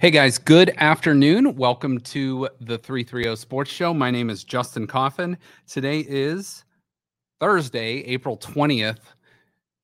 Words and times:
Hey 0.00 0.10
guys, 0.10 0.38
good 0.38 0.72
afternoon. 0.78 1.56
Welcome 1.56 2.00
to 2.00 2.48
the 2.62 2.78
330 2.78 3.36
Sports 3.36 3.70
Show. 3.70 3.92
My 3.92 4.10
name 4.10 4.30
is 4.30 4.44
Justin 4.44 4.86
Coffin. 4.86 5.36
Today 5.68 5.98
is 6.08 6.64
Thursday, 7.38 8.02
April 8.06 8.38
20th, 8.38 9.00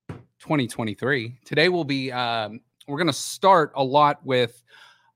2023. 0.08 1.38
Today 1.44 1.68
we'll 1.68 1.84
be 1.84 2.10
um, 2.12 2.60
we're 2.88 2.96
going 2.96 3.08
to 3.08 3.12
start 3.12 3.72
a 3.74 3.84
lot 3.84 4.24
with 4.24 4.64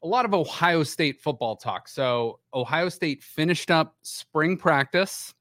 a 0.02 0.06
lot 0.06 0.26
of 0.26 0.34
Ohio 0.34 0.82
State 0.82 1.18
football 1.18 1.56
talk. 1.56 1.88
So, 1.88 2.38
Ohio 2.52 2.90
State 2.90 3.22
finished 3.22 3.70
up 3.70 3.96
spring 4.02 4.58
practice. 4.58 5.32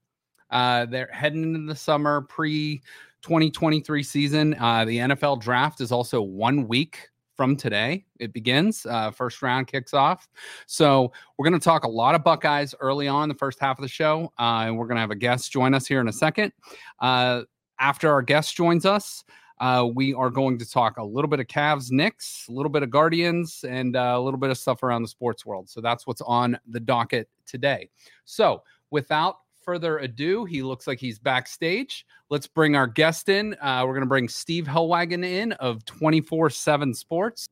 Uh, 0.51 0.85
they're 0.85 1.09
heading 1.11 1.43
into 1.43 1.67
the 1.67 1.75
summer 1.75 2.21
pre 2.21 2.81
2023 3.23 4.03
season. 4.03 4.55
Uh, 4.57 4.85
the 4.85 4.99
NFL 4.99 5.41
draft 5.41 5.81
is 5.81 5.91
also 5.91 6.21
one 6.21 6.65
week 6.65 7.09
from 7.39 7.55
today. 7.55 8.03
It 8.19 8.33
begins. 8.33 8.85
Uh, 8.85 9.11
first 9.11 9.41
round 9.41 9.67
kicks 9.67 9.93
off. 9.93 10.27
So 10.67 11.13
we're 11.37 11.47
going 11.47 11.57
to 11.57 11.63
talk 11.63 11.85
a 11.85 11.89
lot 11.89 12.13
of 12.13 12.21
Buckeyes 12.21 12.75
early 12.81 13.07
on 13.07 13.29
the 13.29 13.33
first 13.33 13.61
half 13.61 13.79
of 13.79 13.81
the 13.81 13.87
show, 13.87 14.33
uh, 14.37 14.63
and 14.65 14.77
we're 14.77 14.87
going 14.87 14.97
to 14.97 14.99
have 14.99 15.11
a 15.11 15.15
guest 15.15 15.49
join 15.49 15.73
us 15.73 15.87
here 15.87 16.01
in 16.01 16.09
a 16.09 16.11
second. 16.11 16.51
Uh, 16.99 17.43
after 17.79 18.11
our 18.11 18.21
guest 18.21 18.57
joins 18.57 18.85
us, 18.85 19.23
uh, 19.61 19.87
we 19.95 20.13
are 20.13 20.29
going 20.29 20.57
to 20.57 20.69
talk 20.69 20.97
a 20.97 21.03
little 21.03 21.29
bit 21.29 21.39
of 21.39 21.47
Cavs, 21.47 21.93
Knicks, 21.93 22.45
a 22.49 22.51
little 22.51 22.69
bit 22.69 22.83
of 22.83 22.89
Guardians, 22.89 23.63
and 23.65 23.95
uh, 23.95 24.15
a 24.17 24.19
little 24.19 24.37
bit 24.37 24.49
of 24.49 24.57
stuff 24.57 24.83
around 24.83 25.03
the 25.03 25.07
sports 25.07 25.45
world. 25.45 25.69
So 25.69 25.79
that's 25.79 26.05
what's 26.05 26.19
on 26.19 26.59
the 26.67 26.81
docket 26.81 27.29
today. 27.45 27.89
So 28.25 28.63
without 28.91 29.37
further 29.69 29.99
ado, 29.99 30.45
he 30.45 30.63
looks 30.63 30.87
like 30.87 30.99
he's 30.99 31.19
backstage. 31.19 32.03
Let's 32.31 32.47
bring 32.47 32.75
our 32.75 32.87
guest 32.87 33.29
in. 33.29 33.55
Uh, 33.61 33.83
we're 33.85 33.93
going 33.93 34.01
to 34.01 34.07
bring 34.07 34.27
Steve 34.27 34.65
Helwagen 34.65 35.23
in 35.23 35.51
of 35.53 35.85
24 35.85 36.49
7 36.49 36.91
Sports. 36.95 37.47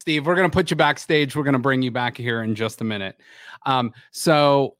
Steve, 0.00 0.24
we're 0.24 0.34
going 0.34 0.50
to 0.50 0.54
put 0.54 0.70
you 0.70 0.76
backstage. 0.76 1.36
We're 1.36 1.42
going 1.42 1.52
to 1.52 1.58
bring 1.58 1.82
you 1.82 1.90
back 1.90 2.16
here 2.16 2.44
in 2.44 2.54
just 2.54 2.80
a 2.80 2.84
minute. 2.84 3.20
Um, 3.66 3.92
so, 4.10 4.78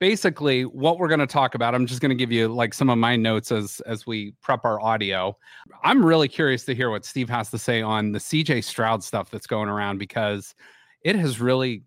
basically 0.00 0.64
what 0.64 0.98
we're 0.98 1.08
going 1.08 1.18
to 1.18 1.26
talk 1.26 1.56
about 1.56 1.74
i'm 1.74 1.84
just 1.84 2.00
going 2.00 2.08
to 2.08 2.14
give 2.14 2.30
you 2.30 2.46
like 2.46 2.72
some 2.72 2.88
of 2.88 2.96
my 2.96 3.16
notes 3.16 3.50
as 3.50 3.80
as 3.80 4.06
we 4.06 4.32
prep 4.40 4.64
our 4.64 4.80
audio 4.80 5.36
i'm 5.82 6.06
really 6.06 6.28
curious 6.28 6.64
to 6.64 6.72
hear 6.72 6.88
what 6.88 7.04
steve 7.04 7.28
has 7.28 7.50
to 7.50 7.58
say 7.58 7.82
on 7.82 8.12
the 8.12 8.20
cj 8.20 8.62
stroud 8.62 9.02
stuff 9.02 9.28
that's 9.28 9.48
going 9.48 9.68
around 9.68 9.98
because 9.98 10.54
it 11.02 11.16
has 11.16 11.40
really 11.40 11.82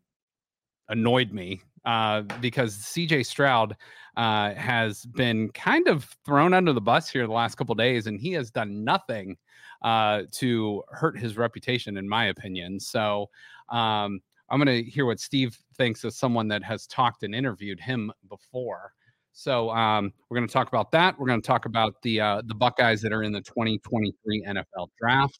annoyed 0.90 1.32
me 1.32 1.62
uh, 1.86 2.22
because 2.40 2.78
CJ 2.78 3.26
Stroud 3.26 3.76
uh, 4.18 4.54
has 4.54 5.06
been 5.06 5.50
kind 5.50 5.88
of 5.88 6.06
thrown 6.26 6.54
under 6.54 6.74
the 6.74 6.82
bus 6.82 7.10
here 7.10 7.26
the 7.26 7.34
last 7.34 7.56
couple 7.56 7.76
days, 7.76 8.08
and 8.08 8.20
he 8.20 8.32
has 8.34 8.52
done 8.52 8.84
nothing 8.84 9.38
uh, 9.82 10.24
to 10.32 10.84
hurt 10.90 11.18
his 11.18 11.38
reputation, 11.38 11.98
in 11.98 12.08
my 12.08 12.26
opinion. 12.26 12.80
So 12.80 13.30
um, 13.70 14.20
I'm 14.50 14.64
going 14.64 14.84
to 14.84 14.90
hear 14.90 15.06
what 15.06 15.20
Steve 15.20 15.58
thinks 15.78 16.04
as 16.06 16.18
someone 16.18 16.48
that 16.50 16.64
has 16.64 16.86
talked 16.88 17.24
and 17.24 17.34
interviewed 17.34 17.80
him 17.80 18.12
before. 18.30 18.94
So 19.34 19.70
um, 19.72 20.12
we're 20.30 20.38
going 20.38 20.48
to 20.48 20.54
talk 20.54 20.68
about 20.68 20.92
that. 20.92 21.18
We're 21.18 21.28
going 21.28 21.42
to 21.42 21.48
talk 21.48 21.66
about 21.66 21.96
the 22.02 22.20
uh, 22.20 22.42
the 22.46 22.54
Buckeyes 22.54 23.02
that 23.02 23.14
are 23.14 23.24
in 23.24 23.32
the 23.32 23.42
2023 23.42 24.46
NFL 24.46 24.90
Draft. 25.00 25.40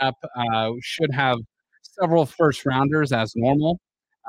Up 0.00 0.16
uh, 0.36 0.70
should 0.80 1.12
have 1.12 1.38
several 1.82 2.26
first 2.26 2.66
rounders 2.66 3.12
as 3.12 3.34
normal. 3.36 3.78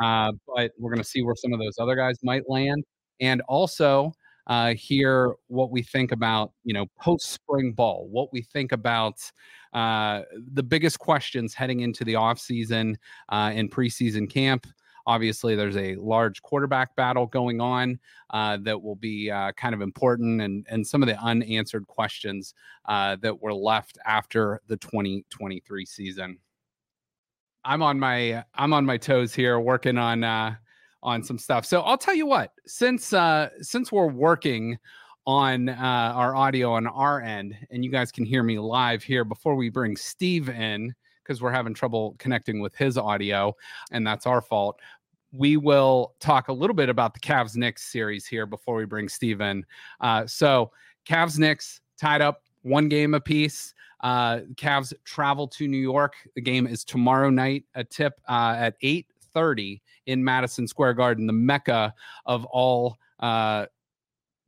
Uh, 0.02 0.32
but 0.48 0.72
we're 0.78 0.92
going 0.92 1.04
to 1.04 1.08
see 1.08 1.24
where 1.24 1.36
some 1.36 1.54
of 1.54 1.60
those 1.60 1.80
other 1.80 1.96
guys 1.96 2.18
might 2.24 2.50
land, 2.50 2.84
and 3.20 3.42
also 3.48 4.14
uh, 4.48 4.74
hear 4.74 5.34
what 5.48 5.72
we 5.72 5.82
think 5.82 6.12
about 6.12 6.52
you 6.64 6.74
know 6.74 6.86
post 7.00 7.32
spring 7.32 7.72
ball, 7.72 8.08
what 8.10 8.32
we 8.34 8.42
think 8.42 8.72
about 8.72 9.16
uh, 9.74 10.22
the 10.54 10.64
biggest 10.64 11.00
questions 11.00 11.54
heading 11.54 11.82
into 11.82 12.04
the 12.04 12.16
off 12.16 12.40
season 12.40 12.98
uh, 13.32 13.52
and 13.54 13.72
preseason 13.72 14.30
camp. 14.30 14.68
Obviously, 15.08 15.56
there's 15.56 15.78
a 15.78 15.96
large 15.96 16.42
quarterback 16.44 16.96
battle 16.96 17.26
going 17.26 17.60
on 17.60 18.00
uh, 18.32 18.58
that 18.62 18.80
will 18.80 18.96
be 18.96 19.32
uh, 19.32 19.52
kind 19.54 19.74
of 19.74 19.82
important, 19.82 20.42
and 20.42 20.66
and 20.70 20.86
some 20.86 21.02
of 21.02 21.08
the 21.08 21.20
unanswered 21.22 21.88
questions 21.88 22.54
uh, 22.86 23.16
that 23.22 23.42
were 23.42 23.54
left 23.54 23.98
after 24.06 24.62
the 24.68 24.78
2023 24.78 25.86
season. 25.86 26.38
I'm 27.64 27.82
on 27.82 28.00
my 28.00 28.44
I'm 28.56 28.74
on 28.74 28.86
my 28.86 28.98
toes 28.98 29.34
here 29.34 29.60
working 29.60 29.98
on 29.98 30.24
uh 30.24 30.56
on 31.04 31.24
some 31.24 31.38
stuff. 31.38 31.66
So 31.66 31.82
I'll 31.82 31.98
tell 31.98 32.14
you 32.14 32.26
what, 32.26 32.54
since 32.66 33.14
uh 33.14 33.50
since 33.62 33.92
we're 33.92 34.08
working 34.08 34.78
on 35.28 35.70
uh 35.70 36.14
our 36.16 36.36
audio 36.36 36.74
on 36.74 36.88
our 36.88 37.22
end 37.22 37.56
and 37.70 37.86
you 37.86 37.92
guys 37.92 38.12
can 38.12 38.26
hear 38.26 38.44
me 38.44 38.58
live 38.60 39.04
here 39.04 39.24
before 39.24 39.56
we 39.56 39.70
bring 39.70 39.96
Steve 39.96 40.50
in 40.50 40.94
because 41.24 41.42
we're 41.42 41.52
having 41.52 41.74
trouble 41.74 42.16
connecting 42.18 42.60
with 42.60 42.76
his 42.76 42.98
audio 42.98 43.56
and 43.92 44.06
that's 44.06 44.26
our 44.26 44.42
fault. 44.42 44.80
We 45.32 45.58
will 45.58 46.16
talk 46.20 46.48
a 46.48 46.54
little 46.54 46.76
bit 46.76 46.90
about 46.90 47.14
the 47.14 47.20
Cavs 47.20 47.56
Knicks 47.56 47.84
series 47.84 48.26
here 48.26 48.46
before 48.46 48.76
we 48.76 48.86
bring 48.86 49.08
Steve 49.08 49.42
in. 49.42 49.64
Uh 50.00 50.26
so 50.26 50.72
Cavs 51.08 51.38
Knicks 51.38 51.82
tied 52.00 52.22
up 52.22 52.44
one 52.64 52.90
game 52.90 53.14
apiece. 53.14 53.74
Uh, 54.02 54.40
Cavs 54.56 54.94
travel 55.06 55.48
to 55.48 55.68
New 55.68 55.78
York. 55.78 56.16
The 56.36 56.42
game 56.42 56.68
is 56.68 56.84
tomorrow 56.84 57.30
night. 57.30 57.66
A 57.76 57.84
tip 57.84 58.20
uh, 58.28 58.56
at 58.58 58.76
eight 58.82 59.08
thirty 59.34 59.82
in 60.08 60.24
Madison 60.24 60.68
Square 60.68 60.96
Garden, 60.96 61.28
the 61.28 61.34
mecca 61.34 61.94
of 62.26 62.46
all 62.46 62.98
uh, 63.20 63.68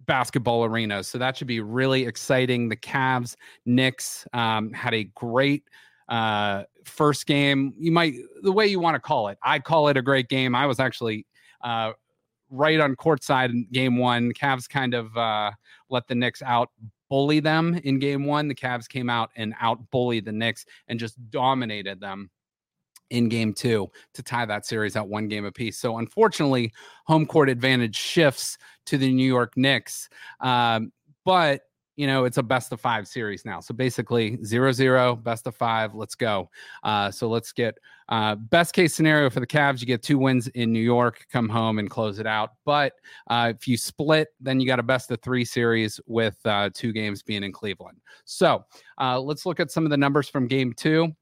basketball 0.05 0.65
arenas. 0.65 1.07
So 1.07 1.17
that 1.17 1.37
should 1.37 1.47
be 1.47 1.61
really 1.61 2.05
exciting. 2.05 2.67
The 2.67 2.75
Cavs, 2.75 3.35
Knicks 3.65 4.27
um, 4.33 4.73
had 4.73 4.93
a 4.93 5.05
great 5.15 5.63
uh, 6.09 6.63
first 6.83 7.25
game. 7.25 7.73
You 7.77 7.91
might 7.91 8.15
the 8.41 8.51
way 8.51 8.67
you 8.67 8.79
want 8.79 8.95
to 8.95 8.99
call 8.99 9.29
it. 9.29 9.37
I 9.43 9.59
call 9.59 9.87
it 9.87 9.97
a 9.97 10.01
great 10.01 10.27
game. 10.29 10.55
I 10.55 10.65
was 10.65 10.79
actually 10.79 11.25
uh, 11.61 11.93
right 12.49 12.79
on 12.79 12.95
courtside 12.95 13.51
in 13.51 13.67
game 13.71 13.97
one. 13.97 14.33
Cavs 14.33 14.67
kind 14.67 14.93
of 14.93 15.15
uh, 15.15 15.51
let 15.89 16.07
the 16.07 16.15
Knicks 16.15 16.41
out 16.41 16.69
bully 17.13 17.40
them 17.40 17.79
in 17.84 18.00
game 18.00 18.25
one. 18.25 18.47
The 18.47 18.56
Cavs 18.56 18.90
came 18.90 19.07
out 19.07 19.29
and 19.35 19.53
out 19.62 19.91
bullied 19.91 20.25
the 20.25 20.31
Knicks 20.31 20.66
and 20.88 21.00
just 21.00 21.16
dominated 21.29 22.00
them 22.00 22.31
in 23.12 23.29
game 23.29 23.53
two 23.53 23.88
to 24.16 24.24
tie 24.24 24.47
that 24.47 24.66
series 24.66 24.96
at 24.96 25.07
one 25.07 25.28
game 25.28 25.46
apiece. 25.46 25.78
So 25.78 26.00
unfortunately, 26.00 26.74
home 27.06 27.28
court 27.28 27.50
advantage 27.50 27.96
shifts 27.96 28.57
to 28.88 28.97
the 28.97 29.13
New 29.13 29.28
York 29.28 29.53
Knicks. 29.56 30.09
Um, 30.40 30.91
but 31.24 31.62
you 31.95 32.07
know, 32.07 32.25
it's 32.25 32.37
a 32.37 32.43
best 32.43 32.71
of 32.71 32.81
five 32.81 33.07
series 33.07 33.45
now. 33.45 33.59
So 33.59 33.73
basically, 33.73 34.43
zero 34.43 34.71
zero, 34.71 35.15
best 35.15 35.45
of 35.45 35.55
five. 35.55 35.93
Let's 35.93 36.15
go. 36.15 36.49
Uh, 36.83 37.11
so 37.11 37.29
let's 37.29 37.51
get 37.51 37.77
uh, 38.09 38.35
best 38.35 38.73
case 38.73 38.93
scenario 38.95 39.29
for 39.29 39.39
the 39.39 39.47
Cavs. 39.47 39.79
You 39.79 39.87
get 39.87 40.01
two 40.01 40.17
wins 40.17 40.47
in 40.49 40.73
New 40.73 40.81
York, 40.81 41.25
come 41.31 41.47
home 41.47 41.79
and 41.79 41.89
close 41.89 42.19
it 42.19 42.27
out. 42.27 42.51
But 42.65 42.93
uh, 43.29 43.53
if 43.55 43.67
you 43.67 43.77
split, 43.77 44.29
then 44.39 44.59
you 44.59 44.65
got 44.67 44.79
a 44.79 44.83
best 44.83 45.11
of 45.11 45.21
three 45.21 45.45
series 45.45 45.99
with 46.07 46.37
uh, 46.45 46.69
two 46.73 46.91
games 46.91 47.21
being 47.21 47.43
in 47.43 47.51
Cleveland. 47.51 47.99
So 48.25 48.65
uh, 48.99 49.19
let's 49.19 49.45
look 49.45 49.59
at 49.59 49.71
some 49.71 49.85
of 49.85 49.91
the 49.91 49.97
numbers 49.97 50.27
from 50.27 50.47
game 50.47 50.73
two. 50.73 51.13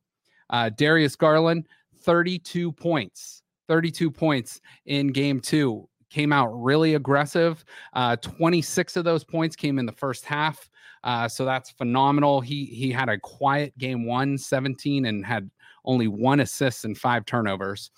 Uh, 0.50 0.70
Darius 0.70 1.16
Garland, 1.16 1.68
32 2.04 2.72
points. 2.72 3.44
32 3.68 4.12
points 4.12 4.60
in 4.86 5.08
game 5.08 5.40
two 5.40 5.88
came 6.12 6.32
out 6.32 6.48
really 6.50 6.96
aggressive. 6.96 7.64
Uh, 7.94 8.16
26 8.18 8.98
of 8.98 9.06
those 9.06 9.24
points 9.24 9.56
came 9.56 9.80
in 9.80 9.86
the 9.86 9.92
first 9.92 10.26
half. 10.26 10.70
Uh, 11.04 11.28
so 11.28 11.46
that's 11.46 11.72
phenomenal. 11.72 12.42
He 12.42 12.66
he 12.66 12.92
had 12.92 13.10
a 13.10 13.18
quiet 13.18 13.76
game 13.80 14.06
one, 14.06 14.38
17, 14.38 15.06
and 15.06 15.26
had 15.26 15.50
only 15.84 16.08
one 16.08 16.42
assist 16.42 16.86
and 16.86 16.96
five 16.96 17.26
turnovers. 17.26 17.90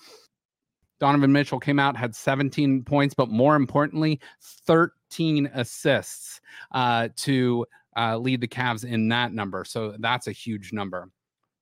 Donovan 1.00 1.34
Mitchell 1.34 1.60
came 1.60 1.80
out, 1.80 1.98
had 1.98 2.16
17 2.16 2.84
points, 2.84 3.14
but 3.14 3.28
more 3.28 3.58
importantly, 3.58 4.22
13 4.42 5.48
assists 5.54 6.40
uh, 6.72 7.10
to 7.18 7.66
uh, 7.98 8.18
lead 8.18 8.40
the 8.40 8.48
Cavs 8.48 8.86
in 8.86 9.10
that 9.10 9.34
number. 9.34 9.66
So 9.66 9.96
that's 10.00 10.28
a 10.28 10.32
huge 10.32 10.72
number. 10.72 11.10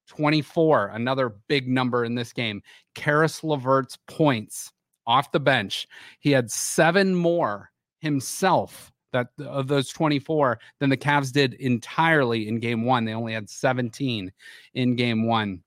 24, 0.10 0.90
another 0.90 1.38
big 1.48 1.68
number 1.68 2.06
in 2.06 2.14
this 2.14 2.34
game. 2.34 2.62
Caris 2.94 3.44
LeVert's 3.44 3.98
points 4.08 4.74
off 5.08 5.32
the 5.32 5.40
bench. 5.40 5.88
He 6.20 6.32
had 6.32 6.52
seven 6.52 7.16
more 7.16 7.72
himself 8.00 8.92
that 9.14 9.28
of 9.40 9.68
those 9.68 9.90
24 9.90 10.60
than 10.80 10.90
the 10.90 10.98
Cavs 10.98 11.32
did 11.32 11.56
entirely 11.56 12.48
in 12.48 12.60
game 12.60 12.84
one. 12.84 13.06
They 13.06 13.14
only 13.14 13.34
had 13.34 13.50
17 13.50 14.32
in 14.74 14.96
game 14.96 15.26
one. 15.26 15.64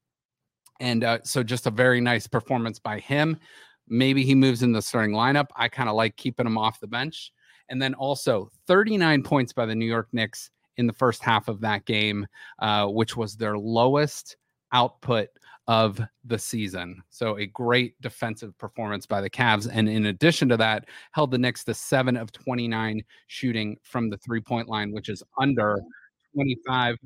And 0.81 1.05
uh, 1.05 1.19
so 1.25 1.43
just 1.43 1.67
a 1.67 1.71
very 1.71 2.01
nice 2.01 2.27
performance 2.27 2.79
by 2.79 2.99
him. 3.01 3.39
Maybe 3.89 4.25
he 4.25 4.35
moves 4.35 4.63
in 4.63 4.73
the 4.73 4.83
starting 4.83 5.15
lineup. 5.15 5.47
I 5.57 5.69
kind 5.69 5.89
of 5.89 5.95
like 5.95 6.17
keeping 6.17 6.47
him 6.47 6.59
off 6.59 6.81
the 6.81 6.87
bench. 6.87 7.33
And 7.69 7.81
then 7.81 7.95
also 7.95 8.51
39 8.67 9.23
points 9.23 9.53
by 9.53 9.67
the 9.67 9.75
New 9.75 9.87
York 9.87 10.09
Knicks 10.13 10.51
in 10.77 10.87
the 10.87 10.93
first 10.93 11.23
half 11.23 11.49
of 11.49 11.61
that 11.61 11.85
game, 11.85 12.27
uh, 12.59 12.87
which 12.87 13.17
was 13.17 13.37
their 13.37 13.57
lowest 13.57 14.37
output 14.73 15.29
of 15.67 16.01
the 16.25 16.39
season. 16.39 17.03
So 17.11 17.39
a 17.39 17.47
great 17.47 18.01
defensive 18.01 18.57
performance 18.59 19.07
by 19.07 19.21
the 19.21 19.31
Cavs. 19.31 19.69
And 19.73 19.89
in 19.89 20.07
addition 20.07 20.49
to 20.51 20.57
that, 20.59 20.89
held 21.13 21.31
the 21.31 21.39
Knicks 21.39 21.65
to 21.65 21.75
seven 21.75 22.17
of 22.17 22.33
29 22.33 23.03
shooting 23.29 23.77
from 23.83 24.11
the 24.11 24.19
three 24.19 24.41
point 24.41 24.69
line, 24.69 24.93
which 24.93 25.09
is 25.09 25.23
under 25.39 25.81
25%. 26.37 26.97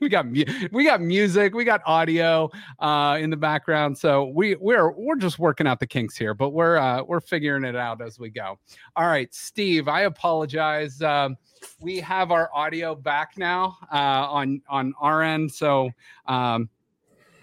we 0.02 0.08
got 0.08 0.26
we 0.72 0.84
got 0.84 1.02
music, 1.02 1.54
we 1.54 1.62
got 1.64 1.82
audio 1.84 2.50
uh, 2.78 3.18
in 3.20 3.28
the 3.28 3.36
background. 3.36 3.98
So 3.98 4.26
we 4.34 4.54
we're 4.56 4.92
we're 4.92 5.16
just 5.16 5.38
working 5.38 5.66
out 5.66 5.78
the 5.78 5.86
kinks 5.86 6.16
here, 6.16 6.32
but 6.32 6.50
we're 6.50 6.78
uh, 6.78 7.02
we're 7.02 7.20
figuring 7.20 7.64
it 7.64 7.76
out 7.76 8.00
as 8.00 8.18
we 8.18 8.30
go. 8.30 8.58
All 8.96 9.06
right, 9.06 9.32
Steve, 9.34 9.88
I 9.88 10.02
apologize. 10.02 11.02
Um, 11.02 11.36
we 11.80 12.00
have 12.00 12.30
our 12.30 12.50
audio 12.54 12.94
back 12.94 13.32
now 13.36 13.76
uh, 13.92 13.96
on 13.96 14.62
on 14.70 14.94
our 14.98 15.22
end. 15.22 15.52
So 15.52 15.90
um, 16.26 16.70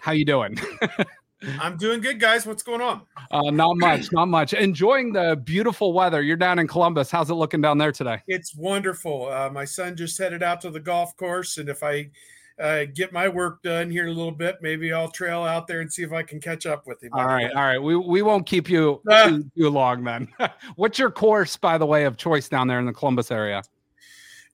how 0.00 0.10
you 0.10 0.24
doing? 0.24 0.58
I'm 1.60 1.76
doing 1.76 2.00
good, 2.00 2.18
guys. 2.18 2.44
What's 2.44 2.64
going 2.64 2.80
on? 2.80 3.02
Uh, 3.30 3.50
not 3.52 3.76
much, 3.76 4.10
not 4.10 4.26
much. 4.26 4.52
Enjoying 4.52 5.12
the 5.12 5.40
beautiful 5.44 5.92
weather. 5.92 6.22
You're 6.22 6.36
down 6.36 6.58
in 6.58 6.66
Columbus. 6.66 7.12
How's 7.12 7.30
it 7.30 7.34
looking 7.34 7.60
down 7.60 7.78
there 7.78 7.92
today? 7.92 8.20
It's 8.26 8.56
wonderful. 8.56 9.28
Uh, 9.30 9.48
my 9.48 9.64
son 9.64 9.94
just 9.94 10.18
headed 10.18 10.42
out 10.42 10.60
to 10.62 10.70
the 10.70 10.80
golf 10.80 11.16
course, 11.16 11.58
and 11.58 11.68
if 11.68 11.84
I 11.84 12.10
uh, 12.60 12.84
get 12.94 13.12
my 13.12 13.28
work 13.28 13.62
done 13.62 13.90
here 13.90 14.04
in 14.04 14.10
a 14.10 14.14
little 14.14 14.32
bit, 14.32 14.58
maybe 14.60 14.92
I'll 14.92 15.10
trail 15.10 15.42
out 15.42 15.66
there 15.66 15.80
and 15.80 15.92
see 15.92 16.02
if 16.02 16.12
I 16.12 16.22
can 16.22 16.40
catch 16.40 16.66
up 16.66 16.86
with 16.86 17.02
him. 17.02 17.10
All 17.12 17.26
right, 17.26 17.52
all 17.52 17.62
right. 17.62 17.78
We 17.78 17.96
we 17.96 18.22
won't 18.22 18.46
keep 18.46 18.68
you 18.68 19.00
too, 19.10 19.50
too 19.56 19.70
long 19.70 20.04
then. 20.04 20.28
What's 20.76 20.98
your 20.98 21.10
course, 21.10 21.56
by 21.56 21.78
the 21.78 21.86
way, 21.86 22.04
of 22.04 22.16
choice 22.16 22.48
down 22.48 22.68
there 22.68 22.78
in 22.78 22.86
the 22.86 22.92
Columbus 22.92 23.30
area? 23.30 23.62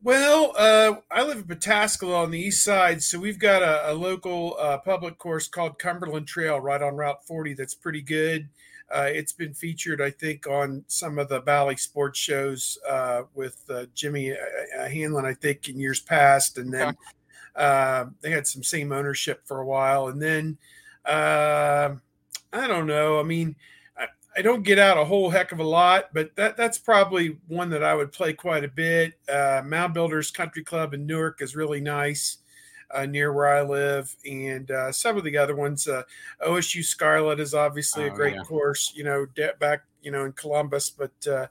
Well, 0.03 0.53
uh, 0.59 0.97
I 1.11 1.23
live 1.23 1.39
in 1.39 1.45
Pataskala 1.45 2.25
on 2.25 2.31
the 2.31 2.39
east 2.39 2.62
side, 2.62 3.03
so 3.03 3.19
we've 3.19 3.39
got 3.39 3.62
a, 3.62 3.91
a 3.91 3.95
local 3.95 4.55
uh, 4.61 4.77
public 4.77 5.17
course 5.17 5.49
called 5.49 5.79
Cumberland 5.79 6.27
Trail 6.27 6.61
right 6.61 6.83
on 6.83 6.95
Route 6.95 7.27
40 7.27 7.55
that's 7.55 7.75
pretty 7.75 8.03
good. 8.03 8.50
Uh, 8.95 9.09
it's 9.11 9.33
been 9.33 9.55
featured, 9.55 10.03
I 10.03 10.11
think, 10.11 10.47
on 10.47 10.85
some 10.89 11.19
of 11.19 11.29
the 11.29 11.41
Valley 11.41 11.77
sports 11.77 12.19
shows 12.19 12.79
uh, 12.89 13.23
with 13.35 13.65
uh, 13.71 13.87
Jimmy 13.95 14.33
uh, 14.33 14.89
Hanlon, 14.89 15.25
I 15.25 15.33
think, 15.33 15.69
in 15.69 15.81
years 15.81 16.00
past. 16.00 16.59
And 16.59 16.73
then 16.73 16.89
okay. 16.89 16.99
They 17.56 18.31
had 18.31 18.47
some 18.47 18.62
same 18.62 18.93
ownership 18.93 19.43
for 19.45 19.61
a 19.61 19.67
while. 19.67 20.09
And 20.09 20.21
then 20.21 20.59
I 21.06 21.99
don't 22.53 22.87
know. 22.87 23.19
I 23.19 23.23
mean, 23.23 23.56
I 24.37 24.43
don't 24.43 24.62
get 24.62 24.79
out 24.79 24.99
a 24.99 25.05
whole 25.05 25.31
heck 25.31 25.53
of 25.53 25.61
a 25.61 25.65
lot, 25.65 26.11
but 26.12 26.35
that 26.35 26.56
that's 26.56 26.79
probably 26.79 27.39
one 27.47 27.71
that 27.71 27.85
I 27.85 27.95
would 27.95 28.11
play 28.11 28.33
quite 28.33 28.65
a 28.65 28.69
bit. 28.69 29.15
Uh, 29.29 29.62
Mound 29.65 29.95
Builders 29.95 30.31
Country 30.31 30.65
Club 30.65 30.93
in 30.93 31.06
Newark 31.06 31.41
is 31.41 31.55
really 31.55 31.81
nice 31.81 32.39
uh, 32.91 33.06
near 33.06 33.33
where 33.33 33.47
I 33.47 33.62
live, 33.62 34.15
and 34.29 34.71
uh, 34.71 34.91
some 34.91 35.17
of 35.17 35.25
the 35.25 35.37
other 35.37 35.55
ones. 35.55 35.87
Uh, 35.87 36.03
OSU 36.45 36.83
Scarlet 36.83 37.39
is 37.39 37.55
obviously 37.55 38.05
oh, 38.05 38.07
a 38.09 38.11
great 38.11 38.35
yeah. 38.35 38.43
course, 38.43 38.93
you 38.95 39.05
know, 39.05 39.27
de- 39.37 39.55
back 39.61 39.83
you 40.03 40.11
know 40.11 40.25
in 40.25 40.33
Columbus, 40.33 40.91
but 40.91 41.27
uh, 41.29 41.47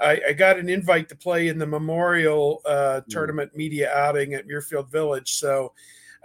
I, 0.00 0.20
I, 0.28 0.32
got 0.32 0.58
an 0.58 0.68
invite 0.68 1.08
to 1.10 1.16
play 1.16 1.48
in 1.48 1.58
the 1.58 1.66
Memorial 1.66 2.62
uh, 2.64 3.00
mm. 3.00 3.06
Tournament 3.08 3.54
media 3.54 3.92
outing 3.94 4.34
at 4.34 4.46
Muirfield 4.46 4.90
Village, 4.90 5.32
so 5.32 5.72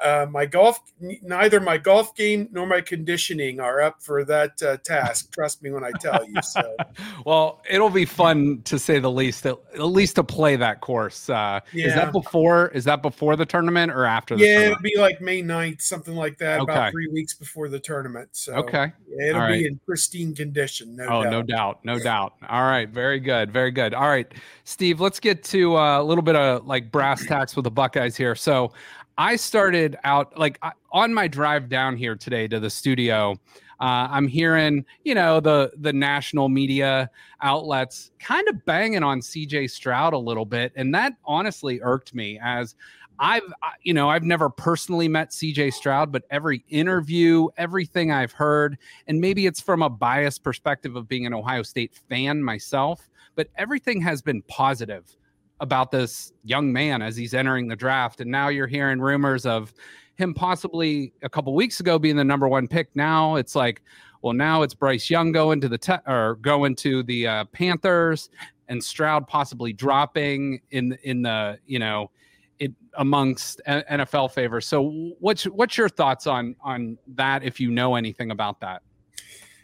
uh, 0.03 0.25
my 0.30 0.45
golf, 0.45 0.80
neither 1.00 1.59
my 1.59 1.77
golf 1.77 2.15
game 2.15 2.50
nor 2.51 2.65
my 2.68 2.81
conditioning 2.81 3.59
are 3.59 3.81
up 3.81 4.01
for 4.01 4.25
that 4.25 4.62
uh, 4.62 4.77
task. 4.77 5.31
Trust 5.31 5.63
me 5.63 5.71
when 5.71 5.83
I 5.83 5.92
tell 6.00 6.27
you. 6.27 6.42
So, 6.42 6.75
well, 7.25 7.62
it'll 7.69 7.89
be 7.89 8.06
fun 8.06 8.62
to 8.65 8.77
say 8.77 9.00
the 9.00 9.12
least. 9.12 9.45
At, 9.45 9.57
at 9.74 9.81
least 9.81 10.15
to 10.15 10.24
play 10.24 10.57
that 10.57 10.81
course. 10.81 11.30
Uh, 11.30 11.62
yeah. 11.74 11.88
Is 11.88 11.95
that 11.95 12.12
before? 12.12 12.68
Is 12.69 12.83
that 12.86 13.01
before 13.01 13.36
the 13.36 13.45
tournament 13.45 13.92
or 13.92 14.06
after? 14.06 14.36
yeah, 14.36 14.59
it'll 14.62 14.81
be 14.81 14.97
like 14.97 15.21
May 15.21 15.42
9th, 15.42 15.81
something 15.81 16.15
like 16.15 16.38
that. 16.39 16.59
Okay. 16.62 16.71
About 16.71 16.92
three 16.92 17.07
weeks 17.07 17.33
before 17.33 17.69
the 17.69 17.80
tournament. 17.80 18.30
So 18.33 18.53
okay, 18.56 18.92
yeah, 19.07 19.30
it'll 19.30 19.42
All 19.42 19.47
be 19.47 19.53
right. 19.53 19.65
in 19.65 19.80
pristine 19.86 20.36
condition. 20.36 20.95
No 20.95 21.06
oh, 21.06 21.24
doubt. 21.24 21.31
no 21.31 21.42
doubt, 21.42 21.86
no 21.86 22.00
doubt. 22.00 22.33
All 22.50 22.63
right, 22.63 22.89
very 22.89 23.19
good, 23.19 23.51
very 23.51 23.71
good. 23.71 23.94
All 23.94 24.09
right, 24.09 24.31
Steve, 24.65 25.00
let's 25.00 25.19
get 25.19 25.44
to 25.45 25.77
uh, 25.77 26.01
a 26.01 26.03
little 26.03 26.21
bit 26.21 26.36
of 26.36 26.65
like 26.65 26.92
brass 26.92 27.25
tacks 27.25 27.56
with 27.56 27.63
the 27.63 27.71
Buckeyes 27.71 28.18
here. 28.18 28.36
So 28.36 28.74
I 29.17 29.35
started 29.35 29.97
out 30.03 30.38
like 30.38 30.59
on 30.91 31.13
my 31.13 31.27
drive 31.27 31.69
down 31.69 31.95
here 31.95 32.15
today 32.15 32.47
to 32.50 32.59
the 32.59 32.69
studio. 32.69 33.39
Uh, 33.79 34.07
I'm 34.09 34.27
hearing, 34.27 34.85
you 35.03 35.15
know, 35.15 35.39
the 35.39 35.71
the 35.77 35.94
national 35.94 36.50
media 36.50 37.09
outlets 37.41 38.12
kind 38.19 38.47
of 38.47 38.63
banging 38.65 39.03
on 39.03 39.21
CJ 39.21 39.69
Stroud 39.69 40.13
a 40.13 40.17
little 40.17 40.45
bit, 40.45 40.73
and 40.75 40.94
that 40.95 41.13
honestly 41.25 41.79
irked 41.81 42.13
me. 42.13 42.39
As 42.41 42.75
I've, 43.19 43.44
you 43.83 43.94
know, 43.94 44.09
I've 44.09 44.23
never 44.23 44.50
personally 44.50 45.07
met 45.07 45.31
CJ 45.31 45.73
Stroud, 45.73 46.11
but 46.11 46.23
every 46.29 46.63
interview, 46.69 47.47
everything 47.57 48.11
I've 48.11 48.33
heard, 48.33 48.77
and 49.07 49.19
maybe 49.19 49.45
it's 49.45 49.61
from 49.61 49.81
a 49.81 49.89
biased 49.89 50.44
perspective 50.44 50.95
of 50.95 51.07
being 51.07 51.25
an 51.25 51.33
Ohio 51.33 51.63
State 51.63 51.94
fan 52.09 52.44
myself, 52.44 53.09
but 53.35 53.50
everything 53.57 54.01
has 54.01 54.21
been 54.21 54.41
positive 54.44 55.15
about 55.60 55.92
this 55.92 56.34
young 56.44 56.72
man 56.72 57.02
as 57.02 57.16
he's 57.16 57.34
entering 57.34 57.68
the 57.68 57.75
draft. 57.75 58.22
And 58.22 58.30
now 58.30 58.50
you're 58.50 58.68
hearing 58.68 59.00
rumors 59.00 59.46
of 59.46 59.74
him 60.16 60.34
possibly 60.34 61.13
a 61.24 61.30
couple 61.30 61.54
weeks 61.54 61.80
ago 61.80 62.00
being 62.00 62.16
the 62.16 62.24
number 62.24 62.48
one 62.48 62.68
pick. 62.68 62.90
Now 62.96 63.36
it's 63.36 63.56
like, 63.56 63.81
well, 64.22 64.34
now 64.34 64.63
it's 64.63 64.74
Bryce 64.74 65.10
Young 65.10 65.31
going 65.31 65.62
to 65.62 65.69
the 65.69 65.78
te- 65.78 65.94
or 66.07 66.36
going 66.42 66.75
to 66.78 67.04
the 67.04 67.28
uh, 67.28 67.46
Panthers, 67.46 68.30
and 68.68 68.84
Stroud 68.84 69.28
possibly 69.28 69.72
dropping 69.72 70.62
in 70.72 70.98
in 71.04 71.22
the 71.22 71.60
you 71.68 71.78
know 71.78 72.10
it 72.57 72.74
amongst 72.98 73.62
NFL 73.68 74.31
favors. 74.31 74.66
So 74.66 75.13
what's 75.19 75.44
what's 75.44 75.78
your 75.78 75.90
thoughts 75.90 76.25
on 76.25 76.56
on 76.62 76.98
that? 77.16 77.44
If 77.44 77.60
you 77.60 77.69
know 77.69 77.96
anything 77.96 78.31
about 78.31 78.60
that, 78.62 78.81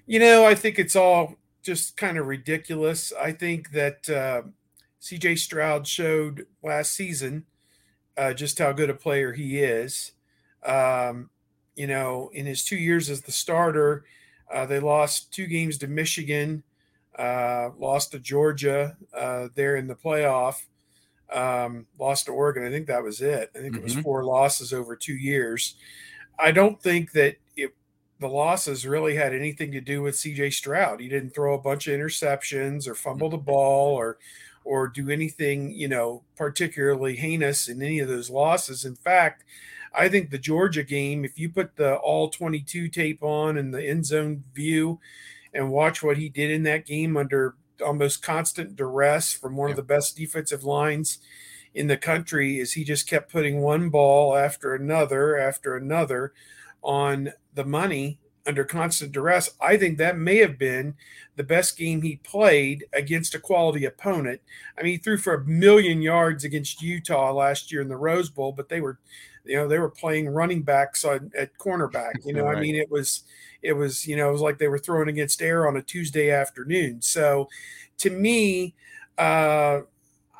you 0.05 0.19
know, 0.19 0.45
I 0.45 0.53
think 0.53 0.77
it's 0.77 0.95
all 0.95 1.37
just 1.63 1.97
kind 1.97 2.19
of 2.19 2.27
ridiculous. 2.27 3.11
I 3.19 3.31
think 3.31 3.71
that. 3.71 4.09
Uh, 4.09 4.43
CJ 5.01 5.39
Stroud 5.39 5.87
showed 5.87 6.45
last 6.63 6.91
season 6.91 7.45
uh, 8.17 8.33
just 8.33 8.59
how 8.59 8.71
good 8.71 8.89
a 8.89 8.93
player 8.93 9.33
he 9.33 9.59
is. 9.59 10.11
Um, 10.63 11.29
you 11.75 11.87
know, 11.87 12.29
in 12.33 12.45
his 12.45 12.63
two 12.63 12.75
years 12.75 13.09
as 13.09 13.21
the 13.21 13.31
starter, 13.31 14.03
uh, 14.53 14.65
they 14.65 14.79
lost 14.79 15.33
two 15.33 15.47
games 15.47 15.77
to 15.79 15.87
Michigan, 15.87 16.63
uh, 17.17 17.69
lost 17.77 18.11
to 18.11 18.19
Georgia 18.19 18.95
uh, 19.13 19.47
there 19.55 19.77
in 19.77 19.87
the 19.87 19.95
playoff, 19.95 20.65
um, 21.31 21.87
lost 21.97 22.25
to 22.25 22.31
Oregon. 22.31 22.65
I 22.65 22.69
think 22.69 22.87
that 22.87 23.03
was 23.03 23.21
it. 23.21 23.49
I 23.55 23.59
think 23.59 23.73
mm-hmm. 23.73 23.77
it 23.77 23.83
was 23.83 23.93
mm-hmm. 23.93 24.01
four 24.03 24.23
losses 24.23 24.73
over 24.73 24.95
two 24.95 25.15
years. 25.15 25.75
I 26.37 26.51
don't 26.51 26.81
think 26.81 27.13
that 27.13 27.37
it, 27.55 27.73
the 28.19 28.27
losses 28.27 28.85
really 28.85 29.15
had 29.15 29.33
anything 29.33 29.71
to 29.71 29.81
do 29.81 30.01
with 30.01 30.15
CJ 30.15 30.53
Stroud. 30.53 30.99
He 30.99 31.07
didn't 31.07 31.33
throw 31.33 31.55
a 31.55 31.61
bunch 31.61 31.87
of 31.87 31.97
interceptions 31.97 32.87
or 32.87 32.93
fumble 32.93 33.29
the 33.29 33.37
ball 33.37 33.95
or 33.95 34.17
or 34.63 34.87
do 34.87 35.09
anything, 35.09 35.71
you 35.73 35.87
know, 35.87 36.23
particularly 36.35 37.15
heinous 37.15 37.67
in 37.67 37.81
any 37.81 37.99
of 37.99 38.07
those 38.07 38.29
losses. 38.29 38.85
In 38.85 38.95
fact, 38.95 39.43
I 39.93 40.07
think 40.07 40.29
the 40.29 40.37
Georgia 40.37 40.83
game, 40.83 41.25
if 41.25 41.37
you 41.37 41.49
put 41.49 41.75
the 41.75 41.95
all 41.95 42.29
22 42.29 42.87
tape 42.87 43.23
on 43.23 43.57
and 43.57 43.73
the 43.73 43.83
end 43.83 44.05
zone 44.05 44.43
view 44.53 44.99
and 45.53 45.71
watch 45.71 46.01
what 46.01 46.17
he 46.17 46.29
did 46.29 46.49
in 46.49 46.63
that 46.63 46.85
game 46.85 47.17
under 47.17 47.55
almost 47.83 48.21
constant 48.21 48.75
duress 48.75 49.33
from 49.33 49.57
one 49.57 49.69
yeah. 49.69 49.73
of 49.73 49.77
the 49.77 49.83
best 49.83 50.15
defensive 50.15 50.63
lines 50.63 51.19
in 51.73 51.87
the 51.87 51.97
country, 51.97 52.59
is 52.59 52.73
he 52.73 52.83
just 52.83 53.07
kept 53.07 53.31
putting 53.31 53.61
one 53.61 53.89
ball 53.89 54.35
after 54.35 54.73
another 54.73 55.37
after 55.37 55.75
another 55.75 56.33
on 56.83 57.31
the 57.53 57.63
money 57.63 58.19
under 58.47 58.63
constant 58.63 59.11
duress, 59.11 59.49
I 59.61 59.77
think 59.77 59.97
that 59.97 60.17
may 60.17 60.37
have 60.37 60.57
been 60.57 60.95
the 61.35 61.43
best 61.43 61.77
game 61.77 62.01
he 62.01 62.17
played 62.17 62.85
against 62.93 63.35
a 63.35 63.39
quality 63.39 63.85
opponent. 63.85 64.41
I 64.77 64.83
mean, 64.83 64.93
he 64.93 64.97
threw 64.97 65.17
for 65.17 65.35
a 65.35 65.45
million 65.45 66.01
yards 66.01 66.43
against 66.43 66.81
Utah 66.81 67.31
last 67.31 67.71
year 67.71 67.81
in 67.81 67.87
the 67.87 67.97
Rose 67.97 68.29
Bowl, 68.29 68.51
but 68.51 68.69
they 68.69 68.81
were, 68.81 68.99
you 69.45 69.55
know, 69.55 69.67
they 69.67 69.79
were 69.79 69.89
playing 69.89 70.29
running 70.29 70.63
backs 70.63 71.05
on, 71.05 71.31
at 71.37 71.57
cornerback. 71.57 72.25
You 72.25 72.33
know, 72.33 72.45
right. 72.45 72.57
I 72.57 72.61
mean, 72.61 72.75
it 72.75 72.89
was, 72.91 73.23
it 73.61 73.73
was, 73.73 74.07
you 74.07 74.15
know, 74.15 74.29
it 74.29 74.33
was 74.33 74.41
like 74.41 74.57
they 74.57 74.67
were 74.67 74.79
throwing 74.79 75.09
against 75.09 75.41
air 75.41 75.67
on 75.67 75.77
a 75.77 75.81
Tuesday 75.81 76.31
afternoon. 76.31 77.01
So, 77.01 77.47
to 77.99 78.09
me, 78.09 78.73
uh, 79.17 79.81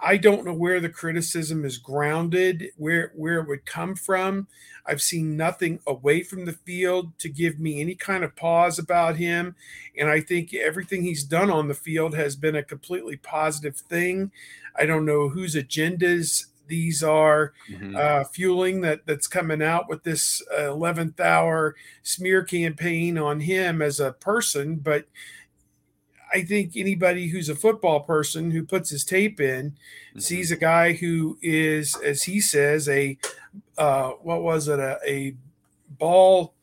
I 0.04 0.18
don't 0.18 0.46
know 0.46 0.54
where 0.54 0.80
the 0.80 0.90
criticism 0.90 1.64
is 1.64 1.78
grounded, 1.78 2.70
where 2.78 3.12
where 3.16 3.40
it 3.40 3.48
would 3.48 3.66
come 3.66 3.96
from. 3.96 4.48
I've 4.86 5.02
seen 5.02 5.38
nothing 5.38 5.80
away 5.86 6.24
from 6.24 6.46
the 6.46 6.54
field 6.54 7.18
to 7.20 7.30
give 7.30 7.60
me 7.60 7.80
any 7.80 7.94
kind 7.94 8.24
of 8.24 8.36
pause 8.36 8.80
about 8.80 9.18
him, 9.18 9.56
and 9.98 10.10
I 10.10 10.20
think 10.22 10.54
everything 10.54 11.04
he's 11.04 11.24
done 11.24 11.52
on 11.52 11.68
the 11.68 11.76
field 11.76 12.16
has 12.16 12.36
been 12.36 12.56
a 12.56 12.64
completely 12.64 13.18
positive 13.18 13.78
thing. 13.78 14.32
I 14.76 14.86
don't 14.86 15.06
know 15.06 15.30
whose 15.30 15.56
agendas 15.56 16.46
these 16.72 17.04
are 17.04 17.52
mm-hmm. 17.70 17.96
uh, 17.98 18.24
fueling 18.24 18.80
that 18.82 19.06
that's 19.06 19.28
coming 19.28 19.62
out 19.62 19.90
with 19.90 20.04
this 20.04 20.42
uh, 20.58 20.62
11th 20.62 21.20
hour 21.20 21.76
smear 22.02 22.44
campaign 22.44 23.18
on 23.18 23.42
him 23.42 23.82
as 23.82 24.00
a 24.00 24.14
person, 24.14 24.78
but 24.78 25.06
I 26.34 26.44
think 26.44 26.74
anybody 26.76 27.28
who's 27.28 27.50
a 27.50 27.56
football 27.56 28.02
person 28.02 28.52
who 28.52 28.64
puts 28.64 28.90
his 28.90 29.04
tape 29.04 29.40
in 29.40 29.72
mm-hmm. 29.72 30.20
sees 30.20 30.52
a 30.52 30.58
guy 30.58 30.94
who 30.94 31.38
is, 31.42 31.96
as 31.98 32.24
he 32.24 32.40
says, 32.40 32.88
a 32.88 33.18
uh, 33.78 34.12
what 34.22 34.42
was 34.42 34.68
it, 34.68 34.80
a, 34.80 34.98
a 35.06 35.36
ball. 35.90 36.54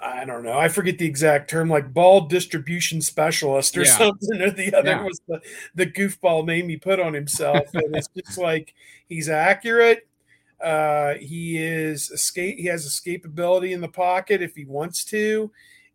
I 0.00 0.24
don't 0.24 0.44
know. 0.44 0.56
I 0.56 0.68
forget 0.68 0.98
the 0.98 1.06
exact 1.06 1.50
term, 1.50 1.68
like 1.68 1.92
ball 1.92 2.22
distribution 2.22 3.00
specialist 3.00 3.76
or 3.76 3.82
yeah. 3.82 3.96
something, 3.96 4.40
or 4.40 4.50
the 4.50 4.72
other 4.74 4.90
yeah. 4.90 5.02
was 5.02 5.20
the, 5.26 5.40
the 5.74 5.86
goofball 5.86 6.46
name 6.46 6.68
he 6.68 6.76
put 6.76 7.00
on 7.00 7.14
himself. 7.14 7.74
and 7.74 7.96
it's 7.96 8.08
just 8.16 8.38
like 8.38 8.74
he's 9.08 9.28
accurate. 9.28 10.06
Uh, 10.62 11.14
he 11.14 11.58
is 11.58 12.10
escape. 12.10 12.58
He 12.58 12.66
has 12.66 12.86
escapability 12.86 13.72
in 13.72 13.80
the 13.80 13.88
pocket 13.88 14.42
if 14.42 14.54
he 14.54 14.64
wants 14.64 15.04
to, 15.06 15.50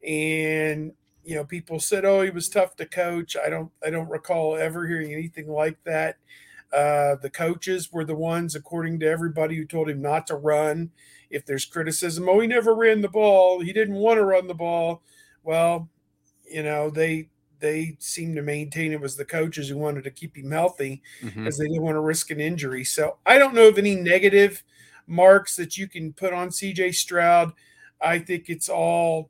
and 0.06 0.94
you 1.24 1.36
know 1.36 1.44
people 1.44 1.80
said, 1.80 2.06
"Oh, 2.06 2.22
he 2.22 2.30
was 2.30 2.50
tough 2.50 2.76
to 2.78 2.86
coach." 2.86 3.36
I 3.38 3.50
don't. 3.50 3.72
I 3.86 3.90
don't 3.90 4.10
recall 4.10 4.56
ever 4.56 4.88
hearing 4.88 5.14
anything 5.14 5.50
like 5.50 5.78
that. 5.84 6.18
Uh, 6.72 7.16
the 7.22 7.30
coaches 7.30 7.92
were 7.92 8.04
the 8.04 8.16
ones, 8.16 8.56
according 8.56 9.00
to 9.00 9.06
everybody, 9.08 9.56
who 9.56 9.66
told 9.66 9.90
him 9.90 10.02
not 10.02 10.28
to 10.28 10.36
run. 10.36 10.92
If 11.30 11.46
there's 11.46 11.66
criticism, 11.66 12.30
oh, 12.30 12.40
he 12.40 12.48
never 12.48 12.76
ran 12.76 13.02
the 13.02 13.10
ball. 13.10 13.60
He 13.60 13.74
didn't 13.74 13.96
want 13.96 14.18
to 14.18 14.26
run 14.26 14.48
the 14.48 14.54
ball. 14.54 15.02
Well, 15.44 15.90
you 16.50 16.64
know 16.64 16.90
they 16.90 17.30
they 17.60 17.96
seem 18.00 18.36
to 18.36 18.42
maintain 18.42 18.92
it 18.92 19.00
was 19.00 19.16
the 19.16 19.24
coaches 19.24 19.70
who 19.70 19.78
wanted 19.78 20.04
to 20.04 20.12
keep 20.12 20.36
him 20.36 20.52
healthy 20.52 21.02
mm-hmm. 21.22 21.48
as 21.48 21.58
they 21.58 21.68
didn't 21.68 21.82
want 21.82 21.96
to 21.96 22.02
risk 22.02 22.30
an 22.30 22.42
injury. 22.42 22.84
So 22.84 23.18
I 23.26 23.38
don't 23.38 23.54
know 23.54 23.70
of 23.70 23.78
any 23.78 23.96
negative 23.96 24.64
marks 25.08 25.56
that 25.56 25.78
you 25.78 25.88
can 25.88 26.12
put 26.12 26.34
on 26.34 26.50
CJ 26.50 26.94
Stroud. 26.94 27.54
I 28.02 28.20
think 28.20 28.50
it's 28.50 28.68
all 28.68 29.30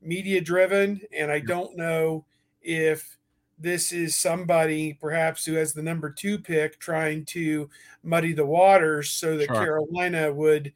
media 0.00 0.40
driven, 0.40 1.00
and 1.16 1.30
I 1.30 1.40
don't 1.40 1.76
know 1.76 2.24
if 2.62 3.18
this 3.58 3.92
is 3.92 4.14
somebody 4.14 4.94
perhaps 5.00 5.44
who 5.44 5.54
has 5.54 5.72
the 5.72 5.82
number 5.82 6.10
two 6.10 6.38
pick 6.38 6.78
trying 6.78 7.24
to 7.24 7.68
muddy 8.02 8.32
the 8.32 8.46
waters 8.46 9.10
so 9.10 9.36
that 9.36 9.48
sure. 9.48 9.56
Carolina 9.56 10.32
would 10.32 10.72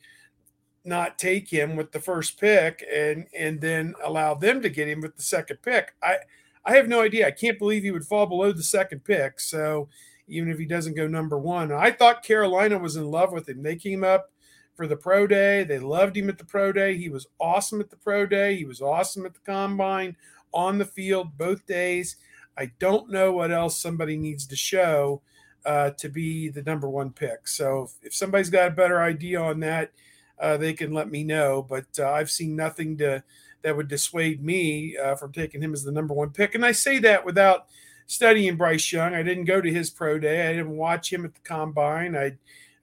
not 0.84 1.16
take 1.16 1.48
him 1.48 1.76
with 1.76 1.92
the 1.92 2.00
first 2.00 2.40
pick 2.40 2.84
and 2.92 3.26
and 3.38 3.60
then 3.60 3.94
allow 4.04 4.34
them 4.34 4.60
to 4.60 4.68
get 4.68 4.88
him 4.88 5.00
with 5.00 5.16
the 5.16 5.22
second 5.22 5.58
pick. 5.62 5.94
I 6.02 6.16
I 6.64 6.74
have 6.76 6.88
no 6.88 7.02
idea. 7.02 7.26
I 7.26 7.30
can't 7.30 7.58
believe 7.58 7.84
he 7.84 7.92
would 7.92 8.04
fall 8.04 8.26
below 8.26 8.52
the 8.52 8.62
second 8.62 9.04
pick. 9.04 9.38
So 9.38 9.88
even 10.26 10.50
if 10.50 10.58
he 10.58 10.66
doesn't 10.66 10.96
go 10.96 11.06
number 11.06 11.38
one, 11.38 11.70
I 11.70 11.92
thought 11.92 12.24
Carolina 12.24 12.78
was 12.78 12.96
in 12.96 13.10
love 13.10 13.32
with 13.32 13.48
him. 13.48 13.62
They 13.62 13.76
came 13.76 14.02
up 14.02 14.31
for 14.74 14.86
the 14.86 14.96
pro 14.96 15.26
day. 15.26 15.64
They 15.64 15.78
loved 15.78 16.16
him 16.16 16.28
at 16.28 16.38
the 16.38 16.44
pro 16.44 16.72
day. 16.72 16.96
He 16.96 17.08
was 17.08 17.26
awesome 17.38 17.80
at 17.80 17.90
the 17.90 17.96
pro 17.96 18.26
day. 18.26 18.56
He 18.56 18.64
was 18.64 18.80
awesome 18.80 19.26
at 19.26 19.34
the 19.34 19.40
combine, 19.40 20.16
on 20.52 20.78
the 20.78 20.84
field 20.84 21.36
both 21.36 21.66
days. 21.66 22.16
I 22.56 22.72
don't 22.78 23.10
know 23.10 23.32
what 23.32 23.50
else 23.50 23.80
somebody 23.80 24.16
needs 24.16 24.46
to 24.46 24.56
show 24.56 25.22
uh, 25.64 25.90
to 25.90 26.08
be 26.08 26.48
the 26.48 26.62
number 26.62 26.88
one 26.88 27.10
pick. 27.10 27.48
So 27.48 27.84
if, 27.84 28.08
if, 28.08 28.14
somebody's 28.14 28.50
got 28.50 28.68
a 28.68 28.72
better 28.72 29.00
idea 29.00 29.40
on 29.40 29.60
that, 29.60 29.92
uh, 30.38 30.56
they 30.56 30.72
can 30.72 30.92
let 30.92 31.10
me 31.10 31.24
know. 31.24 31.64
But 31.66 31.86
uh, 31.98 32.10
I've 32.10 32.30
seen 32.30 32.56
nothing 32.56 32.98
to 32.98 33.22
that 33.62 33.76
would 33.76 33.88
dissuade 33.88 34.42
me 34.42 34.96
uh, 34.96 35.14
from 35.14 35.32
taking 35.32 35.62
him 35.62 35.72
as 35.72 35.84
the 35.84 35.92
number 35.92 36.12
one 36.12 36.30
pick. 36.30 36.54
And 36.54 36.66
I 36.66 36.72
say 36.72 36.98
that 36.98 37.24
without 37.24 37.66
studying 38.06 38.56
Bryce 38.56 38.92
Young. 38.92 39.14
I 39.14 39.22
didn't 39.22 39.44
go 39.44 39.60
to 39.60 39.72
his 39.72 39.90
pro 39.90 40.18
day. 40.18 40.48
I 40.48 40.52
didn't 40.52 40.76
watch 40.76 41.12
him 41.12 41.24
at 41.24 41.34
the 41.34 41.40
combine. 41.40 42.16
I 42.16 42.36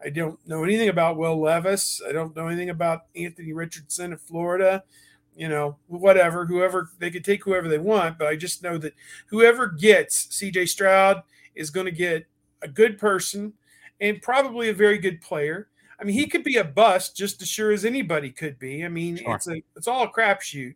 I 0.04 0.10
don't 0.10 0.40
know 0.48 0.64
anything 0.64 0.90
about 0.90 1.18
Will 1.18 1.40
Levis. 1.40 2.02
I 2.08 2.12
don't 2.12 2.36
know 2.36 2.48
anything 2.48 2.70
about 2.70 3.06
Anthony 3.16 3.54
Richardson 3.54 4.14
of 4.14 4.22
Florida. 4.22 4.84
You 5.36 5.48
know, 5.48 5.78
whatever, 5.88 6.46
whoever 6.46 6.90
they 7.00 7.12
could 7.12 7.24
take 7.24 7.44
whoever 7.44 7.70
they 7.70 7.78
want, 7.78 8.18
but 8.18 8.28
I 8.28 8.36
just 8.36 8.62
know 8.62 8.78
that 8.78 8.94
whoever 9.28 9.68
gets 9.68 10.28
CJ 10.28 10.68
Stroud 10.68 11.24
is 11.56 11.70
going 11.70 11.86
to 11.86 11.92
get 11.92 12.26
a 12.62 12.68
good 12.68 12.98
person 12.98 13.54
and 14.02 14.22
probably 14.22 14.70
a 14.70 14.74
very 14.74 14.98
good 14.98 15.22
player. 15.22 15.70
I 16.00 16.04
mean, 16.04 16.16
he 16.16 16.28
could 16.28 16.44
be 16.44 16.58
a 16.58 16.64
bust 16.64 17.16
just 17.16 17.42
as 17.42 17.48
sure 17.48 17.72
as 17.72 17.84
anybody 17.84 18.32
could 18.32 18.58
be. 18.60 18.86
I 18.86 18.90
mean, 18.90 19.18
sure. 19.18 19.36
it's 19.36 19.48
a 19.48 19.62
it's 19.76 19.88
all 19.88 20.04
a 20.04 20.12
crapshoot. 20.12 20.76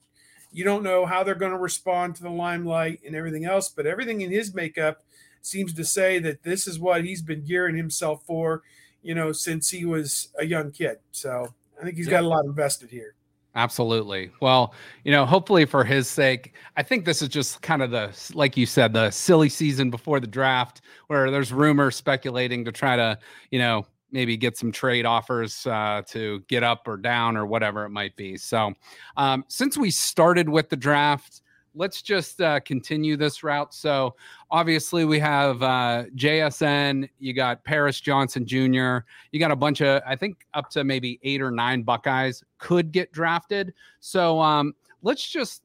You 0.52 0.64
don't 0.64 0.84
know 0.84 1.06
how 1.06 1.24
they're 1.24 1.36
going 1.36 1.52
to 1.52 1.58
respond 1.58 2.16
to 2.16 2.24
the 2.24 2.30
limelight 2.30 3.00
and 3.06 3.16
everything 3.16 3.46
else, 3.46 3.70
but 3.70 3.88
everything 3.88 4.22
in 4.22 4.32
his 4.32 4.54
makeup 4.54 5.04
seems 5.42 5.74
to 5.74 5.84
say 5.84 6.20
that 6.20 6.44
this 6.44 6.68
is 6.68 6.80
what 6.80 7.04
he's 7.04 7.22
been 7.22 7.44
gearing 7.44 7.76
himself 7.76 8.24
for, 8.26 8.62
you 9.04 9.14
know, 9.14 9.32
since 9.32 9.70
he 9.70 9.86
was 9.86 10.30
a 10.40 10.46
young 10.46 10.72
kid. 10.72 10.98
So 11.12 11.54
I 11.80 11.84
think 11.84 11.98
he's 11.98 12.08
got 12.08 12.24
a 12.24 12.28
lot 12.28 12.46
invested 12.46 12.90
here. 12.90 13.16
Absolutely. 13.56 14.32
Well, 14.42 14.74
you 15.04 15.12
know, 15.12 15.28
hopefully 15.28 15.66
for 15.66 15.84
his 15.84 16.08
sake, 16.08 16.56
I 16.76 16.82
think 16.82 17.06
this 17.06 17.22
is 17.22 17.30
just 17.30 17.62
kind 17.62 17.84
of 17.84 17.92
the, 17.92 18.12
like 18.34 18.58
you 18.58 18.66
said, 18.66 18.94
the 18.94 19.12
silly 19.12 19.50
season 19.50 19.92
before 19.92 20.20
the 20.20 20.26
draft 20.26 20.82
where 21.06 21.30
there's 21.30 21.54
rumors 21.54 21.96
speculating 21.96 22.66
to 22.66 22.72
try 22.72 22.96
to, 22.96 23.20
you 23.52 23.60
know, 23.60 23.86
maybe 24.12 24.38
get 24.38 24.58
some 24.58 24.72
trade 24.72 25.06
offers 25.06 25.68
uh, 25.68 26.02
to 26.08 26.44
get 26.48 26.64
up 26.64 26.88
or 26.88 26.98
down 26.98 27.38
or 27.38 27.46
whatever 27.46 27.86
it 27.86 27.90
might 27.90 28.16
be. 28.16 28.38
So, 28.38 28.74
um, 29.18 29.46
since 29.50 29.78
we 29.78 29.92
started 29.92 30.50
with 30.50 30.70
the 30.70 30.76
draft, 30.76 31.43
let's 31.76 32.02
just 32.02 32.42
uh, 32.42 32.60
continue 32.62 33.18
this 33.18 33.44
route. 33.44 33.74
So, 33.74 34.16
obviously, 34.52 35.06
we 35.06 35.20
have 35.20 35.62
uh, 35.62 36.06
JSN, 36.16 37.10
you 37.20 37.34
got 37.34 37.64
Paris 37.64 38.00
Johnson 38.00 38.46
Jr., 38.46 39.00
you 39.32 39.40
got 39.40 39.52
a 39.52 39.56
bunch 39.56 39.82
of, 39.82 40.02
I 40.06 40.16
think, 40.16 40.46
up 40.54 40.70
to 40.72 40.84
maybe 40.84 41.20
eight 41.24 41.42
or 41.42 41.52
nine 41.52 41.84
Buckeyes 41.84 42.44
could 42.58 42.92
get 42.92 43.12
drafted. 43.12 43.74
So, 44.00 44.40
um, 44.40 44.74
let's 45.02 45.28
just 45.28 45.64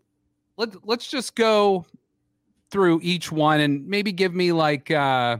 let 0.57 0.87
let's 0.87 1.09
just 1.09 1.35
go 1.35 1.87
through 2.71 3.01
each 3.03 3.33
one 3.33 3.61
and 3.61 3.87
maybe 3.87 4.13
give 4.13 4.35
me 4.35 4.53
like 4.53 4.91
uh, 4.91 5.39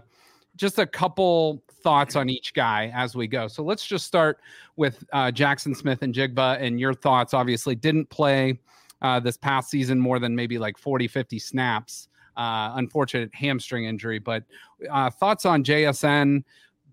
just 0.57 0.79
a 0.79 0.87
couple 0.87 1.63
thoughts 1.83 2.17
on 2.17 2.31
each 2.31 2.55
guy 2.55 2.91
as 2.95 3.15
we 3.15 3.27
go. 3.27 3.49
So 3.49 3.63
let's 3.63 3.87
just 3.87 4.07
start 4.07 4.41
with 4.77 5.05
uh, 5.13 5.27
Jaxon 5.27 5.77
Smith-Njigba 5.77 6.61
and 6.61 6.81
your 6.81 6.95
thoughts. 6.95 7.35
Obviously, 7.35 7.75
didn't 7.75 8.09
play 8.09 8.59
uh, 9.03 9.21
this 9.21 9.37
past 9.37 9.71
season 9.71 9.99
more 9.99 10.19
than 10.19 10.35
maybe 10.35 10.59
like 10.59 10.79
40, 10.79 11.09
50 11.09 11.39
snaps. 11.39 12.09
Uh, 12.37 12.71
unfortunate 12.77 13.35
hamstring 13.35 13.87
injury, 13.87 14.21
but 14.21 14.45
uh, 14.93 15.11
thoughts 15.11 15.45
on 15.45 15.65
JSN 15.65 16.45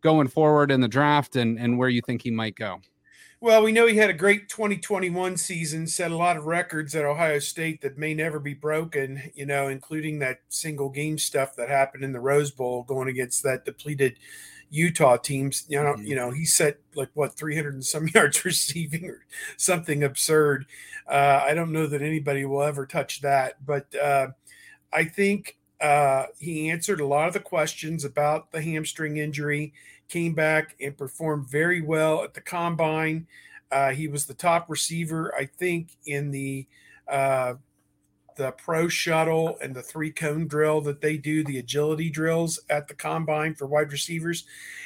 going 0.01 0.27
forward 0.27 0.71
in 0.71 0.81
the 0.81 0.87
draft 0.87 1.35
and, 1.35 1.59
and 1.59 1.77
where 1.77 1.87
you 1.87 2.01
think 2.01 2.23
he 2.23 2.31
might 2.31 2.55
go. 2.55 2.81
Well, 3.41 3.61
we 3.61 3.71
know 3.71 3.85
he 3.85 3.97
had 3.97 4.09
a 4.09 4.13
great 4.13 4.49
2021 4.49 5.37
season, 5.37 5.85
set 5.85 6.09
a 6.09 6.17
lot 6.17 6.35
of 6.35 6.45
records 6.45 6.95
at 6.95 7.05
Ohio 7.05 7.37
State 7.37 7.81
that 7.81 7.95
may 7.95 8.15
never 8.15 8.39
be 8.39 8.55
broken, 8.55 9.31
you 9.35 9.45
know, 9.45 9.67
including 9.67 10.17
that 10.19 10.39
single 10.49 10.89
game 10.89 11.19
stuff 11.19 11.55
that 11.57 11.69
happened 11.69 12.03
in 12.03 12.11
the 12.11 12.19
Rose 12.19 12.49
Bowl 12.49 12.81
going 12.81 13.07
against 13.07 13.43
that 13.43 13.65
depleted 13.65 14.17
Utah 14.69 15.17
teams. 15.17 15.65
You 15.67 15.83
know, 15.83 15.93
mm-hmm. 15.93 16.05
you 16.05 16.15
know, 16.15 16.31
he 16.31 16.45
set 16.45 16.77
like 16.95 17.09
what 17.13 17.35
300 17.35 17.73
and 17.73 17.85
some 17.85 18.07
yards 18.13 18.43
receiving 18.45 19.05
or 19.05 19.25
something 19.57 20.03
absurd. 20.03 20.65
Uh, 21.07 21.43
I 21.43 21.53
don't 21.53 21.71
know 21.71 21.87
that 21.87 22.01
anybody 22.01 22.45
will 22.45 22.63
ever 22.63 22.85
touch 22.85 23.21
that, 23.21 23.63
but 23.65 23.93
uh, 23.95 24.29
I 24.91 25.05
think 25.05 25.57
uh, 25.81 26.25
he 26.39 26.69
answered 26.69 26.99
a 26.99 27.05
lot 27.05 27.27
of 27.27 27.33
the 27.33 27.39
questions 27.39 28.05
about 28.05 28.51
the 28.51 28.61
hamstring 28.61 29.17
injury. 29.17 29.73
Came 30.07 30.33
back 30.33 30.75
and 30.79 30.97
performed 30.97 31.49
very 31.49 31.81
well 31.81 32.23
at 32.23 32.33
the 32.33 32.41
combine. 32.41 33.27
Uh, 33.71 33.91
he 33.91 34.07
was 34.07 34.25
the 34.25 34.33
top 34.33 34.69
receiver, 34.69 35.33
I 35.35 35.45
think, 35.45 35.89
in 36.05 36.31
the 36.31 36.67
uh, 37.07 37.55
the 38.35 38.51
pro 38.51 38.87
shuttle 38.87 39.57
and 39.61 39.73
the 39.73 39.81
three 39.81 40.11
cone 40.11 40.47
drill 40.47 40.81
that 40.81 41.01
they 41.01 41.17
do, 41.17 41.43
the 41.43 41.59
agility 41.59 42.09
drills 42.09 42.59
at 42.69 42.87
the 42.87 42.93
combine 42.93 43.55
for 43.55 43.65
wide 43.65 43.91
receivers. 43.91 44.45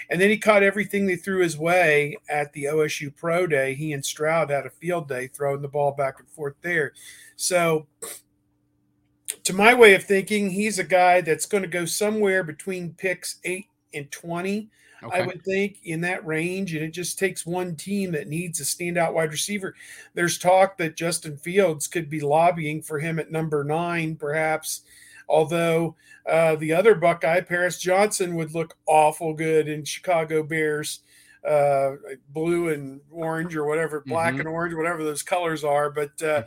And 0.09 0.19
then 0.19 0.29
he 0.29 0.37
caught 0.37 0.63
everything 0.63 1.05
they 1.05 1.15
threw 1.15 1.41
his 1.41 1.57
way 1.57 2.17
at 2.29 2.53
the 2.53 2.65
OSU 2.65 3.15
Pro 3.15 3.47
Day. 3.47 3.73
He 3.73 3.93
and 3.93 4.03
Stroud 4.03 4.49
had 4.49 4.65
a 4.65 4.71
field 4.71 5.07
day 5.07 5.27
throwing 5.27 5.61
the 5.61 5.67
ball 5.67 5.91
back 5.91 6.19
and 6.19 6.29
forth 6.29 6.55
there. 6.61 6.93
So, 7.35 7.87
to 9.43 9.53
my 9.53 9.73
way 9.73 9.93
of 9.95 10.03
thinking, 10.03 10.51
he's 10.51 10.79
a 10.79 10.83
guy 10.83 11.21
that's 11.21 11.45
going 11.45 11.63
to 11.63 11.69
go 11.69 11.85
somewhere 11.85 12.43
between 12.43 12.93
picks 12.93 13.37
eight 13.43 13.67
and 13.93 14.11
20. 14.11 14.69
Okay. 15.03 15.17
I 15.17 15.25
would 15.25 15.43
think 15.43 15.79
in 15.83 16.01
that 16.01 16.25
range, 16.25 16.73
and 16.73 16.83
it 16.83 16.91
just 16.91 17.17
takes 17.17 17.45
one 17.45 17.75
team 17.75 18.11
that 18.11 18.27
needs 18.27 18.59
a 18.59 18.63
standout 18.63 19.13
wide 19.13 19.31
receiver. 19.31 19.75
There's 20.13 20.37
talk 20.37 20.77
that 20.77 20.97
Justin 20.97 21.37
Fields 21.37 21.87
could 21.87 22.09
be 22.09 22.19
lobbying 22.19 22.81
for 22.81 22.99
him 22.99 23.19
at 23.19 23.31
number 23.31 23.63
nine, 23.63 24.15
perhaps. 24.15 24.81
Although 25.27 25.95
uh, 26.29 26.55
the 26.55 26.73
other 26.73 26.95
Buckeye, 26.95 27.41
Paris 27.41 27.79
Johnson, 27.79 28.35
would 28.35 28.53
look 28.53 28.77
awful 28.87 29.33
good 29.33 29.67
in 29.67 29.85
Chicago 29.85 30.43
Bears 30.43 31.01
uh, 31.47 31.91
blue 32.29 32.69
and 32.69 33.01
orange 33.11 33.55
or 33.55 33.65
whatever, 33.65 34.03
black 34.05 34.31
mm-hmm. 34.31 34.41
and 34.41 34.49
orange, 34.49 34.75
whatever 34.75 35.03
those 35.03 35.23
colors 35.23 35.63
are. 35.63 35.89
But 35.89 36.21
uh, 36.21 36.43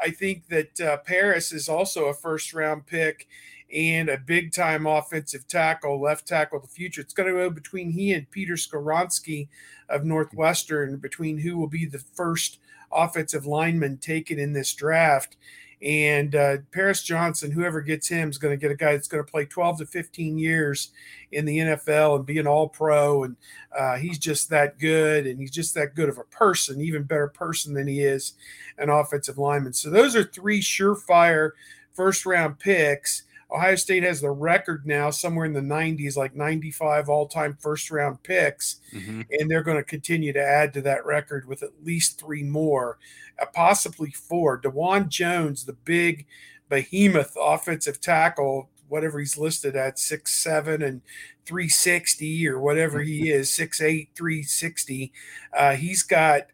I 0.00 0.10
think 0.10 0.48
that 0.48 0.80
uh, 0.80 0.96
Paris 0.98 1.52
is 1.52 1.68
also 1.68 2.06
a 2.06 2.14
first 2.14 2.54
round 2.54 2.86
pick 2.86 3.26
and 3.72 4.08
a 4.08 4.18
big 4.18 4.52
time 4.52 4.86
offensive 4.86 5.46
tackle, 5.48 6.00
left 6.00 6.26
tackle 6.26 6.60
the 6.60 6.68
future. 6.68 7.00
It's 7.00 7.14
going 7.14 7.28
to 7.28 7.34
go 7.34 7.50
between 7.50 7.90
he 7.90 8.12
and 8.12 8.30
Peter 8.30 8.54
Skoronski 8.54 9.48
of 9.88 10.04
Northwestern, 10.04 10.96
between 10.96 11.38
who 11.38 11.58
will 11.58 11.68
be 11.68 11.86
the 11.86 11.98
first 11.98 12.58
offensive 12.92 13.46
lineman 13.46 13.98
taken 13.98 14.38
in 14.38 14.52
this 14.52 14.72
draft. 14.74 15.36
And 15.82 16.34
uh, 16.34 16.58
Paris 16.72 17.02
Johnson, 17.02 17.50
whoever 17.50 17.82
gets 17.82 18.08
him, 18.08 18.30
is 18.30 18.38
going 18.38 18.52
to 18.52 18.60
get 18.60 18.70
a 18.70 18.76
guy 18.76 18.92
that's 18.92 19.08
going 19.08 19.22
to 19.22 19.30
play 19.30 19.44
12 19.44 19.78
to 19.78 19.86
15 19.86 20.38
years 20.38 20.90
in 21.32 21.44
the 21.44 21.58
NFL 21.58 22.16
and 22.16 22.26
be 22.26 22.38
an 22.38 22.46
all 22.46 22.68
pro. 22.68 23.24
And 23.24 23.36
uh, 23.76 23.96
he's 23.96 24.18
just 24.18 24.48
that 24.50 24.78
good. 24.78 25.26
And 25.26 25.38
he's 25.38 25.50
just 25.50 25.74
that 25.74 25.94
good 25.94 26.08
of 26.08 26.16
a 26.16 26.24
person, 26.24 26.80
even 26.80 27.02
better 27.02 27.28
person 27.28 27.74
than 27.74 27.88
he 27.88 28.00
is 28.00 28.34
an 28.78 28.88
offensive 28.88 29.36
lineman. 29.36 29.74
So 29.74 29.90
those 29.90 30.16
are 30.16 30.24
three 30.24 30.62
surefire 30.62 31.50
first 31.92 32.24
round 32.24 32.58
picks. 32.58 33.24
Ohio 33.50 33.76
State 33.76 34.02
has 34.02 34.20
the 34.20 34.30
record 34.30 34.86
now 34.86 35.10
somewhere 35.10 35.46
in 35.46 35.52
the 35.52 35.60
90s, 35.60 36.16
like 36.16 36.34
95 36.34 37.08
all 37.08 37.28
time 37.28 37.56
first 37.60 37.90
round 37.90 38.22
picks. 38.22 38.80
Mm-hmm. 38.92 39.22
And 39.30 39.50
they're 39.50 39.62
going 39.62 39.76
to 39.76 39.84
continue 39.84 40.32
to 40.32 40.42
add 40.42 40.72
to 40.74 40.82
that 40.82 41.06
record 41.06 41.46
with 41.46 41.62
at 41.62 41.84
least 41.84 42.20
three 42.20 42.42
more, 42.42 42.98
uh, 43.40 43.46
possibly 43.54 44.10
four. 44.10 44.60
Dawand 44.60 45.08
Jones, 45.08 45.64
the 45.64 45.72
big 45.72 46.26
behemoth 46.68 47.36
offensive 47.40 48.00
tackle, 48.00 48.68
whatever 48.88 49.20
he's 49.20 49.38
listed 49.38 49.76
at 49.76 49.98
six 49.98 50.32
seven 50.32 50.82
and 50.82 51.02
360 51.44 52.48
or 52.48 52.58
whatever 52.58 53.00
he 53.00 53.30
is, 53.30 53.54
six 53.54 53.80
eight, 53.80 54.10
360. 54.16 55.12
Uh, 55.56 55.76
he's 55.76 56.02
got 56.02 56.46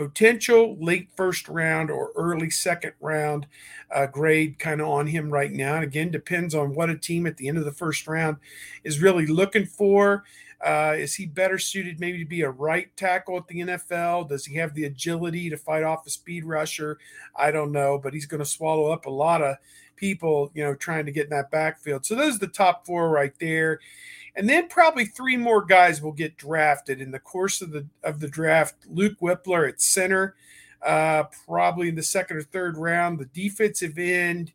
potential 0.00 0.78
late 0.80 1.10
first 1.14 1.46
round 1.46 1.90
or 1.90 2.10
early 2.16 2.48
second 2.48 2.94
round 3.00 3.46
uh, 3.94 4.06
grade 4.06 4.58
kind 4.58 4.80
of 4.80 4.88
on 4.88 5.06
him 5.06 5.30
right 5.30 5.52
now. 5.52 5.74
And 5.74 5.84
again, 5.84 6.10
depends 6.10 6.54
on 6.54 6.74
what 6.74 6.88
a 6.88 6.96
team 6.96 7.26
at 7.26 7.36
the 7.36 7.48
end 7.48 7.58
of 7.58 7.66
the 7.66 7.72
first 7.72 8.06
round 8.08 8.38
is 8.82 9.02
really 9.02 9.26
looking 9.26 9.66
for. 9.66 10.24
Uh, 10.64 10.94
is 10.96 11.14
he 11.14 11.26
better 11.26 11.58
suited 11.58 12.00
maybe 12.00 12.18
to 12.18 12.24
be 12.24 12.40
a 12.42 12.50
right 12.50 12.94
tackle 12.96 13.36
at 13.36 13.46
the 13.48 13.60
NFL? 13.60 14.30
Does 14.30 14.46
he 14.46 14.54
have 14.56 14.74
the 14.74 14.84
agility 14.84 15.50
to 15.50 15.58
fight 15.58 15.82
off 15.82 16.06
a 16.06 16.10
speed 16.10 16.46
rusher? 16.46 16.98
I 17.36 17.50
don't 17.50 17.72
know, 17.72 17.98
but 18.02 18.14
he's 18.14 18.26
going 18.26 18.42
to 18.42 18.46
swallow 18.46 18.90
up 18.90 19.04
a 19.04 19.10
lot 19.10 19.42
of 19.42 19.56
people, 20.00 20.50
you 20.54 20.64
know, 20.64 20.74
trying 20.74 21.06
to 21.06 21.12
get 21.12 21.24
in 21.24 21.30
that 21.30 21.52
backfield. 21.52 22.04
So 22.04 22.16
those 22.16 22.36
are 22.36 22.40
the 22.40 22.48
top 22.48 22.86
four 22.86 23.10
right 23.10 23.34
there 23.38 23.78
and 24.36 24.48
then 24.48 24.68
probably 24.68 25.04
three 25.04 25.36
more 25.36 25.64
guys 25.64 26.00
will 26.00 26.12
get 26.12 26.36
drafted 26.36 27.00
in 27.00 27.10
the 27.10 27.18
course 27.18 27.60
of 27.60 27.72
the 27.72 27.86
of 28.02 28.20
the 28.20 28.28
draft. 28.28 28.74
Luke 28.88 29.18
Wypler 29.20 29.68
at 29.68 29.80
center, 29.80 30.34
uh, 30.82 31.24
probably 31.46 31.88
in 31.88 31.94
the 31.94 32.02
second 32.02 32.36
or 32.36 32.42
third 32.42 32.76
round. 32.76 33.18
The 33.18 33.26
defensive 33.26 33.98
end, 33.98 34.52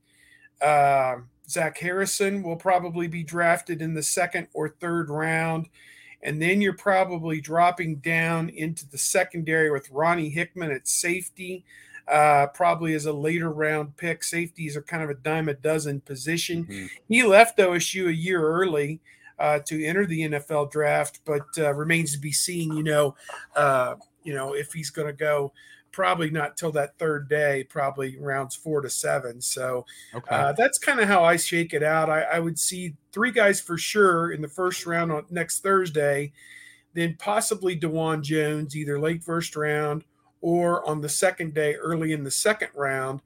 uh, 0.61 1.17
Zach 1.47 1.77
Harrison, 1.77 2.41
will 2.41 2.55
probably 2.55 3.07
be 3.07 3.23
drafted 3.23 3.81
in 3.81 3.93
the 3.93 4.03
second 4.03 4.47
or 4.53 4.69
third 4.69 5.09
round. 5.09 5.67
And 6.23 6.41
then 6.41 6.61
you're 6.61 6.73
probably 6.73 7.39
dropping 7.39 7.97
down 7.97 8.49
into 8.49 8.89
the 8.89 8.97
secondary 8.97 9.69
with 9.69 9.91
Ronnie 9.91 10.29
Hickman 10.29 10.71
at 10.71 10.87
safety, 10.87 11.65
uh, 12.07 12.47
probably 12.47 12.93
as 12.93 13.05
a 13.05 13.13
later 13.13 13.49
round 13.49 13.97
pick. 13.97 14.23
Safeties 14.23 14.77
are 14.77 14.81
kind 14.81 15.03
of 15.03 15.09
a 15.09 15.15
dime 15.15 15.49
a 15.49 15.53
dozen 15.53 16.01
position. 16.01 16.65
Mm-hmm. 16.65 16.85
He 17.07 17.23
left 17.23 17.57
OSU 17.57 18.07
a 18.07 18.15
year 18.15 18.41
early 18.41 19.01
uh, 19.39 19.59
to 19.65 19.83
enter 19.83 20.05
the 20.05 20.21
NFL 20.21 20.71
draft, 20.71 21.21
but 21.25 21.45
uh, 21.57 21.73
remains 21.73 22.13
to 22.13 22.19
be 22.19 22.31
seen. 22.31 22.75
You 22.75 22.83
know, 22.83 23.15
uh, 23.55 23.95
you 24.23 24.33
know 24.33 24.53
if 24.53 24.73
he's 24.73 24.89
going 24.89 25.07
to 25.07 25.13
go. 25.13 25.53
Probably 25.91 26.29
not 26.29 26.57
till 26.57 26.73
that 26.73 26.99
third 26.99 27.29
day, 27.29 27.65
probably 27.69 28.17
rounds 28.17 28.53
four 28.53 28.81
to 28.81 28.89
seven. 28.89 29.39
So 29.39 29.85
okay. 30.13 30.27
Uh, 30.29 30.51
that's 30.51 30.77
kind 30.77 30.99
of 30.99 31.07
how 31.07 31.23
I 31.23 31.37
shake 31.37 31.73
it 31.73 31.83
out. 31.83 32.09
I, 32.09 32.23
I 32.23 32.39
would 32.39 32.59
see 32.59 32.97
three 33.13 33.31
guys 33.31 33.61
for 33.61 33.77
sure 33.77 34.33
in 34.33 34.41
the 34.41 34.49
first 34.49 34.85
round 34.85 35.13
on 35.13 35.25
next 35.29 35.63
Thursday, 35.63 36.33
then 36.95 37.15
possibly 37.17 37.79
Dawand 37.79 38.23
Jones, 38.23 38.75
either 38.75 38.99
late 38.99 39.23
first 39.23 39.55
round 39.55 40.03
or 40.45 40.87
on 40.87 41.01
the 41.01 41.09
second 41.09 41.55
day, 41.55 41.73
early 41.73 42.11
in 42.11 42.23
the 42.23 42.29
second 42.29 42.69
round 42.75 43.19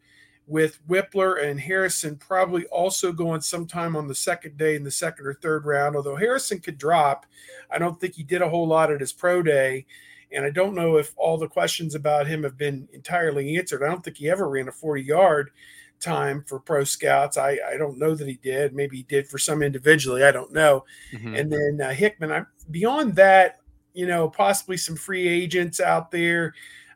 with 0.47 0.79
Wypler 0.87 1.43
and 1.43 1.59
Harrison 1.59 2.15
probably 2.15 2.63
also 2.67 3.11
going 3.11 3.41
sometime 3.41 3.97
on 3.97 4.07
the 4.07 4.15
second 4.15 4.57
day 4.57 4.77
in 4.77 4.85
the 4.85 4.89
second 4.89 5.27
or 5.27 5.33
third 5.33 5.65
round. 5.65 5.97
Although 5.97 6.15
Harrison 6.15 6.59
could 6.59 6.77
drop, 6.77 7.25
I 7.69 7.77
don't 7.77 7.99
think 7.99 8.15
he 8.15 8.23
did 8.23 8.41
a 8.41 8.47
whole 8.47 8.65
lot 8.65 8.89
at 8.89 9.01
his 9.01 9.11
pro 9.11 9.43
day. 9.43 9.85
And 10.31 10.45
I 10.45 10.49
don't 10.49 10.73
know 10.73 10.95
if 10.95 11.13
all 11.17 11.37
the 11.37 11.49
questions 11.49 11.93
about 11.93 12.25
him 12.25 12.41
have 12.43 12.57
been 12.57 12.87
entirely 12.93 13.57
answered. 13.57 13.83
I 13.83 13.89
don't 13.89 14.01
think 14.01 14.15
he 14.15 14.29
ever 14.29 14.47
ran 14.47 14.69
a 14.69 14.71
40 14.71 15.03
yard 15.03 15.51
time 15.99 16.45
for 16.47 16.57
pro 16.57 16.85
scouts. 16.85 17.35
I, 17.35 17.59
I 17.69 17.75
don't 17.75 17.99
know 17.99 18.15
that 18.15 18.29
he 18.29 18.39
did. 18.41 18.73
Maybe 18.73 18.95
he 18.95 19.03
did 19.03 19.27
for 19.27 19.39
some 19.39 19.61
individually. 19.61 20.23
I 20.23 20.31
don't 20.31 20.53
know. 20.53 20.85
Mm-hmm. 21.11 21.35
And 21.35 21.51
then 21.51 21.81
uh, 21.85 21.93
Hickman, 21.93 22.31
I, 22.31 22.45
beyond 22.71 23.17
that, 23.17 23.59
you 23.93 24.07
know, 24.07 24.29
possibly 24.29 24.77
some 24.77 24.95
free 24.95 25.27
agents 25.27 25.81
out 25.81 26.11
there. 26.11 26.53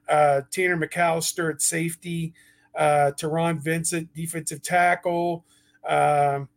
Uh, 0.10 0.42
Tanner 0.52 0.78
McCalister 0.78 1.52
at 1.52 1.62
safety 1.62 2.34
uh, 2.76 3.12
Taron 3.18 3.62
Vincent, 3.62 4.14
defensive 4.14 4.62
tackle. 4.62 5.46
Um, 5.88 6.50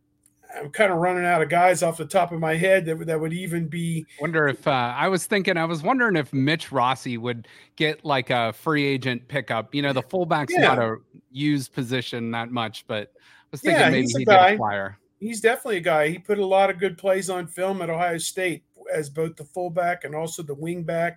I'm 0.58 0.70
kind 0.70 0.90
of 0.90 0.98
running 0.98 1.24
out 1.26 1.42
of 1.42 1.48
guys 1.48 1.82
off 1.82 1.98
the 1.98 2.06
top 2.06 2.32
of 2.32 2.40
my 2.40 2.54
head 2.54 2.86
that, 2.86 3.06
that 3.06 3.20
would 3.20 3.32
even 3.32 3.66
be. 3.66 4.06
Wonder 4.20 4.48
if 4.48 4.66
uh, 4.66 4.94
I 4.96 5.08
was 5.08 5.26
thinking, 5.26 5.56
I 5.56 5.64
was 5.64 5.82
wondering 5.82 6.16
if 6.16 6.32
Mitch 6.32 6.72
Rossi 6.72 7.18
would 7.18 7.48
get 7.74 8.04
like 8.04 8.30
a 8.30 8.52
free 8.52 8.84
agent 8.84 9.28
pickup. 9.28 9.74
You 9.74 9.82
know, 9.82 9.92
the 9.92 10.02
fullback's 10.02 10.54
yeah. 10.54 10.62
not 10.62 10.78
a 10.78 10.96
used 11.30 11.72
position 11.72 12.30
that 12.30 12.50
much, 12.50 12.86
but 12.86 13.12
I 13.18 13.20
was 13.50 13.60
thinking 13.60 13.80
yeah, 13.80 13.90
maybe 13.90 14.06
he'd 14.16 14.24
get 14.24 14.54
a 14.54 14.56
flyer. 14.56 14.98
He's 15.18 15.40
definitely 15.40 15.78
a 15.78 15.80
guy. 15.80 16.08
He 16.08 16.18
put 16.18 16.38
a 16.38 16.46
lot 16.46 16.70
of 16.70 16.78
good 16.78 16.96
plays 16.96 17.28
on 17.28 17.46
film 17.46 17.82
at 17.82 17.90
Ohio 17.90 18.18
State 18.18 18.64
as 18.92 19.10
both 19.10 19.36
the 19.36 19.44
fullback 19.44 20.04
and 20.04 20.14
also 20.14 20.42
the 20.42 20.54
wingback 20.54 21.16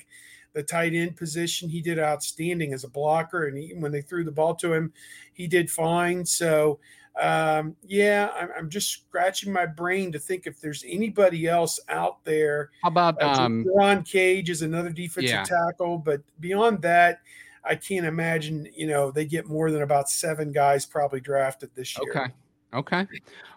the 0.54 0.64
tight 0.64 0.94
end 0.94 1.16
position. 1.16 1.70
He 1.70 1.82
did 1.82 2.00
outstanding 2.00 2.74
as 2.74 2.84
a 2.84 2.90
blocker, 2.90 3.48
and 3.48 3.58
he, 3.58 3.74
when 3.76 3.92
they 3.92 4.02
threw 4.02 4.24
the 4.24 4.32
ball 4.32 4.56
to 4.56 4.74
him, 4.74 4.94
he 5.34 5.48
did 5.48 5.70
fine. 5.70 6.26
So, 6.26 6.80
um, 7.20 7.76
yeah, 7.86 8.30
I'm, 8.36 8.50
I'm, 8.58 8.70
just 8.70 8.92
scratching 8.92 9.52
my 9.52 9.66
brain 9.66 10.12
to 10.12 10.20
think 10.20 10.48
if 10.48 10.62
there's 10.62 10.86
anybody 10.88 11.48
else 11.48 11.80
out 11.90 12.24
there. 12.24 12.72
How 12.82 12.90
about 12.90 13.22
uh, 13.22 13.28
um, 13.28 13.66
Ron 13.76 14.04
Cage 14.04 14.50
is 14.50 14.62
another 14.62 14.90
defensive 14.90 15.30
yeah. 15.30 15.44
tackle, 15.44 15.98
but 15.98 16.22
beyond 16.40 16.82
that. 16.84 17.22
I 17.62 17.76
can't 17.76 18.06
imagine, 18.06 18.70
you 18.74 18.88
know, 18.88 19.12
they 19.12 19.26
get 19.26 19.48
more 19.48 19.70
than 19.70 19.82
about 19.82 20.10
seven 20.10 20.54
guys 20.54 20.86
probably 20.86 21.20
drafted 21.20 21.70
this 21.76 21.98
year. 22.00 22.10
Okay. 22.10 22.34
Okay. 22.74 23.08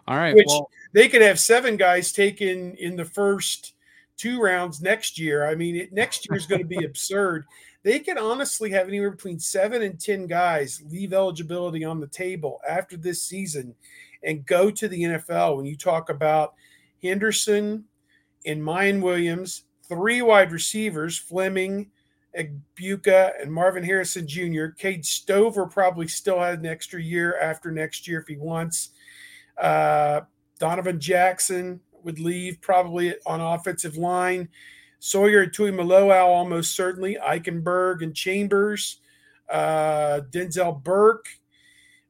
All 0.07 0.17
right. 0.17 0.35
Which 0.35 0.47
well, 0.47 0.69
they 0.91 1.07
could 1.07 1.21
have 1.21 1.39
seven 1.39 1.77
guys 1.77 2.11
taken 2.11 2.75
in 2.75 2.95
the 2.95 3.05
first 3.05 3.72
two 4.17 4.41
rounds 4.41 4.81
next 4.81 5.19
year. 5.19 5.47
I 5.47 5.55
mean, 5.55 5.75
it, 5.75 5.93
next 5.93 6.27
year 6.27 6.37
is 6.37 6.45
going 6.45 6.61
to 6.61 6.67
be 6.67 6.85
absurd. 6.85 7.45
They 7.83 7.99
could 7.99 8.17
honestly 8.17 8.71
have 8.71 8.87
anywhere 8.87 9.11
between 9.11 9.39
seven 9.39 9.81
and 9.81 9.99
10 9.99 10.27
guys 10.27 10.81
leave 10.89 11.13
eligibility 11.13 11.83
on 11.83 11.99
the 11.99 12.07
table 12.07 12.61
after 12.67 12.95
this 12.95 13.23
season 13.23 13.75
and 14.23 14.45
go 14.45 14.71
to 14.71 14.87
the 14.87 15.01
NFL. 15.01 15.57
When 15.57 15.65
you 15.65 15.75
talk 15.75 16.09
about 16.09 16.53
Henderson 17.01 17.83
and 18.45 18.61
Miyan 18.61 19.01
Williams, 19.01 19.63
three 19.87 20.21
wide 20.21 20.51
receivers, 20.51 21.17
Fleming, 21.17 21.91
Egbuka, 22.37 23.41
and 23.41 23.51
Marvin 23.51 23.83
Harrison 23.83 24.27
Jr. 24.27 24.67
Cade 24.77 25.05
Stover 25.05 25.65
probably 25.65 26.07
still 26.07 26.39
had 26.39 26.59
an 26.59 26.65
extra 26.65 27.01
year 27.01 27.37
after 27.39 27.71
next 27.71 28.07
year 28.07 28.19
if 28.21 28.27
he 28.27 28.37
wants. 28.37 28.89
Uh, 29.57 30.21
Donovan 30.59 30.99
Jackson, 30.99 31.81
would 32.03 32.19
leave 32.19 32.61
probably 32.61 33.15
on 33.25 33.41
offensive 33.41 33.97
line. 33.97 34.49
Sawyer 34.99 35.41
and 35.41 35.51
Tuimoloau 35.51 36.25
almost 36.25 36.75
certainly. 36.75 37.17
Eichenberg 37.21 38.03
and 38.03 38.15
Chambers, 38.15 39.01
uh, 39.49 40.21
Denzel 40.31 40.81
Burke. 40.81 41.27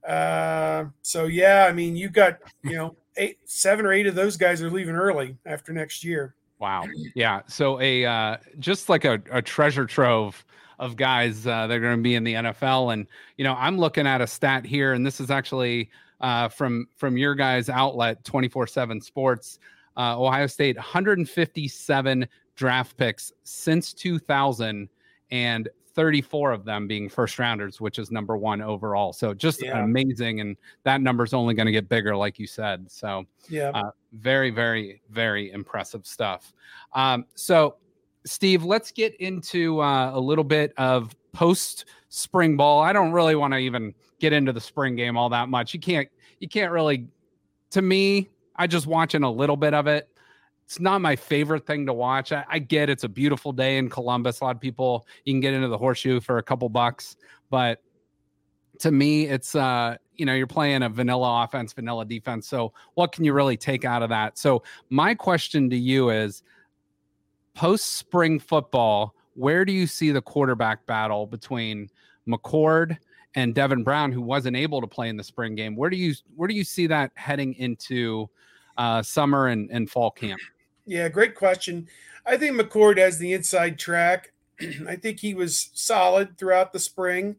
Uh, 0.08 0.86
so 1.02 1.26
yeah, 1.26 1.66
I 1.68 1.74
mean, 1.74 1.96
you 1.96 2.10
got 2.10 2.38
you 2.64 2.76
know 2.76 2.96
eight, 3.18 3.40
seven 3.46 3.86
or 3.86 3.94
eight 3.94 4.08
of 4.08 4.16
those 4.16 4.38
guys 4.38 4.62
are 4.62 4.70
leaving 4.70 4.96
early 4.96 5.38
after 5.46 5.74
next 5.74 6.04
year. 6.04 6.36
Wow. 6.60 6.86
Yeah. 7.16 7.42
So 7.48 7.80
a 7.82 8.06
uh, 8.06 8.38
just 8.60 8.90
like 8.90 9.06
a, 9.06 9.22
a 9.32 9.42
treasure 9.42 9.86
trove 9.86 10.46
of 10.80 10.96
guys 10.96 11.46
uh, 11.48 11.68
that 11.68 11.76
are 11.76 11.80
going 11.80 11.98
to 11.98 12.04
be 12.04 12.16
in 12.16 12.24
the 12.24 12.34
NFL, 12.34 12.94
and 12.94 13.08
you 13.38 13.44
know, 13.44 13.56
I'm 13.58 13.78
looking 13.78 14.08
at 14.08 14.22
a 14.22 14.28
stat 14.28 14.66
here, 14.66 14.94
and 14.94 15.06
this 15.06 15.20
is 15.20 15.30
actually 15.32 15.90
uh, 16.22 16.48
from 16.48 16.88
from 16.96 17.18
your 17.18 17.36
guys' 17.36 17.70
outlet, 17.70 18.24
24/7 18.24 19.04
Sports. 19.04 19.60
Uh, 19.98 20.20
Ohio 20.20 20.48
State 20.48 20.76
157 20.76 22.28
draft 22.56 22.98
picks 22.98 23.32
since 23.44 23.94
2000 23.94 24.90
and 25.32 25.70
34 25.94 26.52
of 26.52 26.66
them 26.66 26.88
being 26.88 27.08
first 27.08 27.40
rounders, 27.40 27.80
which 27.80 28.00
is 28.00 28.12
number 28.12 28.36
one 28.36 28.62
overall. 28.62 29.14
So 29.14 29.34
just 29.34 29.64
yeah. 29.64 29.84
amazing. 29.84 30.42
And 30.42 30.58
that 30.84 31.02
number 31.02 31.24
is 31.24 31.34
only 31.34 31.54
going 31.54 31.66
to 31.68 31.72
get 31.72 31.88
bigger, 31.88 32.16
like 32.16 32.40
you 32.40 32.48
said. 32.48 32.92
So, 32.92 33.26
yeah, 33.50 33.70
uh, 33.70 33.92
very, 34.14 34.50
very, 34.50 35.02
very 35.10 35.52
impressive 35.52 36.06
stuff. 36.06 36.54
Um, 36.94 37.26
so, 37.36 37.76
Steve, 38.26 38.64
let's 38.64 38.92
get 38.92 39.16
into 39.18 39.82
uh, 39.82 40.12
a 40.14 40.20
little 40.20 40.44
bit 40.44 40.74
of 40.78 41.16
post 41.34 41.86
spring 42.10 42.58
ball. 42.58 42.82
I 42.82 42.94
don't 42.94 43.12
really 43.12 43.36
want 43.36 43.54
to 43.54 43.58
even 43.58 43.94
get 44.20 44.34
into 44.34 44.54
the 44.54 44.62
spring 44.62 44.96
game 44.96 45.18
all 45.18 45.30
that 45.30 45.50
much. 45.50 45.74
You 45.74 45.80
can't, 45.80 46.08
you 46.40 46.48
can't 46.48 46.72
really, 46.72 47.08
to 47.72 47.82
me, 47.82 48.30
I 48.56 48.68
just 48.68 48.88
watching 48.88 49.24
a 49.24 49.32
little 49.32 49.58
bit 49.58 49.74
of 49.74 49.88
it. 49.88 50.10
It's 50.66 50.80
not 50.80 51.02
my 51.02 51.16
favorite 51.16 51.66
thing 51.66 51.86
to 51.88 51.94
watch. 51.94 52.32
I, 52.32 52.46
I, 52.48 52.60
get 52.60 52.89
it's 52.89 53.04
a 53.04 53.10
beautiful 53.10 53.52
day 53.52 53.78
in 53.78 53.89
Columbus. 53.89 54.39
A 54.39 54.46
lot 54.46 54.56
of 54.56 54.62
people 54.62 55.06
you 55.26 55.34
can 55.34 55.42
get 55.42 55.54
into 55.54 55.68
the 55.68 55.78
horseshoe 55.78 56.22
for 56.22 56.38
a 56.38 56.44
couple 56.44 56.70
bucks, 56.70 57.18
but 57.50 57.82
to 58.80 58.92
me, 58.92 59.26
it's 59.26 59.56
uh, 59.56 59.98
you 60.16 60.26
know, 60.26 60.34
you're 60.34 60.48
playing 60.48 60.84
a 60.84 60.89
vanilla 60.89 61.44
offense, 61.44 61.74
vanilla 61.74 62.06
defense. 62.06 62.48
So 62.48 62.74
what 62.94 63.12
can 63.12 63.26
you 63.26 63.34
really 63.34 63.58
take 63.58 63.86
out 63.86 64.04
of 64.04 64.10
that? 64.10 64.38
So 64.38 64.63
my 64.89 65.16
question 65.16 65.70
to 65.70 65.76
you 65.76 66.10
is 66.10 66.44
post 67.56 67.96
spring 67.96 68.39
football, 68.39 69.16
where 69.36 69.66
do 69.66 69.74
you 69.74 69.88
see 69.88 70.12
the 70.12 70.22
quarterback 70.22 70.86
battle 70.86 71.26
between 71.26 71.89
McCord 72.28 72.98
and 73.36 73.56
Devin 73.56 73.84
Brown, 73.84 74.12
who 74.12 74.22
wasn't 74.22 74.56
able 74.56 74.82
to 74.82 74.88
play 74.88 75.10
in 75.10 75.17
the 75.17 75.24
spring 75.24 75.56
game. 75.56 75.76
Where 75.76 75.89
do 75.89 75.98
you 75.98 76.13
where 76.36 76.48
do 76.48 76.54
you 76.54 76.63
see 76.63 76.88
that 76.88 77.12
heading 77.15 77.54
into 77.56 78.30
uh, 78.78 79.02
summer 79.02 79.48
and, 79.48 79.69
and 79.72 79.89
fall 79.89 80.12
camp? 80.12 80.41
Yeah, 80.86 81.10
great 81.10 81.36
question. 81.36 81.88
I 82.26 82.38
think 82.38 82.60
McCord 82.60 82.98
has 82.98 83.17
the 83.17 83.34
inside 83.34 83.80
track. 83.80 84.34
I 84.88 84.96
think 84.96 85.19
he 85.19 85.34
was 85.34 85.69
solid 85.74 86.38
throughout 86.38 86.74
the 86.74 86.80
spring. 86.80 87.38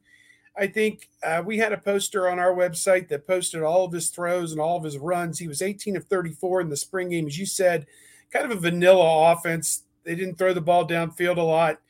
I 0.57 0.69
think 0.69 1.09
uh, 1.25 1.43
we 1.45 1.59
had 1.59 1.73
a 1.73 1.79
poster 1.79 2.29
on 2.29 2.39
our 2.39 2.55
website 2.55 3.09
that 3.09 3.27
posted 3.27 3.63
all 3.63 3.85
of 3.85 3.93
his 3.93 4.11
throws 4.11 4.53
and 4.53 4.61
all 4.61 4.77
of 4.77 4.85
his 4.85 4.99
runs. 4.99 5.39
He 5.39 5.49
was 5.49 5.63
18 5.63 5.97
of 5.97 6.05
34 6.05 6.61
in 6.61 6.69
the 6.69 6.77
spring 6.77 7.09
game, 7.09 7.27
as 7.27 7.39
you 7.39 7.47
said, 7.47 7.87
kind 8.31 8.45
of 8.45 8.57
a 8.57 8.61
vanilla 8.61 9.33
offense. 9.33 9.83
They 10.05 10.15
didn't 10.15 10.37
throw 10.37 10.53
the 10.53 10.61
ball 10.61 10.87
downfield 10.87 11.39
a 11.39 11.43
lot. 11.43 11.81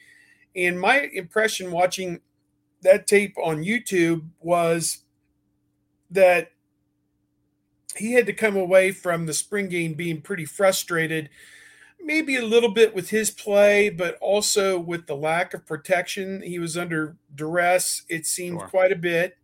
And 0.56 0.80
my 0.80 1.10
impression 1.12 1.72
watching 1.72 2.20
that 2.84 3.06
tape 3.06 3.34
on 3.42 3.64
YouTube 3.64 4.28
was 4.40 4.98
that 6.10 6.52
he 7.96 8.12
had 8.12 8.26
to 8.26 8.32
come 8.32 8.56
away 8.56 8.92
from 8.92 9.26
the 9.26 9.34
spring 9.34 9.68
game 9.68 9.94
being 9.94 10.20
pretty 10.20 10.44
frustrated, 10.44 11.30
maybe 12.00 12.36
a 12.36 12.44
little 12.44 12.70
bit 12.70 12.94
with 12.94 13.10
his 13.10 13.30
play, 13.30 13.88
but 13.88 14.16
also 14.20 14.78
with 14.78 15.06
the 15.06 15.16
lack 15.16 15.54
of 15.54 15.66
protection. 15.66 16.42
He 16.42 16.58
was 16.58 16.76
under 16.76 17.16
duress, 17.34 18.04
it 18.08 18.26
seemed 18.26 18.60
sure. 18.60 18.68
quite 18.68 18.92
a 18.92 18.96
bit. 18.96 19.36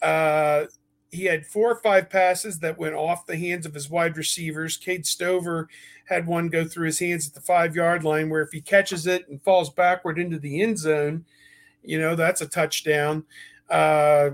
Uh, 0.00 0.66
he 1.10 1.24
had 1.24 1.46
four 1.46 1.72
or 1.72 1.80
five 1.80 2.10
passes 2.10 2.60
that 2.60 2.78
went 2.78 2.94
off 2.94 3.26
the 3.26 3.38
hands 3.38 3.66
of 3.66 3.74
his 3.74 3.90
wide 3.90 4.16
receivers. 4.16 4.76
Cade 4.76 5.06
Stover 5.06 5.68
had 6.04 6.26
one 6.26 6.48
go 6.48 6.64
through 6.64 6.86
his 6.86 7.00
hands 7.00 7.26
at 7.26 7.34
the 7.34 7.40
five 7.40 7.74
yard 7.74 8.04
line, 8.04 8.28
where 8.28 8.42
if 8.42 8.52
he 8.52 8.60
catches 8.60 9.06
it 9.06 9.26
and 9.28 9.42
falls 9.42 9.70
backward 9.70 10.18
into 10.18 10.38
the 10.38 10.60
end 10.60 10.78
zone, 10.78 11.24
you 11.88 11.98
know, 11.98 12.14
that's 12.14 12.42
a 12.42 12.46
touchdown. 12.46 13.24
Uh, 13.70 14.30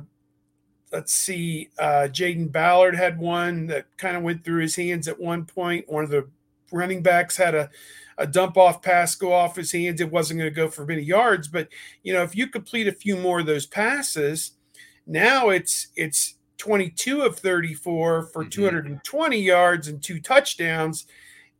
let's 0.92 1.14
see, 1.14 1.70
uh, 1.78 2.08
Jayden 2.10 2.50
Ballard 2.50 2.96
had 2.96 3.18
one 3.18 3.68
that 3.68 3.86
kind 3.96 4.16
of 4.16 4.24
went 4.24 4.44
through 4.44 4.62
his 4.62 4.74
hands 4.74 5.06
at 5.06 5.20
one 5.20 5.44
point. 5.44 5.88
One 5.88 6.02
of 6.02 6.10
the 6.10 6.28
running 6.72 7.00
backs 7.00 7.36
had 7.36 7.54
a, 7.54 7.70
a 8.18 8.26
dump 8.26 8.56
off 8.56 8.82
pass 8.82 9.14
go 9.14 9.32
off 9.32 9.54
his 9.54 9.70
hands. 9.70 10.00
It 10.00 10.10
wasn't 10.10 10.40
going 10.40 10.50
to 10.50 10.54
go 10.54 10.68
for 10.68 10.84
many 10.84 11.02
yards, 11.02 11.46
but 11.46 11.68
you 12.02 12.12
know, 12.12 12.22
if 12.22 12.34
you 12.34 12.48
complete 12.48 12.88
a 12.88 12.92
few 12.92 13.16
more 13.16 13.38
of 13.38 13.46
those 13.46 13.66
passes, 13.66 14.52
now 15.06 15.50
it's 15.50 15.88
it's 15.94 16.34
22 16.58 17.22
of 17.22 17.38
34 17.38 18.22
for 18.26 18.42
mm-hmm. 18.42 18.48
220 18.48 19.38
yards 19.38 19.86
and 19.86 20.02
two 20.02 20.20
touchdowns. 20.20 21.06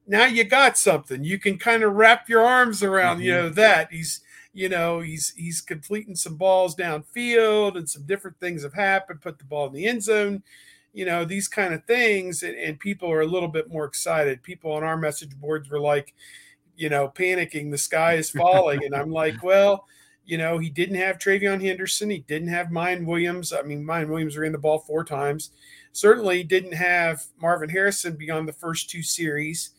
Now 0.09 0.27
you 0.27 0.43
got 0.43 0.77
something. 0.77 1.23
You 1.23 1.39
can 1.39 1.57
kind 1.57 1.85
of 1.85 1.95
wrap 1.95 2.29
your 2.29 2.45
arms 2.45 2.83
around, 2.83 3.17
mm-hmm. 3.19 3.27
you 3.27 3.33
know, 3.33 3.49
that 3.51 3.93
he's 3.93 4.24
you 4.55 4.69
know, 4.69 5.01
he's 5.01 5.35
he's 5.37 5.61
completing 5.61 6.15
some 6.15 6.37
balls 6.37 6.77
downfield 6.77 7.77
and 7.77 7.91
some 7.91 8.05
different 8.05 8.39
things 8.39 8.63
have 8.63 8.73
happened, 8.73 9.21
put 9.21 9.39
the 9.39 9.45
ball 9.45 9.67
in 9.67 9.73
the 9.73 9.87
end 9.87 10.03
zone, 10.03 10.45
you 10.93 11.05
know, 11.05 11.25
these 11.25 11.49
kind 11.49 11.75
of 11.75 11.85
things. 11.85 12.45
And, 12.45 12.57
and 12.57 12.79
people 12.79 13.11
are 13.11 13.21
a 13.21 13.27
little 13.27 13.49
bit 13.49 13.69
more 13.69 13.85
excited. 13.85 14.45
People 14.45 14.73
on 14.73 14.85
our 14.85 14.97
message 14.97 15.37
boards 15.37 15.69
were 15.69 15.81
like, 15.81 16.15
you 16.77 16.89
know, 16.89 17.09
panicking, 17.09 17.73
the 17.73 17.79
sky 17.79 18.15
is 18.15 18.31
falling. 18.31 18.85
and 18.85 18.95
I'm 18.95 19.11
like, 19.11 19.43
well, 19.43 19.87
you 20.25 20.39
know, 20.39 20.59
he 20.59 20.71
didn't 20.71 20.97
have 20.97 21.19
TreVeyon 21.19 21.61
Henderson. 21.61 22.09
He 22.09 22.21
didn't 22.21 22.49
have 22.49 22.69
Miyan 22.69 23.07
Williams. 23.07 23.53
I 23.53 23.63
mean, 23.63 23.85
Miyan 23.85 24.09
Williams 24.09 24.39
ran 24.39 24.53
the 24.53 24.59
ball 24.59 24.79
four 24.79 25.05
times. 25.05 25.51
Certainly 25.93 26.45
didn't 26.45 26.75
have 26.75 27.25
Marvin 27.43 27.69
Harrison 27.69 28.15
beyond 28.15 28.49
the 28.49 28.53
first 28.53 28.89
two 28.89 29.03
series. 29.03 29.71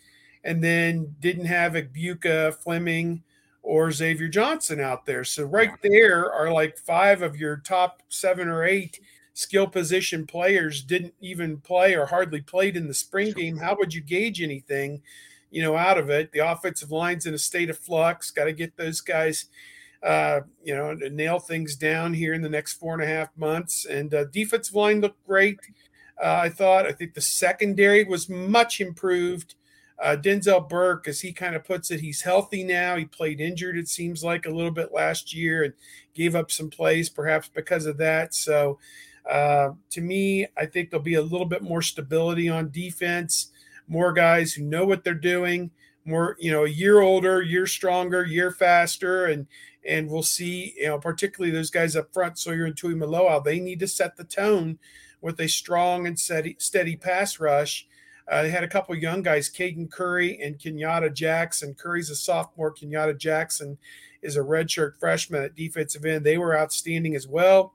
And 0.44 0.64
then 0.64 1.16
didn't 1.22 1.46
have 1.46 1.74
Egbuka, 1.74 2.54
Fleming, 2.56 3.24
or 3.66 3.92
Xavier 3.92 4.28
Johnson 4.28 4.80
out 4.80 5.08
there. 5.08 5.24
So 5.24 5.44
right 5.44 5.72
there 5.82 6.32
are 6.32 6.52
like 6.52 6.78
five 6.78 7.24
of 7.24 7.36
your 7.36 7.58
top 7.58 8.04
seven 8.10 8.48
or 8.48 8.64
eight 8.64 9.00
skill 9.34 9.66
position 9.66 10.28
players 10.28 10.84
didn't 10.84 11.16
even 11.20 11.58
play 11.58 11.96
or 11.96 12.06
hardly 12.06 12.42
played 12.42 12.78
in 12.78 12.88
the 12.88 12.94
spring 12.94 13.32
game. 13.32 13.58
How 13.58 13.76
would 13.76 13.92
you 13.92 14.02
gauge 14.02 14.40
anything, 14.40 15.02
you 15.50 15.64
know, 15.64 15.76
out 15.76 15.98
of 15.98 16.12
it? 16.12 16.32
The 16.32 16.40
offensive 16.40 16.92
line's 16.92 17.26
in 17.26 17.34
a 17.34 17.40
state 17.40 17.72
of 17.72 17.80
flux. 17.80 18.30
Got 18.30 18.46
to 18.46 18.54
get 18.54 18.78
those 18.78 19.02
guys, 19.02 19.46
uh, 20.04 20.42
you 20.64 20.76
know, 20.76 20.94
nail 20.94 21.40
things 21.40 21.76
down 21.76 22.14
here 22.14 22.36
in 22.36 22.44
the 22.44 22.50
next 22.50 22.74
four 22.74 22.94
and 22.94 23.02
a 23.02 23.08
half 23.08 23.36
months. 23.36 23.86
And 23.86 24.14
uh, 24.14 24.26
defensive 24.26 24.76
line 24.76 25.02
looked 25.02 25.26
great. 25.26 25.60
Uh, 26.24 26.40
I 26.44 26.50
thought. 26.50 26.86
I 26.86 26.92
think 26.92 27.16
the 27.16 27.22
secondary 27.22 28.04
was 28.04 28.30
much 28.30 28.80
improved. 28.80 29.56
Uh, 30.02 30.18
Denzel 30.18 30.68
Burke, 30.68 31.08
as 31.08 31.22
he 31.22 31.32
kind 31.32 31.56
of 31.56 31.64
puts 31.64 31.90
it, 31.90 32.02
he's 32.02 32.22
healthy 32.22 32.64
now. 32.64 32.98
He 32.98 33.06
played 33.06 33.40
injured, 33.40 33.78
it 33.78 33.88
seems 33.88 34.24
like, 34.24 34.46
a 34.46 34.52
little 34.52 34.72
bit 34.72 34.94
last 34.94 35.34
year 35.34 35.64
and 35.64 35.74
gave 36.14 36.36
up 36.36 36.52
some 36.52 36.70
plays, 36.70 37.10
perhaps 37.10 37.50
because 37.54 37.86
of 37.86 37.98
that. 37.98 38.34
So, 38.34 38.78
uh, 39.30 39.70
to 39.92 40.02
me, 40.02 40.48
I 40.58 40.66
think 40.66 40.90
there'll 40.90 41.04
be 41.04 41.16
a 41.16 41.22
little 41.22 41.46
bit 41.46 41.64
more 41.64 41.82
stability 41.82 42.50
on 42.50 42.72
defense, 42.72 43.52
more 43.88 44.12
guys 44.12 44.54
who 44.54 44.64
know 44.64 44.86
what 44.86 45.04
they're 45.04 45.14
doing, 45.14 45.72
more, 46.04 46.36
you 46.40 46.52
know, 46.52 46.66
a 46.66 46.70
year 46.70 47.00
older, 47.02 47.42
year 47.42 47.66
stronger, 47.66 48.26
year 48.26 48.52
faster. 48.52 49.26
And, 49.26 49.48
and 49.88 50.10
we'll 50.10 50.24
see, 50.24 50.74
you 50.78 50.88
know, 50.88 51.00
particularly 51.00 51.52
those 51.52 51.72
guys 51.72 51.96
up 51.96 52.14
front, 52.14 52.38
Sawyer 52.38 52.66
and 52.66 52.76
Tuimoloau, 52.76 53.44
they 53.44 53.60
need 53.60 53.80
to 53.80 53.88
set 53.88 54.18
the 54.18 54.24
tone 54.24 54.78
with 55.22 55.40
a 55.40 55.48
strong 55.48 56.06
and 56.06 56.20
steady, 56.20 56.56
steady 56.60 56.96
pass 56.96 57.40
rush 57.40 57.88
uh, 58.28 58.42
they 58.42 58.50
had 58.50 58.64
a 58.64 58.68
couple 58.68 58.96
young 58.96 59.22
guys, 59.22 59.50
Caden 59.50 59.92
Curry 59.92 60.40
and 60.42 60.58
Kenyatta 60.58 61.14
Jackson. 61.14 61.76
Curry's 61.76 62.10
a 62.10 62.16
sophomore. 62.16 62.74
Kenyatta 62.74 63.18
Jackson 63.18 63.78
is 64.22 64.36
a 64.36 64.42
redshirt 64.42 65.00
freshman 65.00 65.44
at 65.44 65.56
defensive 65.56 66.06
end. 66.06 66.26
They 66.26 66.38
were 66.38 66.58
outstanding 66.58 67.16
as 67.16 67.28
well. 67.28 67.74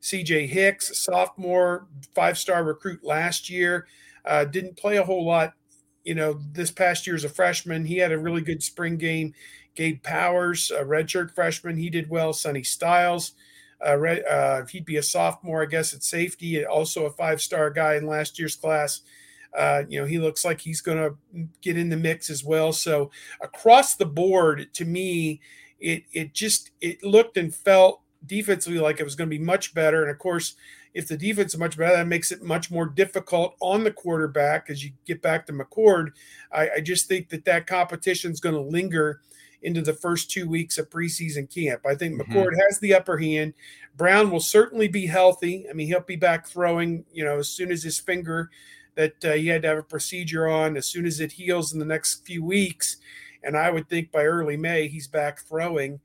CJ 0.00 0.48
Hicks, 0.48 0.98
sophomore, 0.98 1.86
five 2.14 2.38
star 2.38 2.64
recruit 2.64 3.04
last 3.04 3.50
year, 3.50 3.86
uh, 4.24 4.44
didn't 4.46 4.78
play 4.78 4.96
a 4.96 5.04
whole 5.04 5.26
lot. 5.26 5.52
You 6.04 6.14
know, 6.14 6.40
this 6.52 6.70
past 6.70 7.06
year 7.06 7.14
as 7.14 7.24
a 7.24 7.28
freshman, 7.28 7.84
he 7.84 7.98
had 7.98 8.10
a 8.10 8.18
really 8.18 8.40
good 8.40 8.62
spring 8.62 8.96
game. 8.96 9.34
Gabe 9.74 10.02
Powers, 10.02 10.70
a 10.70 10.82
redshirt 10.82 11.34
freshman, 11.34 11.76
he 11.76 11.90
did 11.90 12.08
well. 12.08 12.32
Sonny 12.32 12.62
Styles, 12.62 13.32
uh, 13.84 13.98
uh, 13.98 14.66
he'd 14.66 14.86
be 14.86 14.96
a 14.96 15.02
sophomore, 15.02 15.62
I 15.62 15.66
guess, 15.66 15.92
at 15.92 16.02
safety. 16.02 16.64
Also 16.64 17.04
a 17.04 17.10
five 17.10 17.42
star 17.42 17.70
guy 17.70 17.96
in 17.96 18.06
last 18.06 18.38
year's 18.38 18.56
class. 18.56 19.02
Uh, 19.56 19.82
you 19.88 20.00
know, 20.00 20.06
he 20.06 20.18
looks 20.18 20.44
like 20.44 20.60
he's 20.60 20.80
going 20.80 20.98
to 20.98 21.48
get 21.60 21.76
in 21.76 21.88
the 21.88 21.96
mix 21.96 22.30
as 22.30 22.44
well. 22.44 22.72
So 22.72 23.10
across 23.40 23.96
the 23.96 24.06
board, 24.06 24.72
to 24.74 24.84
me, 24.84 25.40
it 25.80 26.04
it 26.12 26.34
just 26.34 26.70
it 26.80 27.02
looked 27.02 27.36
and 27.36 27.54
felt 27.54 28.02
defensively 28.26 28.78
like 28.78 29.00
it 29.00 29.04
was 29.04 29.16
going 29.16 29.30
to 29.30 29.36
be 29.36 29.42
much 29.42 29.74
better. 29.74 30.02
And 30.02 30.10
of 30.10 30.18
course, 30.18 30.54
if 30.94 31.08
the 31.08 31.16
defense 31.16 31.54
is 31.54 31.60
much 31.60 31.76
better, 31.76 31.96
that 31.96 32.06
makes 32.06 32.32
it 32.32 32.42
much 32.42 32.70
more 32.70 32.86
difficult 32.86 33.56
on 33.60 33.84
the 33.84 33.92
quarterback 33.92 34.68
as 34.68 34.84
you 34.84 34.92
get 35.06 35.22
back 35.22 35.46
to 35.46 35.52
McCord. 35.52 36.10
I, 36.52 36.70
I 36.76 36.80
just 36.80 37.08
think 37.08 37.28
that 37.30 37.44
that 37.44 37.66
competition 37.66 38.32
is 38.32 38.40
going 38.40 38.54
to 38.54 38.60
linger 38.60 39.20
into 39.62 39.82
the 39.82 39.92
first 39.92 40.30
two 40.30 40.48
weeks 40.48 40.78
of 40.78 40.90
preseason 40.90 41.52
camp. 41.52 41.86
I 41.86 41.94
think 41.94 42.20
mm-hmm. 42.20 42.32
McCord 42.32 42.52
has 42.66 42.78
the 42.80 42.94
upper 42.94 43.18
hand. 43.18 43.54
Brown 43.96 44.30
will 44.30 44.40
certainly 44.40 44.88
be 44.88 45.06
healthy. 45.06 45.66
I 45.68 45.74
mean, 45.74 45.86
he'll 45.86 46.00
be 46.00 46.16
back 46.16 46.46
throwing, 46.46 47.04
you 47.12 47.24
know, 47.24 47.38
as 47.38 47.48
soon 47.48 47.70
as 47.70 47.82
his 47.82 47.98
finger 47.98 48.50
that 49.00 49.24
uh, 49.24 49.32
he 49.32 49.46
had 49.46 49.62
to 49.62 49.68
have 49.68 49.78
a 49.78 49.82
procedure 49.82 50.46
on 50.46 50.76
as 50.76 50.86
soon 50.86 51.06
as 51.06 51.20
it 51.20 51.32
heals 51.32 51.72
in 51.72 51.78
the 51.78 51.86
next 51.86 52.26
few 52.26 52.44
weeks. 52.44 52.98
And 53.42 53.56
I 53.56 53.70
would 53.70 53.88
think 53.88 54.12
by 54.12 54.24
early 54.24 54.58
May 54.58 54.88
he's 54.88 55.08
back 55.08 55.40
throwing 55.40 56.00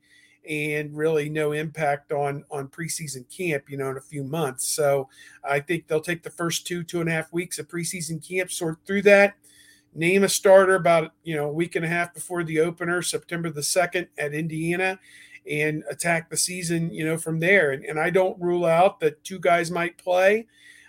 and 0.48 0.96
really 0.96 1.28
no 1.28 1.52
impact 1.52 2.10
on 2.10 2.44
on 2.50 2.68
preseason 2.68 3.24
camp, 3.28 3.64
you 3.68 3.76
know, 3.76 3.90
in 3.90 3.98
a 3.98 4.00
few 4.00 4.24
months. 4.24 4.66
So 4.66 5.10
I 5.44 5.60
think 5.60 5.86
they'll 5.86 6.00
take 6.00 6.22
the 6.22 6.30
first 6.30 6.66
two, 6.66 6.84
two 6.84 7.00
and 7.00 7.10
a 7.10 7.12
half 7.12 7.30
weeks 7.34 7.58
of 7.58 7.68
preseason 7.68 8.26
camp, 8.26 8.50
sort 8.50 8.78
through 8.86 9.02
that, 9.02 9.34
name 9.94 10.24
a 10.24 10.28
starter 10.28 10.74
about 10.74 11.12
you 11.22 11.36
know 11.36 11.50
a 11.50 11.52
week 11.52 11.76
and 11.76 11.84
a 11.84 11.88
half 11.88 12.14
before 12.14 12.44
the 12.44 12.60
opener, 12.60 13.02
September 13.02 13.50
the 13.50 13.62
second 13.62 14.06
at 14.16 14.32
Indiana, 14.32 14.98
and 15.50 15.84
attack 15.90 16.30
the 16.30 16.36
season, 16.38 16.94
you 16.94 17.04
know, 17.04 17.18
from 17.18 17.40
there. 17.40 17.72
And, 17.72 17.84
and 17.84 18.00
I 18.00 18.08
don't 18.08 18.40
rule 18.40 18.64
out 18.64 19.00
that 19.00 19.22
two 19.22 19.38
guys 19.38 19.70
might 19.70 19.98
play. 19.98 20.46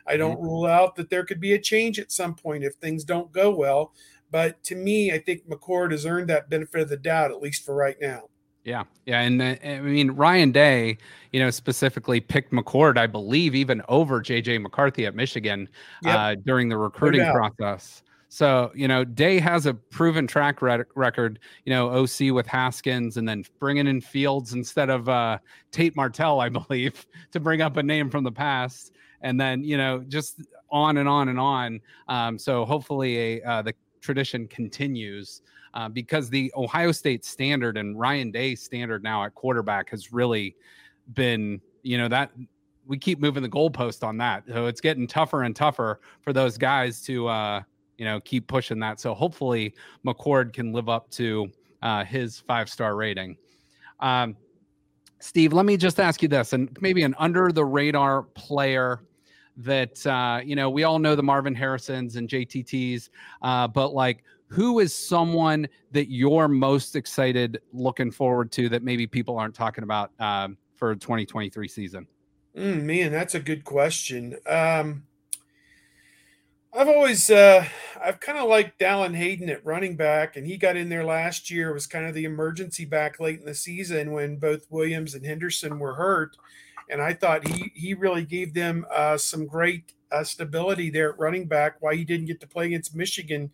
I 0.07 0.17
don't 0.17 0.37
mm-hmm. 0.37 0.45
rule 0.45 0.65
out 0.65 0.95
that 0.95 1.09
there 1.09 1.25
could 1.25 1.39
be 1.39 1.53
a 1.53 1.59
change 1.59 1.99
at 1.99 2.11
some 2.11 2.35
point 2.35 2.63
if 2.63 2.73
things 2.75 3.03
don't 3.03 3.31
go 3.31 3.49
well. 3.49 3.93
But 4.31 4.61
to 4.65 4.75
me, 4.75 5.11
I 5.11 5.19
think 5.19 5.47
McCord 5.47 5.91
has 5.91 6.05
earned 6.05 6.29
that 6.29 6.49
benefit 6.49 6.81
of 6.81 6.89
the 6.89 6.97
doubt, 6.97 7.31
at 7.31 7.41
least 7.41 7.65
for 7.65 7.75
right 7.75 7.95
now. 8.01 8.29
Yeah, 8.63 8.83
yeah, 9.05 9.21
and 9.21 9.41
uh, 9.41 9.55
I 9.63 9.79
mean 9.79 10.11
Ryan 10.11 10.51
Day, 10.51 10.97
you 11.31 11.39
know, 11.39 11.49
specifically 11.49 12.19
picked 12.19 12.51
McCord, 12.51 12.97
I 12.97 13.07
believe, 13.07 13.55
even 13.55 13.81
over 13.87 14.21
JJ 14.21 14.61
McCarthy 14.61 15.05
at 15.05 15.15
Michigan 15.15 15.69
yep. 16.03 16.15
uh, 16.15 16.35
during 16.45 16.67
the 16.67 16.75
recruiting 16.75 17.21
no 17.21 17.31
process. 17.31 18.03
So 18.27 18.71
you 18.75 18.89
know, 18.89 19.05
Day 19.05 19.39
has 19.39 19.67
a 19.67 19.73
proven 19.73 20.27
track 20.27 20.61
record. 20.61 21.39
You 21.63 21.69
know, 21.69 21.89
OC 21.91 22.33
with 22.33 22.45
Haskins, 22.45 23.15
and 23.15 23.25
then 23.27 23.45
bringing 23.61 23.87
in 23.87 24.01
Fields 24.01 24.51
instead 24.51 24.89
of 24.89 25.07
uh, 25.07 25.37
Tate 25.71 25.95
Martell, 25.95 26.41
I 26.41 26.49
believe, 26.49 27.05
to 27.31 27.39
bring 27.39 27.61
up 27.61 27.77
a 27.77 27.83
name 27.83 28.09
from 28.09 28.25
the 28.25 28.33
past 28.33 28.91
and 29.21 29.39
then 29.39 29.63
you 29.63 29.77
know 29.77 30.03
just 30.07 30.41
on 30.69 30.97
and 30.97 31.07
on 31.07 31.29
and 31.29 31.39
on. 31.39 31.79
Um, 32.07 32.37
so 32.37 32.65
hopefully, 32.65 33.17
a, 33.17 33.41
uh, 33.43 33.61
the 33.61 33.73
tradition 34.01 34.47
continues 34.47 35.41
uh, 35.73 35.89
because 35.89 36.29
the 36.29 36.51
Ohio 36.55 36.91
State 36.91 37.25
standard 37.25 37.77
and 37.77 37.99
Ryan 37.99 38.31
Day 38.31 38.55
standard 38.55 39.03
now 39.03 39.23
at 39.23 39.35
quarterback 39.35 39.89
has 39.89 40.11
really 40.11 40.55
been, 41.13 41.61
you 41.83 41.97
know, 41.97 42.07
that 42.07 42.31
we 42.85 42.97
keep 42.97 43.19
moving 43.19 43.43
the 43.43 43.49
goalpost 43.49 44.03
on 44.03 44.17
that. 44.17 44.43
So 44.47 44.65
it's 44.65 44.81
getting 44.81 45.07
tougher 45.07 45.43
and 45.43 45.55
tougher 45.55 45.99
for 46.21 46.33
those 46.33 46.57
guys 46.57 47.01
to 47.03 47.27
uh, 47.27 47.61
you 47.97 48.05
know 48.05 48.19
keep 48.21 48.47
pushing 48.47 48.79
that. 48.79 48.99
So 48.99 49.13
hopefully 49.13 49.75
McCord 50.05 50.53
can 50.53 50.71
live 50.71 50.89
up 50.89 51.09
to 51.11 51.51
uh, 51.81 52.03
his 52.05 52.39
five 52.39 52.69
star 52.69 52.95
rating. 52.95 53.37
Um, 53.99 54.35
Steve, 55.19 55.53
let 55.53 55.65
me 55.65 55.77
just 55.77 55.99
ask 55.99 56.21
you 56.21 56.27
this, 56.27 56.53
and 56.53 56.75
maybe 56.81 57.03
an 57.03 57.15
under 57.17 57.51
the 57.51 57.65
radar 57.65 58.23
player 58.23 59.01
that 59.57 60.05
uh, 60.05 60.39
you 60.43 60.55
know 60.55 60.69
we 60.69 60.83
all 60.83 60.99
know 60.99 61.15
the 61.15 61.23
Marvin 61.23 61.55
Harrisons 61.55 62.15
and 62.15 62.29
JTTs, 62.29 63.09
uh, 63.41 63.67
but 63.67 63.93
like 63.93 64.23
who 64.47 64.79
is 64.79 64.93
someone 64.93 65.67
that 65.91 66.09
you're 66.09 66.47
most 66.47 66.95
excited 66.95 67.59
looking 67.73 68.11
forward 68.11 68.51
to 68.53 68.69
that 68.69 68.83
maybe 68.83 69.05
people 69.05 69.37
aren't 69.37 69.55
talking 69.55 69.83
about 69.83 70.11
um, 70.19 70.57
for 70.75 70.95
2023 70.95 71.67
season? 71.67 72.07
Mm, 72.55 72.83
man, 72.83 73.11
that's 73.11 73.35
a 73.35 73.39
good 73.39 73.63
question. 73.65 74.37
Um, 74.47 75.03
I've 76.77 76.89
always, 76.89 77.31
uh, 77.31 77.65
I've 77.99 78.19
kind 78.19 78.37
of 78.37 78.47
liked 78.47 78.79
Dallan 78.79 79.15
Hayden 79.15 79.49
at 79.49 79.65
running 79.65 79.95
back, 79.95 80.35
and 80.35 80.45
he 80.45 80.57
got 80.57 80.77
in 80.77 80.89
there 80.89 81.03
last 81.03 81.49
year. 81.49 81.73
Was 81.73 81.87
kind 81.87 82.05
of 82.05 82.13
the 82.13 82.25
emergency 82.25 82.85
back 82.85 83.19
late 83.19 83.39
in 83.39 83.47
the 83.47 83.55
season 83.55 84.11
when 84.11 84.35
both 84.35 84.69
Williams 84.69 85.15
and 85.15 85.25
Henderson 85.25 85.79
were 85.79 85.95
hurt, 85.95 86.37
and 86.87 87.01
I 87.01 87.13
thought 87.13 87.47
he 87.47 87.71
he 87.73 87.95
really 87.95 88.23
gave 88.23 88.53
them 88.53 88.85
uh, 88.93 89.17
some 89.17 89.47
great 89.47 89.93
uh, 90.11 90.23
stability 90.23 90.91
there 90.91 91.13
at 91.13 91.17
running 91.17 91.47
back. 91.47 91.77
Why 91.79 91.95
he 91.95 92.03
didn't 92.03 92.27
get 92.27 92.39
to 92.41 92.47
play 92.47 92.67
against 92.67 92.95
Michigan 92.95 93.49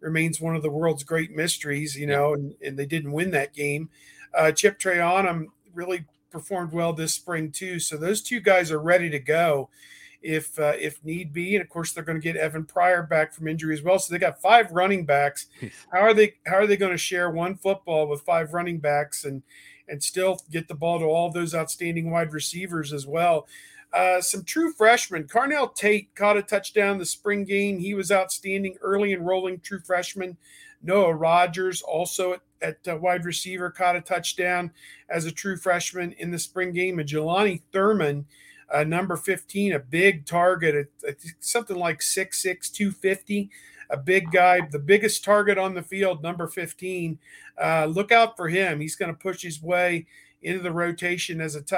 remains 0.00 0.38
one 0.38 0.54
of 0.54 0.62
the 0.62 0.70
world's 0.70 1.02
great 1.02 1.30
mysteries, 1.30 1.96
you 1.96 2.06
know, 2.06 2.34
and, 2.34 2.54
and 2.62 2.78
they 2.78 2.84
didn't 2.84 3.12
win 3.12 3.30
that 3.30 3.54
game. 3.54 3.88
Uh, 4.36 4.52
Chip 4.52 4.78
Trayanum 4.78 5.46
really 5.72 6.04
performed 6.30 6.74
well 6.74 6.92
this 6.92 7.14
spring 7.14 7.50
too, 7.52 7.78
so 7.78 7.96
those 7.96 8.20
two 8.20 8.40
guys 8.40 8.70
are 8.70 8.78
ready 8.78 9.08
to 9.08 9.18
go 9.18 9.70
if 10.26 10.58
uh, 10.58 10.72
if 10.78 11.02
need 11.04 11.32
be. 11.32 11.54
And 11.54 11.62
of 11.62 11.68
course, 11.68 11.92
they're 11.92 12.04
going 12.04 12.20
to 12.20 12.22
get 12.22 12.36
Evan 12.36 12.64
Pryor 12.64 13.02
back 13.02 13.32
from 13.32 13.48
injury 13.48 13.74
as 13.74 13.82
well. 13.82 13.98
So 13.98 14.12
they 14.12 14.18
got 14.18 14.42
five 14.42 14.72
running 14.72 15.06
backs. 15.06 15.46
How 15.92 16.00
are 16.00 16.14
they 16.14 16.34
how 16.46 16.56
are 16.56 16.66
they 16.66 16.76
going 16.76 16.92
to 16.92 16.98
share 16.98 17.30
one 17.30 17.56
football 17.56 18.08
with 18.08 18.22
five 18.22 18.52
running 18.52 18.78
backs 18.78 19.24
and 19.24 19.42
and 19.88 20.02
still 20.02 20.40
get 20.50 20.66
the 20.66 20.74
ball 20.74 20.98
to 20.98 21.04
all 21.04 21.30
those 21.30 21.54
outstanding 21.54 22.10
wide 22.10 22.32
receivers 22.32 22.92
as 22.92 23.06
well? 23.06 23.46
Uh, 23.92 24.20
some 24.20 24.44
true 24.44 24.72
freshmen. 24.72 25.24
Carnell 25.24 25.74
Tate 25.74 26.14
caught 26.14 26.36
a 26.36 26.42
touchdown 26.42 26.98
the 26.98 27.06
spring 27.06 27.44
game. 27.44 27.78
He 27.78 27.94
was 27.94 28.10
outstanding 28.10 28.76
early 28.82 29.12
enrolling 29.12 29.60
true 29.60 29.80
freshman. 29.80 30.36
Noah 30.82 31.14
Rogers 31.14 31.82
also 31.82 32.34
at, 32.34 32.40
at 32.60 32.88
uh, 32.88 32.96
wide 32.96 33.24
receiver 33.24 33.70
caught 33.70 33.96
a 33.96 34.00
touchdown 34.00 34.70
as 35.08 35.24
a 35.24 35.32
true 35.32 35.56
freshman 35.56 36.12
in 36.18 36.30
the 36.30 36.38
spring 36.38 36.72
game. 36.72 36.98
And 36.98 37.08
Jelani 37.08 37.62
Thurman, 37.72 38.26
uh, 38.72 38.84
number 38.84 39.16
15, 39.16 39.72
a 39.72 39.78
big 39.78 40.26
target 40.26 40.90
at, 41.06 41.16
something 41.40 41.76
like 41.76 42.00
6'6, 42.00 42.72
250 42.72 43.50
a 43.90 43.96
big 43.96 44.30
guy, 44.30 44.60
the 44.70 44.78
biggest 44.78 45.24
target 45.24 45.58
on 45.58 45.74
the 45.74 45.82
field, 45.82 46.22
number 46.22 46.48
15. 46.48 47.18
Uh, 47.60 47.86
look 47.86 48.12
out 48.12 48.36
for 48.36 48.48
him. 48.48 48.80
He's 48.80 48.96
going 48.96 49.12
to 49.12 49.18
push 49.18 49.42
his 49.42 49.62
way 49.62 50.06
into 50.42 50.62
the 50.62 50.72
rotation 50.72 51.40
as 51.40 51.54
a, 51.54 51.62
t- 51.62 51.76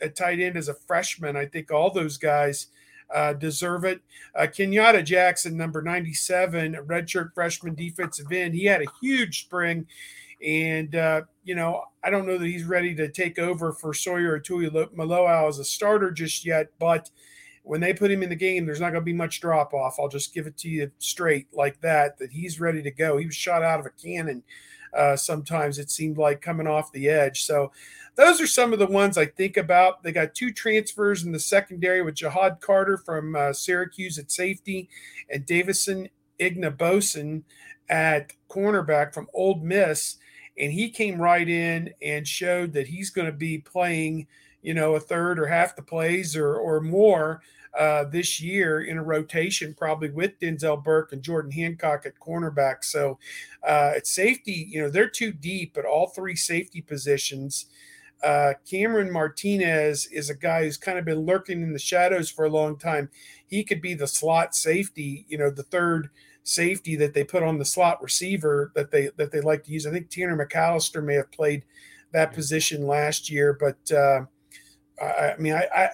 a 0.00 0.08
tight 0.08 0.40
end 0.40 0.56
as 0.56 0.68
a 0.68 0.74
freshman. 0.74 1.36
I 1.36 1.46
think 1.46 1.70
all 1.70 1.90
those 1.90 2.16
guys 2.16 2.68
uh, 3.14 3.32
deserve 3.34 3.84
it. 3.84 4.00
Uh, 4.34 4.42
Kenyatta 4.42 5.04
Jackson, 5.04 5.56
number 5.56 5.82
97, 5.82 6.74
redshirt 6.86 7.34
freshman 7.34 7.74
defensive 7.74 8.30
end. 8.32 8.54
He 8.54 8.64
had 8.64 8.82
a 8.82 8.90
huge 9.00 9.42
spring. 9.44 9.86
And, 10.44 10.94
uh, 10.94 11.22
you 11.50 11.56
know, 11.56 11.82
I 12.04 12.10
don't 12.10 12.28
know 12.28 12.38
that 12.38 12.46
he's 12.46 12.62
ready 12.62 12.94
to 12.94 13.08
take 13.08 13.36
over 13.36 13.72
for 13.72 13.92
Sawyer 13.92 14.38
Tuimoloau 14.38 15.48
as 15.48 15.58
a 15.58 15.64
starter 15.64 16.12
just 16.12 16.46
yet, 16.46 16.68
but 16.78 17.10
when 17.64 17.80
they 17.80 17.92
put 17.92 18.12
him 18.12 18.22
in 18.22 18.28
the 18.28 18.36
game, 18.36 18.64
there's 18.64 18.78
not 18.78 18.90
going 18.92 19.02
to 19.02 19.04
be 19.04 19.12
much 19.12 19.40
drop 19.40 19.74
off. 19.74 19.96
I'll 19.98 20.06
just 20.06 20.32
give 20.32 20.46
it 20.46 20.56
to 20.58 20.68
you 20.68 20.92
straight 21.00 21.48
like 21.52 21.80
that, 21.80 22.18
that 22.20 22.30
he's 22.30 22.60
ready 22.60 22.82
to 22.82 22.90
go. 22.92 23.16
He 23.16 23.26
was 23.26 23.34
shot 23.34 23.64
out 23.64 23.80
of 23.80 23.86
a 23.86 23.90
cannon 23.90 24.44
uh, 24.96 25.16
sometimes, 25.16 25.80
it 25.80 25.90
seemed 25.90 26.18
like 26.18 26.40
coming 26.40 26.68
off 26.68 26.92
the 26.92 27.08
edge. 27.08 27.42
So 27.42 27.72
those 28.14 28.40
are 28.40 28.46
some 28.46 28.72
of 28.72 28.78
the 28.78 28.86
ones 28.86 29.18
I 29.18 29.26
think 29.26 29.56
about. 29.56 30.04
They 30.04 30.12
got 30.12 30.36
two 30.36 30.52
transfers 30.52 31.24
in 31.24 31.32
the 31.32 31.40
secondary 31.40 32.00
with 32.02 32.14
Ja'Had 32.14 32.60
Carter 32.60 32.96
from 32.96 33.34
uh, 33.34 33.52
Syracuse 33.52 34.20
at 34.20 34.30
safety 34.30 34.88
and 35.28 35.44
Davison 35.44 36.10
Igbinosun 36.38 37.42
at 37.88 38.34
cornerback 38.48 39.12
from 39.12 39.26
Ole 39.34 39.56
Miss. 39.56 40.18
And 40.58 40.72
he 40.72 40.90
came 40.90 41.20
right 41.20 41.48
in 41.48 41.92
and 42.02 42.26
showed 42.26 42.72
that 42.74 42.88
he's 42.88 43.10
going 43.10 43.26
to 43.26 43.32
be 43.32 43.58
playing, 43.58 44.26
you 44.62 44.74
know, 44.74 44.94
a 44.94 45.00
third 45.00 45.38
or 45.38 45.46
half 45.46 45.76
the 45.76 45.82
plays 45.82 46.36
or, 46.36 46.56
or 46.56 46.80
more 46.80 47.40
uh, 47.78 48.04
this 48.04 48.40
year 48.40 48.82
in 48.82 48.98
a 48.98 49.02
rotation, 49.02 49.74
probably 49.74 50.10
with 50.10 50.38
Denzel 50.40 50.82
Burke 50.82 51.12
and 51.12 51.22
Jordan 51.22 51.52
Hancock 51.52 52.04
at 52.04 52.18
cornerback. 52.18 52.84
So 52.84 53.18
uh, 53.62 53.92
at 53.96 54.06
safety, 54.06 54.66
you 54.68 54.82
know, 54.82 54.90
they're 54.90 55.08
too 55.08 55.32
deep 55.32 55.76
at 55.76 55.84
all 55.84 56.08
three 56.08 56.36
safety 56.36 56.80
positions. 56.80 57.66
Uh, 58.22 58.54
Cameron 58.68 59.10
Martinez 59.10 60.06
is 60.06 60.28
a 60.28 60.34
guy 60.34 60.64
who's 60.64 60.76
kind 60.76 60.98
of 60.98 61.04
been 61.04 61.20
lurking 61.20 61.62
in 61.62 61.72
the 61.72 61.78
shadows 61.78 62.28
for 62.28 62.44
a 62.44 62.50
long 62.50 62.76
time. 62.76 63.08
He 63.46 63.64
could 63.64 63.80
be 63.80 63.94
the 63.94 64.06
slot 64.06 64.54
safety, 64.54 65.24
you 65.28 65.38
know, 65.38 65.50
the 65.50 65.62
third 65.62 66.10
safety 66.42 66.96
that 66.96 67.14
they 67.14 67.24
put 67.24 67.42
on 67.42 67.58
the 67.58 67.64
slot 67.64 68.02
receiver 68.02 68.72
that 68.74 68.90
they 68.90 69.10
that 69.16 69.32
they 69.32 69.40
like 69.40 69.64
to 69.64 69.72
use. 69.72 69.86
I 69.86 69.90
think 69.90 70.10
Tanner 70.10 70.36
McCalister 70.36 71.02
may 71.02 71.14
have 71.14 71.30
played 71.32 71.64
that 72.12 72.32
position 72.32 72.86
last 72.86 73.30
year, 73.30 73.56
but 73.58 73.96
uh, 73.96 74.22
I, 75.00 75.32
I 75.32 75.36
mean, 75.38 75.54
I, 75.54 75.66
I 75.74 75.88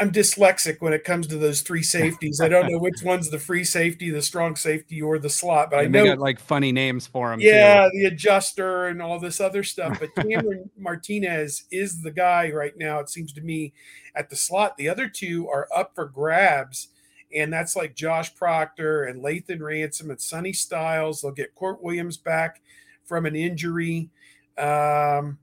I'm 0.00 0.12
dyslexic 0.12 0.80
when 0.80 0.92
it 0.92 1.02
comes 1.02 1.26
to 1.28 1.36
those 1.36 1.62
three 1.62 1.82
safeties. 1.82 2.40
I 2.40 2.48
don't 2.48 2.70
know 2.70 2.78
which 2.78 3.02
one's 3.02 3.30
the 3.30 3.38
free 3.38 3.64
safety, 3.64 4.10
the 4.10 4.22
strong 4.22 4.56
safety, 4.56 5.02
or 5.02 5.18
the 5.18 5.30
slot. 5.30 5.70
But 5.70 5.80
and 5.84 5.96
I 5.96 5.98
know 5.98 6.04
they 6.04 6.10
got 6.10 6.18
like 6.18 6.38
funny 6.38 6.72
names 6.72 7.06
for 7.06 7.30
them. 7.30 7.40
Yeah, 7.40 7.84
too. 7.84 7.90
the 7.94 8.04
adjuster 8.06 8.86
and 8.86 9.02
all 9.02 9.18
this 9.18 9.40
other 9.40 9.62
stuff. 9.62 9.98
But 10.00 10.14
Cameron 10.28 10.70
Martinez 10.78 11.64
is 11.70 12.02
the 12.02 12.10
guy 12.10 12.50
right 12.50 12.76
now. 12.76 13.00
It 13.00 13.08
seems 13.08 13.32
to 13.34 13.40
me 13.40 13.72
at 14.14 14.30
the 14.30 14.36
slot. 14.36 14.76
The 14.76 14.88
other 14.88 15.08
two 15.08 15.48
are 15.48 15.68
up 15.74 15.94
for 15.94 16.06
grabs, 16.06 16.88
and 17.34 17.52
that's 17.52 17.76
like 17.76 17.94
Josh 17.94 18.34
Proctor 18.34 19.04
and 19.04 19.22
Lathan 19.22 19.60
Ransom 19.60 20.10
and 20.10 20.20
Sonny 20.20 20.52
Styles. 20.52 21.20
They'll 21.20 21.32
get 21.32 21.54
Kourt 21.54 21.82
Williams 21.82 22.16
back 22.16 22.62
from 23.04 23.26
an 23.26 23.36
injury. 23.36 24.10
Um, 24.56 25.38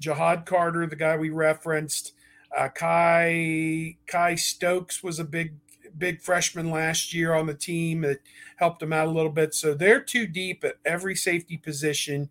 Ja'Had 0.00 0.46
Carter, 0.46 0.86
the 0.86 0.96
guy 0.96 1.16
we 1.16 1.30
referenced. 1.30 2.12
Uh, 2.56 2.68
Kye 2.68 3.96
Kye 4.06 4.34
Stokes 4.36 5.02
was 5.02 5.18
a 5.18 5.24
big 5.24 5.54
big 5.98 6.20
freshman 6.20 6.70
last 6.70 7.12
year 7.12 7.34
on 7.34 7.46
the 7.46 7.54
team 7.54 8.02
that 8.02 8.20
helped 8.56 8.80
them 8.80 8.92
out 8.92 9.08
a 9.08 9.10
little 9.10 9.30
bit. 9.30 9.54
So 9.54 9.74
they're 9.74 10.00
too 10.00 10.26
deep 10.26 10.64
at 10.64 10.76
every 10.84 11.14
safety 11.14 11.56
position, 11.56 12.28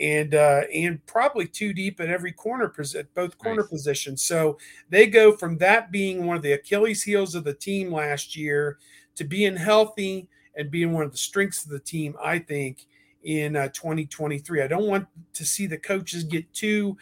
and 0.00 0.34
uh, 0.34 0.62
and 0.74 1.04
probably 1.06 1.46
too 1.46 1.72
deep 1.72 2.00
at 2.00 2.08
every 2.08 2.32
corner 2.32 2.68
position, 2.68 3.08
both 3.14 3.38
corner 3.38 3.62
nice. 3.62 3.70
positions. 3.70 4.22
So 4.22 4.58
they 4.88 5.06
go 5.06 5.36
from 5.36 5.58
that 5.58 5.90
being 5.90 6.26
one 6.26 6.36
of 6.36 6.42
the 6.42 6.52
Achilles 6.52 7.02
heels 7.02 7.34
of 7.34 7.44
the 7.44 7.54
team 7.54 7.92
last 7.92 8.36
year 8.36 8.78
to 9.16 9.24
being 9.24 9.56
healthy 9.56 10.28
and 10.54 10.70
being 10.70 10.92
one 10.92 11.04
of 11.04 11.12
the 11.12 11.18
strengths 11.18 11.64
of 11.64 11.70
the 11.70 11.80
team. 11.80 12.16
I 12.22 12.38
think 12.38 12.86
in 13.22 13.56
uh, 13.56 13.68
2023. 13.68 14.62
I 14.62 14.66
don't 14.66 14.86
want 14.86 15.06
to 15.34 15.44
see 15.44 15.66
the 15.66 15.78
coaches 15.78 16.24
get 16.24 16.52
too 16.52 16.96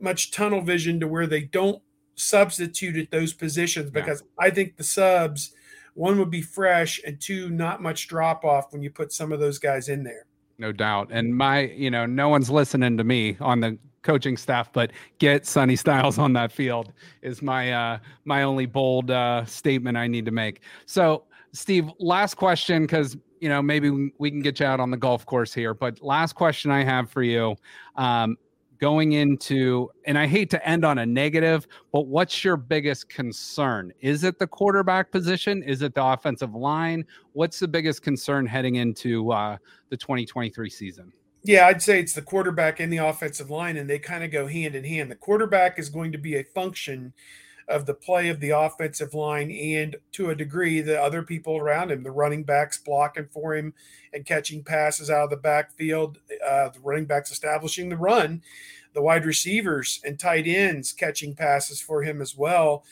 much 0.00 0.30
tunnel 0.30 0.60
vision 0.60 1.00
to 1.00 1.08
where 1.08 1.26
they 1.26 1.42
don't 1.42 1.82
substituted 2.18 3.08
those 3.10 3.32
positions 3.32 3.90
because 3.90 4.22
yeah. 4.22 4.46
I 4.46 4.50
think 4.50 4.76
the 4.76 4.84
subs, 4.84 5.54
one 5.94 6.18
would 6.18 6.30
be 6.30 6.42
fresh 6.42 7.00
and 7.06 7.20
two, 7.20 7.50
not 7.50 7.82
much 7.82 8.08
drop 8.08 8.44
off 8.44 8.72
when 8.72 8.82
you 8.82 8.90
put 8.90 9.12
some 9.12 9.32
of 9.32 9.40
those 9.40 9.58
guys 9.58 9.88
in 9.88 10.02
there. 10.04 10.26
No 10.58 10.72
doubt. 10.72 11.08
And 11.12 11.36
my, 11.36 11.60
you 11.60 11.90
know, 11.90 12.06
no 12.06 12.28
one's 12.28 12.50
listening 12.50 12.96
to 12.96 13.04
me 13.04 13.36
on 13.40 13.60
the 13.60 13.78
coaching 14.02 14.36
staff, 14.36 14.72
but 14.72 14.90
get 15.18 15.46
Sonny 15.46 15.76
Styles 15.76 16.18
on 16.18 16.32
that 16.32 16.50
field 16.50 16.92
is 17.22 17.42
my 17.42 17.72
uh 17.72 17.98
my 18.24 18.42
only 18.42 18.66
bold 18.66 19.10
uh 19.10 19.44
statement 19.44 19.96
I 19.96 20.06
need 20.06 20.24
to 20.24 20.32
make. 20.32 20.62
So 20.86 21.24
Steve, 21.52 21.90
last 21.98 22.34
question, 22.34 22.82
because 22.82 23.16
you 23.40 23.48
know 23.48 23.62
maybe 23.62 24.10
we 24.18 24.30
can 24.30 24.40
get 24.40 24.60
you 24.60 24.66
out 24.66 24.80
on 24.80 24.90
the 24.90 24.96
golf 24.96 25.24
course 25.26 25.54
here. 25.54 25.74
But 25.74 26.02
last 26.02 26.34
question 26.34 26.70
I 26.70 26.84
have 26.84 27.10
for 27.10 27.22
you: 27.22 27.56
um, 27.96 28.36
going 28.78 29.12
into, 29.12 29.90
and 30.06 30.18
I 30.18 30.26
hate 30.26 30.50
to 30.50 30.68
end 30.68 30.84
on 30.84 30.98
a 30.98 31.06
negative, 31.06 31.66
but 31.92 32.06
what's 32.06 32.44
your 32.44 32.56
biggest 32.56 33.08
concern? 33.08 33.92
Is 34.00 34.24
it 34.24 34.38
the 34.38 34.46
quarterback 34.46 35.10
position? 35.10 35.62
Is 35.62 35.82
it 35.82 35.94
the 35.94 36.04
offensive 36.04 36.54
line? 36.54 37.04
What's 37.32 37.58
the 37.58 37.68
biggest 37.68 38.02
concern 38.02 38.46
heading 38.46 38.76
into 38.76 39.30
uh, 39.32 39.56
the 39.90 39.96
2023 39.96 40.70
season? 40.70 41.12
Yeah, 41.44 41.66
I'd 41.66 41.82
say 41.82 42.00
it's 42.00 42.14
the 42.14 42.22
quarterback 42.22 42.80
and 42.80 42.92
the 42.92 42.98
offensive 42.98 43.50
line, 43.50 43.76
and 43.76 43.88
they 43.88 43.98
kind 43.98 44.24
of 44.24 44.30
go 44.30 44.46
hand 44.46 44.74
in 44.74 44.84
hand. 44.84 45.10
The 45.10 45.16
quarterback 45.16 45.78
is 45.78 45.88
going 45.88 46.12
to 46.12 46.18
be 46.18 46.36
a 46.36 46.44
function 46.44 47.12
of 47.68 47.84
the 47.84 47.94
play 47.94 48.28
of 48.30 48.40
the 48.40 48.50
offensive 48.50 49.12
line 49.12 49.50
and 49.50 49.96
to 50.12 50.30
a 50.30 50.34
degree 50.34 50.80
the 50.80 51.00
other 51.00 51.22
people 51.22 51.56
around 51.58 51.90
him, 51.90 52.02
the 52.02 52.10
running 52.10 52.42
backs 52.42 52.78
blocking 52.78 53.28
for 53.30 53.54
him 53.54 53.74
and 54.12 54.24
catching 54.24 54.64
passes 54.64 55.10
out 55.10 55.24
of 55.24 55.30
the 55.30 55.36
backfield, 55.36 56.18
uh, 56.46 56.70
the 56.70 56.80
running 56.80 57.04
backs 57.04 57.30
establishing 57.30 57.88
the 57.90 57.96
run. 57.96 58.42
the 58.94 59.02
wide 59.02 59.24
receivers 59.24 60.00
and 60.04 60.18
tight 60.18 60.46
ends 60.46 60.92
catching 60.92 61.34
passes 61.34 61.80
for 61.80 62.02
him 62.02 62.20
as 62.20 62.36
well, 62.36 62.84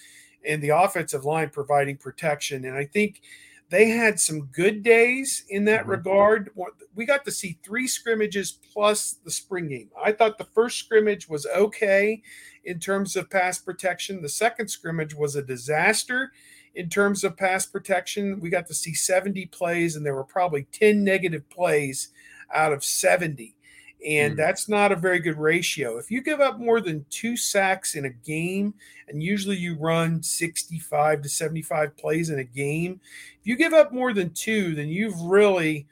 and 0.47 0.63
the 0.63 0.69
offensive 0.69 1.25
line 1.25 1.51
providing 1.51 1.97
protection. 1.97 2.65
And 2.65 2.77
I 2.77 2.85
think 2.85 3.21
they 3.69 3.89
had 3.89 4.21
some 4.21 4.47
good 4.53 4.83
days 4.83 5.45
in 5.49 5.65
that 5.65 5.83
mm-hmm. 5.83 5.91
regard. 5.91 6.51
We 6.95 7.05
got 7.05 7.25
to 7.25 7.33
see 7.33 7.59
three 7.65 7.89
scrimmages 7.89 8.59
plus 8.73 9.17
the 9.25 9.31
spring 9.31 9.69
game. 9.69 9.91
I 10.01 10.13
thought 10.13 10.39
the 10.39 10.45
first 10.45 10.79
scrimmage 10.79 11.29
was 11.29 11.47
okay 11.47 12.23
in 12.65 12.79
terms 12.79 13.17
of 13.17 13.31
pass 13.31 13.59
protection. 13.59 14.23
The 14.23 14.29
second 14.29 14.69
scrimmage 14.69 15.15
was 15.15 15.35
a 15.35 15.43
disaster 15.43 16.33
in 16.75 16.89
terms 16.89 17.25
of 17.25 17.37
pass 17.37 17.67
protection. 17.67 18.39
We 18.39 18.51
got 18.51 18.67
to 18.69 18.75
see 18.75 18.95
70 18.95 19.47
plays, 19.47 19.97
and 19.97 20.07
there 20.07 20.15
were 20.15 20.25
probably 20.25 20.69
10 20.73 21.03
negative 21.03 21.49
plays 21.49 22.11
out 22.55 22.73
of 22.73 22.85
70. 22.85 23.56
And 24.05 24.35
mm. 24.35 24.37
that's 24.37 24.69
not 24.69 24.93
a 24.93 24.97
very 24.97 25.19
good 25.19 25.39
ratio. 25.39 25.99
If 25.99 26.11
you 26.11 26.21
give 26.21 26.41
up 26.41 26.59
more 26.59 26.81
than 26.81 27.07
two 27.11 27.37
sacks 27.37 27.95
in 27.95 28.05
a 28.05 28.11
game, 28.11 28.75
and 29.09 29.23
usually 29.23 29.57
you 29.57 29.77
run 29.77 30.23
65 30.23 31.23
to 31.23 31.29
75 31.29 31.97
plays 31.97 32.31
in 32.31 32.39
a 32.39 32.45
game, 32.45 33.01
if 33.41 33.47
you 33.47 33.57
give 33.57 33.73
up 33.73 33.93
more 33.93 34.13
than 34.13 34.31
two, 34.31 34.75
then 34.75 34.89
you've 34.89 35.19
really 35.21 35.87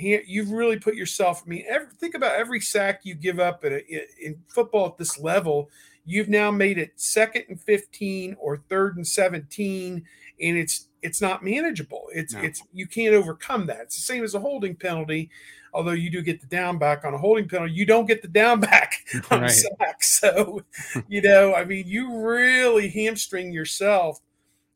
you've 0.00 0.50
really 0.50 0.78
put 0.78 0.94
yourself. 0.94 1.42
I 1.44 1.48
mean, 1.48 1.64
every, 1.68 1.88
think 1.98 2.14
about 2.14 2.36
every 2.36 2.60
sack 2.60 3.00
you 3.02 3.14
give 3.14 3.40
up 3.40 3.64
a, 3.64 3.84
in 4.24 4.36
football 4.46 4.86
at 4.86 4.96
this 4.96 5.18
level. 5.18 5.70
You've 6.04 6.28
now 6.28 6.50
made 6.50 6.78
it 6.78 6.92
second 6.96 7.44
and 7.48 7.60
15 7.60 8.36
or 8.38 8.58
third 8.68 8.96
and 8.96 9.06
17, 9.06 10.04
and 10.40 10.56
it's 10.56 10.88
it's 11.02 11.20
not 11.20 11.44
manageable. 11.44 12.06
It's 12.12 12.34
no. 12.34 12.40
it's 12.40 12.62
you 12.72 12.86
can't 12.86 13.14
overcome 13.14 13.66
that. 13.66 13.80
It's 13.82 13.96
the 13.96 14.02
same 14.02 14.24
as 14.24 14.34
a 14.34 14.40
holding 14.40 14.74
penalty 14.74 15.30
although 15.72 15.92
you 15.92 16.10
do 16.10 16.22
get 16.22 16.40
the 16.40 16.46
down 16.46 16.78
back 16.78 17.04
on 17.04 17.14
a 17.14 17.18
holding 17.18 17.48
penalty, 17.48 17.72
you 17.72 17.86
don't 17.86 18.06
get 18.06 18.22
the 18.22 18.28
down 18.28 18.60
back 18.60 18.94
on 19.30 19.42
right. 19.42 19.50
a 19.50 19.52
sack. 19.52 20.02
So, 20.02 20.62
you 21.08 21.22
know, 21.22 21.54
I 21.54 21.64
mean, 21.64 21.86
you 21.86 22.20
really 22.20 22.88
hamstring 22.88 23.52
yourself. 23.52 24.20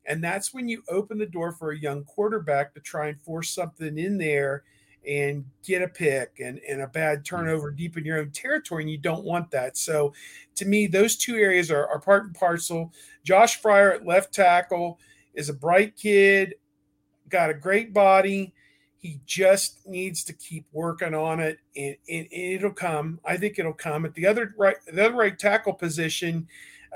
And 0.05 0.23
that's 0.23 0.53
when 0.53 0.67
you 0.67 0.83
open 0.89 1.17
the 1.17 1.25
door 1.25 1.53
for 1.53 1.71
a 1.71 1.79
young 1.79 2.03
quarterback 2.03 2.73
to 2.73 2.81
try 2.81 3.07
and 3.07 3.21
force 3.21 3.49
something 3.49 3.97
in 3.97 4.17
there 4.17 4.63
and 5.07 5.45
get 5.65 5.81
a 5.81 5.87
pick 5.87 6.39
and, 6.43 6.59
and 6.67 6.81
a 6.81 6.87
bad 6.87 7.19
mm. 7.19 7.25
turnover 7.25 7.71
deep 7.71 7.97
in 7.97 8.05
your 8.05 8.19
own 8.19 8.31
territory. 8.31 8.83
And 8.83 8.91
you 8.91 8.97
don't 8.97 9.23
want 9.23 9.49
that. 9.51 9.77
So, 9.77 10.13
to 10.55 10.65
me, 10.65 10.87
those 10.87 11.15
two 11.15 11.35
areas 11.35 11.71
are, 11.71 11.87
are 11.87 11.99
part 11.99 12.25
and 12.25 12.33
parcel. 12.33 12.91
Josh 13.23 13.61
Fryer 13.61 13.93
at 13.93 14.05
left 14.05 14.33
tackle 14.33 14.99
is 15.33 15.49
a 15.49 15.53
bright 15.53 15.95
kid, 15.95 16.55
got 17.29 17.49
a 17.49 17.53
great 17.53 17.93
body 17.93 18.53
he 19.03 19.19
just 19.25 19.85
needs 19.85 20.23
to 20.23 20.31
keep 20.31 20.65
working 20.71 21.13
on 21.13 21.41
it, 21.41 21.59
and, 21.75 21.97
and, 22.09 22.25
and, 22.31 22.53
it'll 22.53 22.71
come. 22.71 23.19
I 23.25 23.35
think 23.35 23.59
it'll 23.59 23.73
come. 23.73 24.05
At 24.05 24.15
the 24.15 24.25
other 24.25 24.55
right, 24.57 24.77
the 24.87 25.05
other 25.05 25.15
right 25.15 25.37
tackle 25.37 25.73
position, 25.73 26.47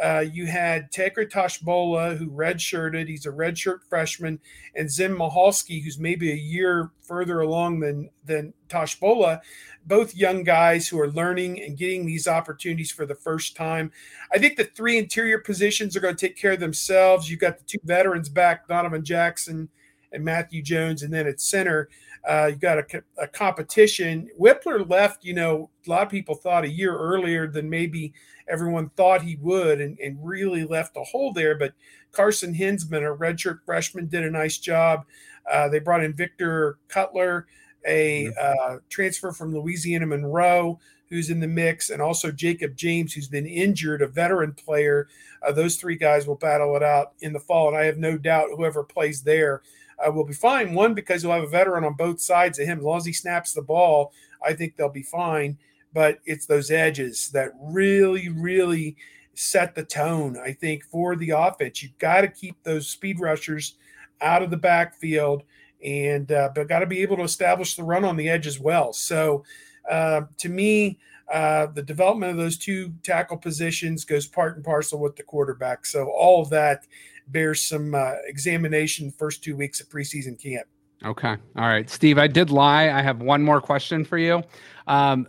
uh, 0.01 0.23
you 0.31 0.45
had 0.45 0.89
Tegra 0.89 1.29
Tshabola, 1.29 2.17
who 2.17 2.31
redshirted. 2.31 3.09
He's 3.09 3.25
a 3.25 3.31
redshirt 3.31 3.79
freshman, 3.89 4.39
and 4.73 4.89
Zen 4.89 5.17
Michalski, 5.17 5.83
who's 5.83 5.99
maybe 5.99 6.31
a 6.31 6.35
year 6.35 6.91
further 7.01 7.41
along 7.41 7.81
than 7.81 8.09
than 8.23 8.53
Tshabola. 8.69 9.41
Both 9.85 10.15
young 10.15 10.43
guys 10.43 10.87
who 10.87 10.97
are 11.01 11.11
learning 11.11 11.61
and 11.61 11.77
getting 11.77 12.05
these 12.05 12.25
opportunities 12.25 12.89
for 12.91 13.05
the 13.05 13.15
first 13.15 13.57
time. 13.57 13.91
I 14.33 14.37
think 14.37 14.55
the 14.55 14.63
three 14.63 14.97
interior 14.97 15.39
positions 15.39 15.97
are 15.97 15.99
going 15.99 16.15
to 16.15 16.27
take 16.27 16.37
care 16.37 16.53
of 16.53 16.61
themselves. 16.61 17.29
You've 17.29 17.41
got 17.41 17.57
the 17.57 17.65
two 17.65 17.79
veterans 17.83 18.29
back, 18.29 18.69
Donovan 18.69 19.03
Jackson 19.03 19.67
and 20.11 20.23
Matthew 20.23 20.61
Jones, 20.61 21.03
and 21.03 21.13
then 21.13 21.27
at 21.27 21.41
center, 21.41 21.89
uh, 22.27 22.47
you 22.47 22.55
got 22.55 22.77
a, 22.77 23.03
a, 23.17 23.27
competition. 23.27 24.29
Wypler 24.39 24.89
left, 24.89 25.23
you 25.23 25.33
know, 25.33 25.69
a 25.85 25.89
lot 25.89 26.03
of 26.03 26.09
people 26.09 26.35
thought 26.35 26.65
a 26.65 26.69
year 26.69 26.97
earlier 26.97 27.47
than 27.47 27.69
maybe 27.69 28.13
everyone 28.49 28.89
thought 28.89 29.21
he 29.21 29.37
would, 29.37 29.79
and, 29.79 29.97
and 29.99 30.17
really 30.21 30.65
left 30.65 30.97
a 30.97 31.03
hole 31.03 31.31
there. 31.31 31.57
But 31.57 31.73
Carson 32.11 32.53
Hinzman, 32.53 33.07
a 33.07 33.15
redshirt 33.15 33.59
freshman, 33.65 34.07
did 34.07 34.23
a 34.23 34.31
nice 34.31 34.57
job. 34.57 35.05
Uh, 35.49 35.69
they 35.69 35.79
brought 35.79 36.03
in 36.03 36.13
Victor 36.13 36.77
Cutler, 36.89 37.47
a 37.85 38.27
uh, 38.33 38.77
transfer 38.89 39.31
from 39.31 39.53
Louisiana 39.53 40.05
Monroe, 40.05 40.79
who's 41.09 41.29
in 41.29 41.39
the 41.39 41.47
mix, 41.47 41.89
and 41.89 42.01
also 42.01 42.31
Jacob 42.31 42.75
James, 42.75 43.13
who's 43.13 43.29
been 43.29 43.45
injured, 43.45 44.01
a 44.01 44.07
veteran 44.07 44.51
player. 44.51 45.07
Uh, 45.41 45.53
those 45.53 45.77
three 45.77 45.95
guys 45.95 46.27
will 46.27 46.35
battle 46.35 46.75
it 46.75 46.83
out 46.83 47.13
in 47.21 47.31
the 47.31 47.39
fall, 47.39 47.69
and 47.69 47.77
I 47.77 47.85
have 47.85 47.97
no 47.97 48.17
doubt 48.17 48.49
whoever 48.53 48.83
plays 48.83 49.21
there 49.21 49.61
uh, 50.05 50.11
will 50.11 50.25
be 50.25 50.33
fine. 50.33 50.73
One, 50.73 50.93
because 50.93 51.23
you'll 51.23 51.33
have 51.33 51.43
a 51.43 51.47
veteran 51.47 51.83
on 51.83 51.93
both 51.93 52.21
sides 52.21 52.59
of 52.59 52.67
him. 52.67 52.79
As 52.79 52.83
long 52.83 52.97
as 52.97 53.05
he 53.05 53.13
snaps 53.13 53.53
the 53.53 53.61
ball, 53.61 54.13
I 54.45 54.53
think 54.53 54.75
they'll 54.75 54.89
be 54.89 55.03
fine. 55.03 55.57
But 55.93 56.19
it's 56.25 56.45
those 56.45 56.69
edges 56.69 57.29
that 57.31 57.51
really, 57.59 58.29
really 58.29 58.97
set 59.33 59.75
the 59.75 59.83
tone, 59.83 60.37
I 60.37 60.51
think, 60.51 60.83
for 60.83 61.15
the 61.15 61.31
offense. 61.31 61.81
You've 61.81 61.97
got 61.97 62.21
to 62.21 62.27
keep 62.27 62.61
those 62.63 62.87
speed 62.87 63.19
rushers 63.19 63.75
out 64.21 64.43
of 64.43 64.49
the 64.49 64.57
backfield 64.57 65.43
and 65.83 66.31
uh, 66.31 66.49
but 66.55 66.67
got 66.67 66.79
to 66.79 66.87
be 66.87 67.01
able 67.01 67.17
to 67.17 67.23
establish 67.23 67.75
the 67.75 67.83
run 67.83 68.03
on 68.03 68.17
the 68.17 68.29
edge 68.29 68.47
as 68.47 68.59
well. 68.59 68.93
So 68.93 69.43
uh, 69.89 70.21
to 70.39 70.49
me, 70.49 70.99
uh, 71.31 71.67
the 71.67 71.83
development 71.83 72.31
of 72.31 72.37
those 72.37 72.57
two 72.57 72.93
tackle 73.03 73.37
positions 73.37 74.05
goes 74.05 74.25
part 74.25 74.55
and 74.55 74.65
parcel 74.65 74.99
with 74.99 75.15
the 75.15 75.23
quarterback. 75.23 75.85
So 75.85 76.09
all 76.09 76.41
of 76.41 76.49
that 76.49 76.87
bears 77.29 77.61
some 77.61 77.93
uh, 77.95 78.13
examination 78.25 79.11
first 79.11 79.43
two 79.43 79.55
weeks 79.55 79.79
of 79.81 79.89
preseason 79.89 80.41
camp. 80.41 80.67
Okay. 81.05 81.35
All 81.57 81.67
right, 81.67 81.89
Steve. 81.89 82.17
I 82.17 82.27
did 82.27 82.49
lie. 82.49 82.89
I 82.89 83.01
have 83.01 83.21
one 83.21 83.43
more 83.43 83.61
question 83.61 84.03
for 84.03 84.17
you. 84.17 84.41
Um, 84.87 85.27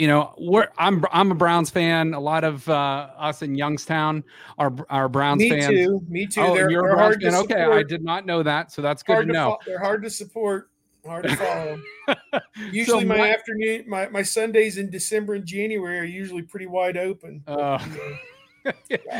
you 0.00 0.08
know, 0.08 0.34
we're 0.38 0.66
I'm 0.78 1.04
I'm 1.12 1.30
a 1.30 1.34
Browns 1.34 1.68
fan. 1.68 2.14
A 2.14 2.20
lot 2.20 2.42
of 2.42 2.66
uh, 2.68 3.10
us 3.18 3.42
in 3.42 3.54
Youngstown 3.54 4.24
are 4.58 4.74
are 4.88 5.10
Browns 5.10 5.40
Me 5.40 5.50
fans. 5.50 5.68
Me 5.68 5.84
too. 5.84 6.06
Me 6.08 6.26
too. 6.26 6.40
Oh, 6.40 6.54
they're, 6.54 6.70
you're 6.70 6.88
they're 6.88 6.96
hard 6.96 7.22
fan. 7.22 7.34
Okay, 7.34 7.62
I 7.62 7.82
did 7.82 8.02
not 8.02 8.24
know 8.24 8.42
that, 8.42 8.72
so 8.72 8.80
that's 8.80 9.02
good 9.02 9.12
hard 9.12 9.26
to 9.26 9.32
know. 9.32 9.58
To 9.62 9.70
they're 9.70 9.78
hard 9.78 10.02
to 10.02 10.10
support. 10.10 10.70
Hard 11.04 11.24
to 11.24 11.36
follow. 11.36 11.80
usually, 12.72 13.02
so 13.02 13.06
my, 13.06 13.18
my, 13.18 13.30
afternoon, 13.30 13.84
my 13.86 14.08
my 14.08 14.22
Sundays 14.22 14.78
in 14.78 14.90
December 14.90 15.34
and 15.34 15.44
January 15.44 15.98
are 15.98 16.04
usually 16.04 16.42
pretty 16.42 16.66
wide 16.66 16.96
open. 16.96 17.42
Uh, 17.46 17.78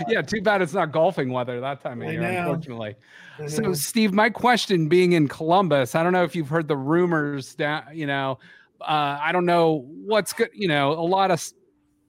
yeah, 0.09 0.23
too 0.23 0.43
bad 0.43 0.63
it's 0.63 0.73
not 0.75 0.93
golfing 0.93 1.31
weather 1.31 1.61
that 1.61 1.81
time 1.83 2.03
of 2.03 2.09
I 2.09 2.13
year, 2.13 2.21
know. 2.21 2.39
unfortunately. 2.39 2.95
So, 3.49 3.73
Steve, 3.73 4.13
my 4.13 4.29
question 4.29 4.89
being 4.89 5.13
in 5.13 5.29
Columbus, 5.29 5.95
I 5.95 6.03
don't 6.03 6.13
know 6.13 6.25
if 6.25 6.37
you've 6.37 6.49
heard 6.49 6.69
the 6.69 6.77
rumors 6.77 7.55
that, 7.55 7.95
you 7.97 8.07
know, 8.07 8.39
uh, 8.81 9.19
I 9.21 9.33
don't 9.33 9.47
know 9.47 9.87
what's 9.89 10.33
good, 10.33 10.51
you 10.53 10.69
know, 10.69 10.93
a 10.93 11.01
lot 11.01 11.31
of 11.31 11.43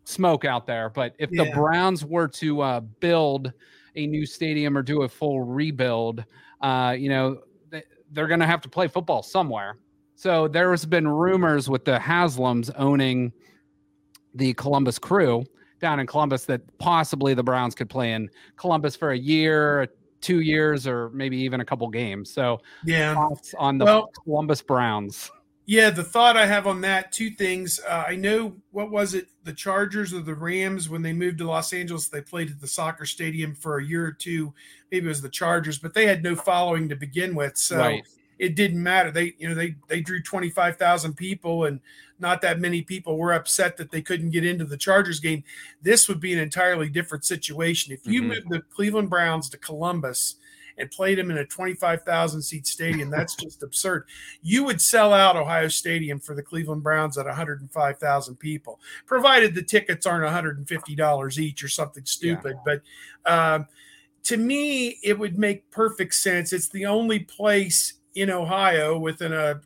smoke 0.03 0.45
out 0.45 0.67
there, 0.67 0.89
but 0.89 1.15
if 1.19 1.31
yeah. 1.31 1.45
the 1.45 1.51
Browns 1.51 2.03
were 2.03 2.27
to 2.27 2.61
uh, 2.61 2.79
build 2.79 3.53
a 3.95 4.07
new 4.07 4.25
stadium 4.25 4.77
or 4.77 4.81
do 4.81 5.03
a 5.03 5.09
full 5.09 5.41
rebuild, 5.41 6.23
uh, 6.61 6.95
you 6.97 7.09
know, 7.09 7.39
they, 7.69 7.83
they're 8.11 8.27
going 8.27 8.39
to 8.39 8.47
have 8.47 8.61
to 8.61 8.69
play 8.69 8.87
football 8.87 9.23
somewhere. 9.23 9.77
So 10.15 10.47
there's 10.47 10.85
been 10.85 11.07
rumors 11.07 11.69
with 11.69 11.85
the 11.85 11.97
Haslams 11.97 12.71
owning 12.77 13.31
the 14.35 14.53
Columbus 14.53 14.99
Crew 14.99 15.45
down 15.81 15.99
in 15.99 16.07
Columbus 16.07 16.45
that 16.45 16.61
possibly 16.77 17.33
the 17.33 17.43
Browns 17.43 17.75
could 17.75 17.89
play 17.89 18.13
in 18.13 18.29
Columbus 18.55 18.95
for 18.95 19.11
a 19.11 19.17
year, 19.17 19.89
two 20.21 20.39
years, 20.39 20.87
or 20.87 21.09
maybe 21.09 21.37
even 21.37 21.59
a 21.59 21.65
couple 21.65 21.87
games. 21.89 22.31
So, 22.31 22.61
yeah, 22.85 23.15
on 23.57 23.77
the 23.77 23.85
well, 23.85 24.11
Columbus 24.23 24.61
Browns. 24.61 25.31
Yeah, 25.65 25.89
the 25.89 26.03
thought 26.03 26.37
I 26.37 26.45
have 26.45 26.67
on 26.67 26.81
that, 26.81 27.11
two 27.11 27.29
things. 27.29 27.79
Uh, 27.87 28.03
I 28.07 28.15
know 28.15 28.55
what 28.71 28.91
was 28.91 29.13
it, 29.13 29.27
the 29.43 29.53
Chargers 29.53 30.13
or 30.13 30.21
the 30.21 30.35
Rams 30.35 30.89
when 30.89 31.01
they 31.01 31.13
moved 31.13 31.37
to 31.37 31.47
Los 31.47 31.71
Angeles, 31.71 32.09
they 32.09 32.21
played 32.21 32.49
at 32.49 32.59
the 32.59 32.67
soccer 32.67 33.05
stadium 33.05 33.55
for 33.55 33.77
a 33.77 33.85
year 33.85 34.05
or 34.05 34.11
two. 34.11 34.53
Maybe 34.91 35.05
it 35.05 35.09
was 35.09 35.21
the 35.21 35.29
Chargers, 35.29 35.77
but 35.77 35.93
they 35.93 36.07
had 36.07 36.23
no 36.23 36.35
following 36.35 36.89
to 36.89 36.95
begin 36.95 37.35
with. 37.35 37.57
So 37.57 37.77
right 37.77 38.03
it 38.41 38.55
didn't 38.55 38.81
matter. 38.81 39.11
They, 39.11 39.35
you 39.37 39.47
know, 39.47 39.53
they 39.53 39.75
they 39.87 40.01
drew 40.01 40.19
25,000 40.19 41.13
people 41.13 41.65
and 41.65 41.79
not 42.17 42.41
that 42.41 42.59
many 42.59 42.81
people 42.81 43.15
were 43.17 43.33
upset 43.33 43.77
that 43.77 43.91
they 43.91 44.01
couldn't 44.01 44.31
get 44.31 44.43
into 44.43 44.65
the 44.65 44.77
Chargers 44.77 45.19
game. 45.19 45.43
This 45.83 46.09
would 46.09 46.19
be 46.19 46.33
an 46.33 46.39
entirely 46.39 46.89
different 46.89 47.23
situation. 47.23 47.93
If 47.93 48.05
you 48.05 48.21
mm-hmm. 48.21 48.29
moved 48.29 48.49
the 48.49 48.61
Cleveland 48.73 49.11
Browns 49.11 49.47
to 49.49 49.59
Columbus 49.59 50.37
and 50.79 50.89
played 50.89 51.19
them 51.19 51.29
in 51.29 51.37
a 51.37 51.45
25,000 51.45 52.41
seat 52.41 52.65
stadium, 52.65 53.11
that's 53.11 53.35
just 53.35 53.61
absurd. 53.61 54.05
You 54.41 54.63
would 54.63 54.81
sell 54.81 55.13
out 55.13 55.35
Ohio 55.35 55.67
Stadium 55.67 56.19
for 56.19 56.33
the 56.33 56.41
Cleveland 56.41 56.81
Browns 56.81 57.19
at 57.19 57.27
105,000 57.27 58.35
people, 58.37 58.79
provided 59.05 59.53
the 59.53 59.61
tickets 59.61 60.07
aren't 60.07 60.25
$150 60.25 61.37
each 61.37 61.63
or 61.63 61.67
something 61.67 62.05
stupid. 62.05 62.55
Yeah. 62.65 62.79
But 63.25 63.31
um, 63.31 63.67
to 64.23 64.37
me, 64.37 64.99
it 65.03 65.17
would 65.19 65.37
make 65.37 65.69
perfect 65.69 66.15
sense. 66.15 66.53
It's 66.53 66.69
the 66.69 66.87
only 66.87 67.19
place 67.19 68.00
in 68.15 68.29
Ohio 68.29 68.97
within 68.97 69.33
a 69.33 69.61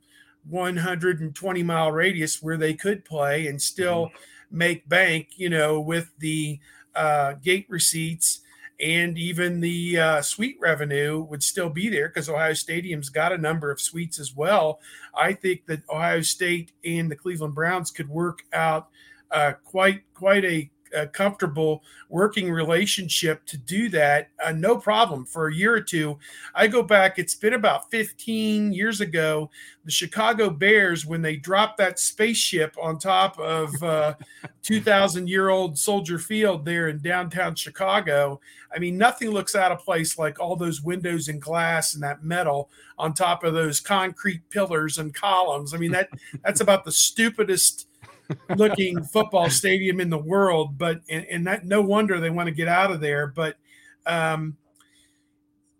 120 0.49 1.63
mile 1.63 1.91
radius 1.91 2.41
where 2.41 2.57
they 2.57 2.73
could 2.73 3.03
play 3.05 3.47
and 3.47 3.61
still 3.61 4.07
mm-hmm. 4.07 4.57
make 4.57 4.87
bank, 4.87 5.29
you 5.35 5.49
know, 5.49 5.79
with 5.79 6.11
the 6.19 6.59
uh, 6.95 7.33
gate 7.33 7.65
receipts 7.69 8.41
and 8.79 9.17
even 9.17 9.61
the 9.61 9.97
uh, 9.97 10.21
suite 10.21 10.57
revenue 10.59 11.21
would 11.21 11.41
still 11.41 11.69
be 11.69 11.89
there 11.89 12.09
because 12.09 12.29
Ohio 12.29 12.53
Stadium's 12.53 13.09
got 13.09 13.31
a 13.31 13.37
number 13.37 13.71
of 13.71 13.79
suites 13.79 14.19
as 14.19 14.35
well. 14.35 14.79
I 15.13 15.33
think 15.33 15.65
that 15.67 15.83
Ohio 15.89 16.21
State 16.21 16.71
and 16.83 17.09
the 17.09 17.15
Cleveland 17.15 17.55
Browns 17.55 17.91
could 17.91 18.09
work 18.09 18.43
out 18.51 18.89
uh, 19.31 19.53
quite 19.63 20.03
quite 20.13 20.45
a 20.45 20.69
a 20.93 21.07
comfortable 21.07 21.83
working 22.09 22.51
relationship 22.51 23.45
to 23.45 23.57
do 23.57 23.89
that, 23.89 24.29
uh, 24.43 24.51
no 24.51 24.77
problem 24.77 25.25
for 25.25 25.47
a 25.47 25.53
year 25.53 25.73
or 25.73 25.81
two. 25.81 26.17
I 26.53 26.67
go 26.67 26.83
back, 26.83 27.17
it's 27.19 27.35
been 27.35 27.53
about 27.53 27.89
15 27.91 28.73
years 28.73 29.01
ago, 29.01 29.49
the 29.83 29.91
Chicago 29.91 30.49
Bears, 30.49 31.05
when 31.05 31.21
they 31.21 31.35
dropped 31.35 31.77
that 31.77 31.99
spaceship 31.99 32.75
on 32.81 32.97
top 32.97 33.37
of 33.39 33.71
uh, 33.83 34.13
2,000 34.63 35.27
year 35.27 35.49
old 35.49 35.77
Soldier 35.77 36.19
Field 36.19 36.65
there 36.65 36.89
in 36.89 36.99
downtown 36.99 37.55
Chicago. 37.55 38.39
I 38.75 38.79
mean, 38.79 38.97
nothing 38.97 39.29
looks 39.29 39.55
out 39.55 39.71
of 39.71 39.79
place 39.79 40.17
like 40.17 40.39
all 40.39 40.55
those 40.55 40.81
windows 40.81 41.27
and 41.27 41.41
glass 41.41 41.93
and 41.93 42.03
that 42.03 42.23
metal 42.23 42.69
on 42.97 43.13
top 43.13 43.43
of 43.43 43.53
those 43.53 43.79
concrete 43.79 44.49
pillars 44.49 44.97
and 44.97 45.13
columns. 45.13 45.73
I 45.73 45.77
mean, 45.77 45.91
that 45.91 46.09
that's 46.43 46.61
about 46.61 46.83
the 46.83 46.91
stupidest 46.91 47.87
looking 48.55 49.03
football 49.03 49.49
stadium 49.49 49.99
in 49.99 50.09
the 50.09 50.17
world. 50.17 50.77
But 50.77 51.01
and, 51.09 51.25
and 51.25 51.47
that 51.47 51.65
no 51.65 51.81
wonder 51.81 52.19
they 52.19 52.29
want 52.29 52.47
to 52.47 52.55
get 52.55 52.67
out 52.67 52.91
of 52.91 53.01
there. 53.01 53.27
But 53.27 53.57
um, 54.05 54.57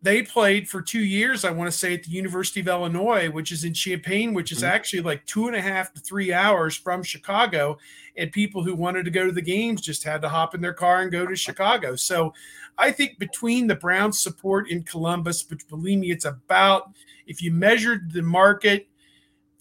they 0.06 0.22
played 0.22 0.70
for 0.70 0.84
two 0.84 1.04
years, 1.04 1.44
I 1.44 1.52
want 1.52 1.72
to 1.72 1.78
say, 1.78 1.96
at 1.96 2.04
the 2.04 2.12
University 2.12 2.60
of 2.60 2.68
Illinois, 2.68 3.28
which 3.30 3.52
is 3.52 3.64
in 3.64 3.74
Champaign, 3.74 4.36
which 4.36 4.52
is 4.52 4.60
mm-hmm. 4.60 4.68
actually 4.68 5.02
like 5.02 5.26
two 5.26 5.48
and 5.48 5.56
a 5.56 5.62
half 5.62 5.94
to 5.94 6.00
three 6.00 6.32
hours 6.32 6.76
from 6.78 7.02
Chicago. 7.02 7.80
And 8.16 8.32
people 8.32 8.64
who 8.64 8.76
wanted 8.76 9.06
to 9.06 9.12
go 9.12 9.26
to 9.26 9.32
the 9.32 9.42
games 9.42 9.82
just 9.82 10.04
had 10.04 10.22
to 10.22 10.30
hop 10.30 10.54
in 10.54 10.62
their 10.62 10.74
car 10.74 11.02
and 11.02 11.12
go 11.12 11.26
to 11.26 11.36
Chicago. 11.36 11.96
So 11.96 12.34
I 12.78 12.92
think 12.92 13.18
between 13.18 13.66
the 13.66 13.76
Browns 13.76 14.22
support 14.22 14.70
in 14.70 14.84
Columbus, 14.84 15.42
but 15.42 15.68
believe 15.70 16.00
me, 16.00 16.12
it's 16.12 16.26
about 16.26 16.92
if 17.26 17.42
you 17.42 17.52
measured 17.52 18.12
the 18.12 18.22
market 18.22 18.88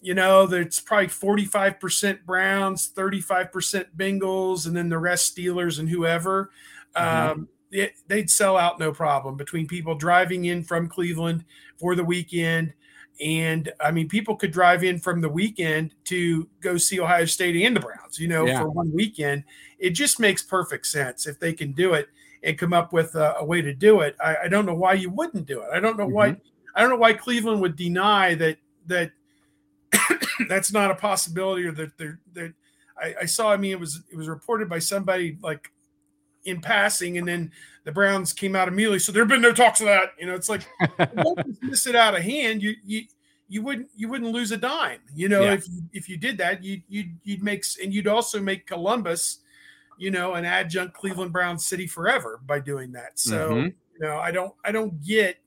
you 0.05 0.13
know, 0.13 0.43
it's 0.43 0.79
probably 0.79 1.07
45% 1.07 2.25
Browns, 2.25 2.91
35% 2.95 3.85
Bengals, 3.97 4.67
and 4.67 4.77
then 4.77 4.87
the 4.87 4.99
rest 4.99 5.35
Steelers 5.35 5.79
and 5.79 5.89
whoever. 5.89 6.51
Mm-hmm. 6.95 7.31
Um, 7.31 7.49
it, 7.71 7.95
they'd 8.07 8.29
sell 8.29 8.55
out 8.55 8.79
no 8.79 8.91
problem 8.91 9.35
between 9.35 9.67
people 9.67 9.95
driving 9.95 10.45
in 10.45 10.63
from 10.63 10.87
Cleveland 10.87 11.43
for 11.77 11.95
the 11.95 12.03
weekend. 12.03 12.73
And 13.19 13.73
I 13.83 13.89
mean, 13.89 14.07
people 14.07 14.35
could 14.35 14.51
drive 14.51 14.83
in 14.83 14.99
from 14.99 15.21
the 15.21 15.29
weekend 15.29 15.95
to 16.05 16.47
go 16.59 16.77
see 16.77 16.99
Ohio 16.99 17.25
State 17.25 17.55
and 17.65 17.75
the 17.75 17.79
Browns, 17.79 18.19
you 18.19 18.27
know, 18.27 18.45
yeah. 18.45 18.61
for 18.61 18.69
one 18.69 18.93
weekend. 18.93 19.43
It 19.79 19.91
just 19.91 20.19
makes 20.19 20.43
perfect 20.43 20.85
sense 20.85 21.25
if 21.25 21.39
they 21.39 21.51
can 21.51 21.71
do 21.71 21.95
it 21.95 22.09
and 22.43 22.59
come 22.59 22.73
up 22.73 22.93
with 22.93 23.15
a, 23.15 23.37
a 23.39 23.43
way 23.43 23.63
to 23.63 23.73
do 23.73 24.01
it. 24.01 24.15
I, 24.23 24.35
I, 24.43 24.47
don't 24.49 24.67
know 24.67 24.75
why 24.75 24.93
you 24.93 25.09
wouldn't 25.09 25.47
do 25.47 25.61
it. 25.61 25.69
I 25.73 25.79
don't 25.79 25.97
know 25.97 26.05
mm-hmm. 26.05 26.13
why. 26.13 26.37
I 26.75 26.81
don't 26.81 26.91
know 26.91 26.97
why 26.97 27.13
Cleveland 27.13 27.59
would 27.61 27.75
deny 27.75 28.35
that 28.35 28.57
that 28.85 29.11
that's 30.49 30.71
not 30.71 30.91
a 30.91 30.95
possibility 30.95 31.65
or 31.65 31.71
that 31.71 31.97
they're 31.97 32.19
that 32.33 32.53
I, 32.97 33.15
I, 33.21 33.25
saw 33.25 33.51
I 33.51 33.57
mean 33.57 33.71
it 33.71 33.79
was 33.79 34.01
it 34.11 34.15
was 34.15 34.27
reported 34.27 34.69
by 34.69 34.79
somebody 34.79 35.37
like 35.41 35.71
in 36.45 36.61
passing 36.61 37.17
and 37.17 37.27
then 37.27 37.51
the 37.83 37.91
Browns 37.91 38.33
came 38.33 38.55
out 38.55 38.67
immediately 38.67 38.99
so 38.99 39.11
there 39.11 39.23
have 39.23 39.29
been 39.29 39.41
no 39.41 39.53
talks 39.53 39.81
of 39.81 39.87
that 39.87 40.13
you 40.19 40.25
know 40.25 40.35
it's 40.35 40.49
like 40.49 40.61
miss 41.61 41.87
it 41.87 41.95
out 41.95 42.15
of 42.15 42.21
hand 42.21 42.61
you 42.61 42.75
you 42.85 43.03
you 43.47 43.61
wouldn't 43.61 43.89
you 43.95 44.07
wouldn't 44.07 44.31
lose 44.31 44.51
a 44.51 44.57
dime 44.57 44.99
you 45.13 45.29
know 45.29 45.41
yeah. 45.41 45.53
if 45.53 45.67
if 45.93 46.09
you 46.09 46.17
did 46.17 46.37
that 46.37 46.63
you 46.63 46.81
you'd 46.87 47.17
you'd 47.23 47.43
make 47.43 47.63
and 47.81 47.93
you'd 47.93 48.07
also 48.07 48.39
make 48.39 48.65
Columbus 48.65 49.39
you 49.97 50.11
know 50.11 50.33
an 50.33 50.45
adjunct 50.45 50.93
Cleveland 50.93 51.31
Brown 51.31 51.57
city 51.59 51.87
forever 51.87 52.39
by 52.45 52.59
doing 52.59 52.91
that 52.93 53.19
so 53.19 53.49
mm-hmm. 53.49 53.65
you 53.65 53.99
know 53.99 54.17
I 54.17 54.31
don't 54.31 54.53
I 54.63 54.71
don't 54.71 55.01
get 55.03 55.37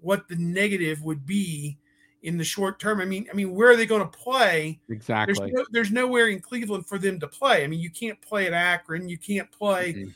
what 0.00 0.28
the 0.28 0.36
negative 0.36 1.02
would 1.02 1.26
be 1.26 1.78
in 2.22 2.36
the 2.36 2.44
short 2.44 2.78
term. 2.78 3.00
I 3.00 3.04
mean, 3.04 3.26
I 3.30 3.34
mean, 3.34 3.54
where 3.54 3.70
are 3.70 3.76
they 3.76 3.86
going 3.86 4.02
to 4.02 4.18
play? 4.18 4.80
Exactly. 4.88 5.34
There's, 5.34 5.52
no, 5.52 5.66
there's 5.70 5.90
nowhere 5.90 6.28
in 6.28 6.40
Cleveland 6.40 6.86
for 6.86 6.98
them 6.98 7.18
to 7.20 7.26
play. 7.26 7.64
I 7.64 7.66
mean, 7.66 7.80
you 7.80 7.90
can't 7.90 8.20
play 8.20 8.46
at 8.46 8.52
Akron. 8.52 9.08
You 9.08 9.18
can't 9.18 9.50
play. 9.50 10.06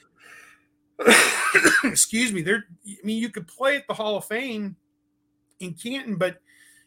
Mm-hmm. 1.00 1.88
excuse 1.88 2.32
me. 2.32 2.42
There. 2.42 2.64
I 2.86 2.96
mean, 3.04 3.20
you 3.20 3.30
could 3.30 3.46
play 3.46 3.76
at 3.76 3.86
the 3.86 3.94
Hall 3.94 4.16
of 4.16 4.24
Fame 4.26 4.76
in 5.60 5.74
Canton, 5.74 6.16
but 6.16 6.38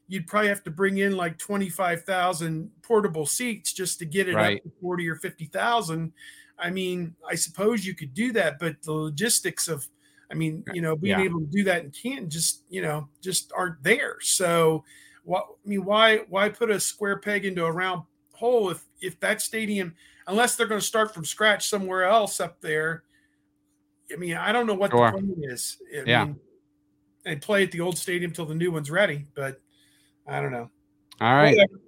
you'd 0.07 0.27
probably 0.27 0.49
have 0.49 0.63
to 0.63 0.71
bring 0.71 0.99
in 0.99 1.17
like 1.17 1.37
twenty 1.37 1.69
five 1.69 2.03
thousand 2.03 2.71
portable 2.81 3.25
seats 3.25 3.73
just 3.73 3.99
to 3.99 4.05
get 4.05 4.29
it 4.29 4.35
right. 4.35 4.57
up 4.57 4.63
to 4.63 4.71
forty 4.81 5.09
or 5.09 5.15
fifty 5.15 5.45
thousand. 5.45 6.13
I 6.59 6.69
mean, 6.69 7.15
I 7.29 7.35
suppose 7.35 7.85
you 7.85 7.93
could 7.93 8.13
do 8.13 8.31
that, 8.33 8.59
but 8.59 8.81
the 8.81 8.93
logistics 8.93 9.67
of 9.67 9.87
I 10.31 10.33
mean, 10.33 10.63
you 10.73 10.81
know, 10.81 10.95
being 10.95 11.19
yeah. 11.19 11.25
able 11.25 11.39
to 11.39 11.45
do 11.45 11.63
that 11.65 11.83
in 11.83 11.91
Canton 11.91 12.29
just, 12.29 12.63
you 12.69 12.81
know, 12.81 13.07
just 13.21 13.51
aren't 13.55 13.81
there. 13.81 14.17
So 14.21 14.83
what 15.27 15.45
I 15.65 15.67
mean, 15.67 15.83
why 15.83 16.19
why 16.29 16.47
put 16.47 16.71
a 16.71 16.79
square 16.79 17.17
peg 17.17 17.45
into 17.45 17.65
a 17.65 17.71
round 17.71 18.03
hole 18.33 18.69
if 18.69 18.85
if 19.01 19.19
that 19.19 19.41
stadium, 19.41 19.93
unless 20.25 20.55
they're 20.55 20.67
going 20.67 20.79
to 20.79 20.85
start 20.85 21.13
from 21.13 21.25
scratch 21.25 21.67
somewhere 21.67 22.05
else 22.05 22.39
up 22.39 22.61
there? 22.61 23.03
I 24.11 24.15
mean, 24.15 24.35
I 24.35 24.53
don't 24.53 24.65
know 24.65 24.73
what 24.73 24.91
sure. 24.91 25.11
the 25.11 25.17
plan 25.17 25.35
is. 25.39 25.81
I 25.93 26.03
yeah, 26.05 26.25
mean, 26.25 26.39
and 27.25 27.41
play 27.41 27.63
at 27.63 27.73
the 27.73 27.81
old 27.81 27.97
stadium 27.97 28.31
till 28.31 28.45
the 28.45 28.55
new 28.55 28.71
one's 28.71 28.89
ready, 28.89 29.25
but 29.35 29.59
I 30.25 30.39
don't 30.39 30.53
know. 30.53 30.69
All 31.19 31.33
right. 31.33 31.57
Whatever. 31.57 31.81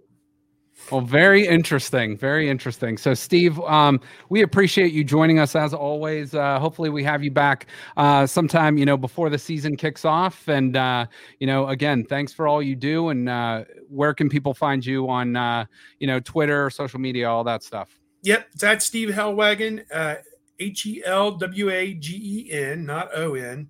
Well, 0.91 1.01
very 1.01 1.45
interesting. 1.45 2.17
Very 2.17 2.49
interesting. 2.49 2.97
So, 2.97 3.13
Steve, 3.13 3.59
um, 3.61 4.01
we 4.30 4.41
appreciate 4.41 4.91
you 4.91 5.03
joining 5.03 5.38
us 5.38 5.55
as 5.55 5.73
always. 5.73 6.34
Uh, 6.34 6.59
hopefully, 6.59 6.89
we 6.89 7.03
have 7.03 7.23
you 7.23 7.30
back 7.30 7.67
uh, 7.95 8.25
sometime, 8.25 8.77
you 8.77 8.86
know, 8.86 8.97
before 8.97 9.30
the 9.30 9.38
season 9.38 9.77
kicks 9.77 10.03
off. 10.03 10.47
And, 10.47 10.75
uh, 10.75 11.05
you 11.39 11.45
know, 11.45 11.67
again, 11.67 12.05
thanks 12.05 12.34
for 12.34 12.47
all 12.47 12.61
you 12.61 12.75
do. 12.75 13.09
And 13.09 13.30
uh, 13.30 13.65
where 13.88 14.15
can 14.15 14.30
people 14.30 14.53
find 14.53 14.84
you 14.84 15.07
on, 15.07 15.36
uh, 15.36 15.65
you 15.99 16.07
know, 16.07 16.19
Twitter, 16.19 16.71
social 16.71 16.99
media, 16.99 17.30
all 17.30 17.43
that 17.43 17.61
stuff? 17.61 17.99
Yep. 18.23 18.47
It's 18.53 18.63
at 18.63 18.82
Steve 18.82 19.09
Helwagen, 19.09 19.86
uh, 19.93 20.15
H 20.59 20.88
E 20.88 21.03
L 21.05 21.32
W 21.34 21.69
A 21.69 21.93
G 21.93 22.47
E 22.47 22.51
N, 22.51 22.86
not 22.86 23.09
O 23.15 23.36
N 23.36 23.69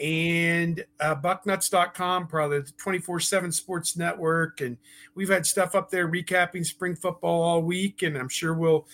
and 0.00 0.84
uh, 1.00 1.14
bucknuts.com, 1.14 2.26
probably 2.26 2.60
the 2.60 2.72
24 2.76 3.20
7 3.20 3.52
sports 3.52 3.96
network. 3.96 4.60
And 4.60 4.76
we've 5.14 5.28
had 5.28 5.46
stuff 5.46 5.74
up 5.74 5.90
there 5.90 6.08
recapping 6.08 6.64
spring 6.64 6.94
football 6.94 7.42
all 7.42 7.62
week. 7.62 8.02
And 8.02 8.16
I'm 8.16 8.28
sure 8.28 8.54
we'll 8.54 8.86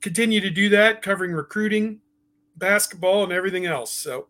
continue 0.00 0.40
to 0.40 0.50
do 0.50 0.68
that, 0.70 1.02
covering 1.02 1.32
recruiting, 1.32 2.00
basketball, 2.56 3.24
and 3.24 3.32
everything 3.32 3.66
else. 3.66 3.92
So 3.92 4.28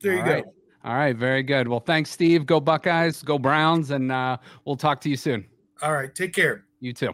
there 0.00 0.14
you 0.14 0.20
all 0.20 0.26
go. 0.26 0.54
All 0.84 0.94
right. 0.94 1.16
Very 1.16 1.42
good. 1.42 1.68
Well, 1.68 1.80
thanks, 1.80 2.10
Steve. 2.10 2.46
Go 2.46 2.60
Buckeyes, 2.60 3.22
go 3.22 3.38
Browns, 3.38 3.90
and 3.90 4.10
uh, 4.12 4.38
we'll 4.64 4.76
talk 4.76 5.00
to 5.02 5.10
you 5.10 5.16
soon. 5.16 5.44
All 5.82 5.92
right. 5.92 6.14
Take 6.14 6.32
care. 6.32 6.64
You 6.80 6.92
too. 6.92 7.12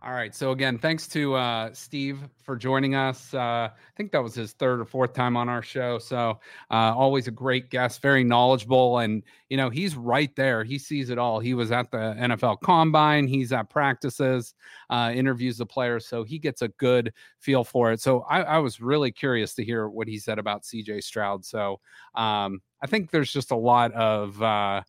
All 0.00 0.12
right. 0.12 0.32
So 0.32 0.52
again, 0.52 0.78
thanks 0.78 1.08
to 1.08 1.34
uh, 1.34 1.70
Steve 1.72 2.20
for 2.44 2.54
joining 2.54 2.94
us. 2.94 3.34
Uh, 3.34 3.68
I 3.68 3.70
think 3.96 4.12
that 4.12 4.22
was 4.22 4.32
his 4.32 4.52
third 4.52 4.80
or 4.80 4.84
fourth 4.84 5.12
time 5.12 5.36
on 5.36 5.48
our 5.48 5.60
show. 5.60 5.98
So 5.98 6.38
uh, 6.70 6.94
always 6.94 7.26
a 7.26 7.32
great 7.32 7.68
guest, 7.68 8.00
very 8.00 8.22
knowledgeable, 8.22 8.98
and 8.98 9.24
you 9.48 9.56
know 9.56 9.70
he's 9.70 9.96
right 9.96 10.34
there. 10.36 10.62
He 10.62 10.78
sees 10.78 11.10
it 11.10 11.18
all. 11.18 11.40
He 11.40 11.52
was 11.52 11.72
at 11.72 11.90
the 11.90 12.14
NFL 12.16 12.60
Combine. 12.60 13.26
He's 13.26 13.52
at 13.52 13.70
practices, 13.70 14.54
uh, 14.88 15.10
interviews 15.12 15.58
the 15.58 15.66
players, 15.66 16.06
so 16.06 16.22
he 16.22 16.38
gets 16.38 16.62
a 16.62 16.68
good 16.68 17.12
feel 17.40 17.64
for 17.64 17.90
it. 17.90 18.00
So 18.00 18.20
I, 18.30 18.42
I 18.42 18.58
was 18.58 18.80
really 18.80 19.10
curious 19.10 19.52
to 19.54 19.64
hear 19.64 19.88
what 19.88 20.06
he 20.06 20.20
said 20.20 20.38
about 20.38 20.64
C.J. 20.64 21.00
Stroud. 21.00 21.44
So 21.44 21.80
um, 22.14 22.62
I 22.80 22.86
think 22.86 23.10
there's 23.10 23.32
just 23.32 23.50
a 23.50 23.56
lot 23.56 23.90
of 23.94 24.40
uh, 24.40 24.82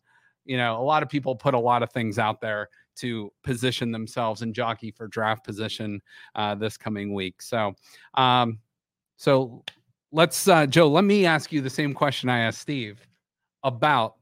you 0.44 0.56
know 0.56 0.80
a 0.80 0.84
lot 0.84 1.02
of 1.02 1.08
people 1.08 1.34
put 1.34 1.54
a 1.54 1.58
lot 1.58 1.82
of 1.82 1.90
things 1.90 2.16
out 2.16 2.40
there 2.40 2.68
to 3.00 3.32
position 3.42 3.92
themselves 3.92 4.42
and 4.42 4.54
jockey 4.54 4.90
for 4.90 5.08
draft 5.08 5.44
position 5.44 6.00
uh, 6.34 6.54
this 6.54 6.76
coming 6.76 7.14
week. 7.14 7.42
So, 7.42 7.74
um, 8.14 8.58
so 9.16 9.64
let's 10.12 10.48
uh, 10.48 10.66
Joe. 10.66 10.88
Let 10.88 11.04
me 11.04 11.26
ask 11.26 11.52
you 11.52 11.60
the 11.60 11.70
same 11.70 11.94
question 11.94 12.28
I 12.28 12.40
asked 12.40 12.60
Steve 12.60 13.06
about 13.62 14.16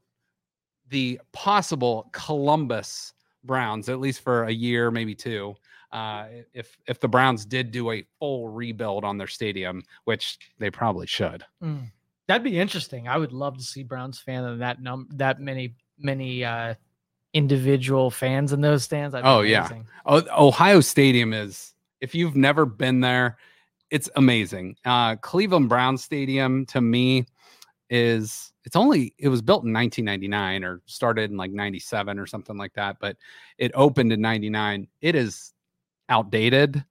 the 0.89 1.21
possible 1.33 2.09
Columbus 2.13 3.13
Browns, 3.45 3.89
at 3.89 4.01
least 4.01 4.21
for 4.21 4.45
a 4.45 4.51
year, 4.51 4.91
maybe 4.91 5.15
two. 5.15 5.55
Uh, 5.93 6.27
if 6.53 6.77
if 6.87 7.01
the 7.01 7.09
Browns 7.09 7.47
did 7.47 7.71
do 7.71 7.91
a 7.93 8.05
full 8.19 8.49
rebuild 8.49 9.05
on 9.05 9.17
their 9.17 9.27
stadium, 9.27 9.83
which 10.05 10.39
they 10.59 10.71
probably 10.71 11.07
should. 11.07 11.45
Mm, 11.63 11.91
that'd 12.27 12.45
be 12.45 12.59
interesting. 12.59 13.09
I 13.09 13.17
would 13.17 13.33
love 13.33 13.57
to 13.57 13.65
see 13.65 13.83
Browns 13.83 14.19
fan 14.21 14.59
that 14.59 14.83
num 14.83 15.09
that 15.13 15.41
many 15.41 15.77
many 15.99 16.45
uh, 16.45 16.75
individual 17.35 18.11
fans 18.11 18.53
in 18.53 18.61
those 18.61 18.85
stands. 18.85 19.15
oh 19.15 19.41
yeah. 19.41 19.69
Oh, 20.07 20.23
Ohio 20.49 20.81
Stadium 20.81 21.33
is. 21.33 21.75
If 22.01 22.15
you've 22.15 22.37
never 22.37 22.65
been 22.65 23.01
there, 23.01 23.39
it's 23.91 24.09
amazing. 24.17 24.77
Uh, 24.85 25.17
Cleveland 25.17 25.69
Brown 25.69 25.99
Stadium 25.99 26.65
to 26.67 26.81
me 26.81 27.27
is 27.91 28.53
it's 28.65 28.77
only 28.77 29.15
it 29.19 29.29
was 29.29 29.43
built 29.43 29.65
in 29.65 29.73
1999 29.73 30.65
or 30.65 30.83
started 30.87 31.31
in 31.31 31.37
like 31.37 31.51
97 31.51 32.19
or 32.19 32.27
something 32.27 32.57
like 32.57 32.75
that, 32.75 32.99
but 33.01 33.17
it 33.57 33.73
opened 33.75 34.13
in 34.13 34.21
99. 34.21 34.87
It 35.01 35.15
is 35.15 35.53
outdated. 36.09 36.85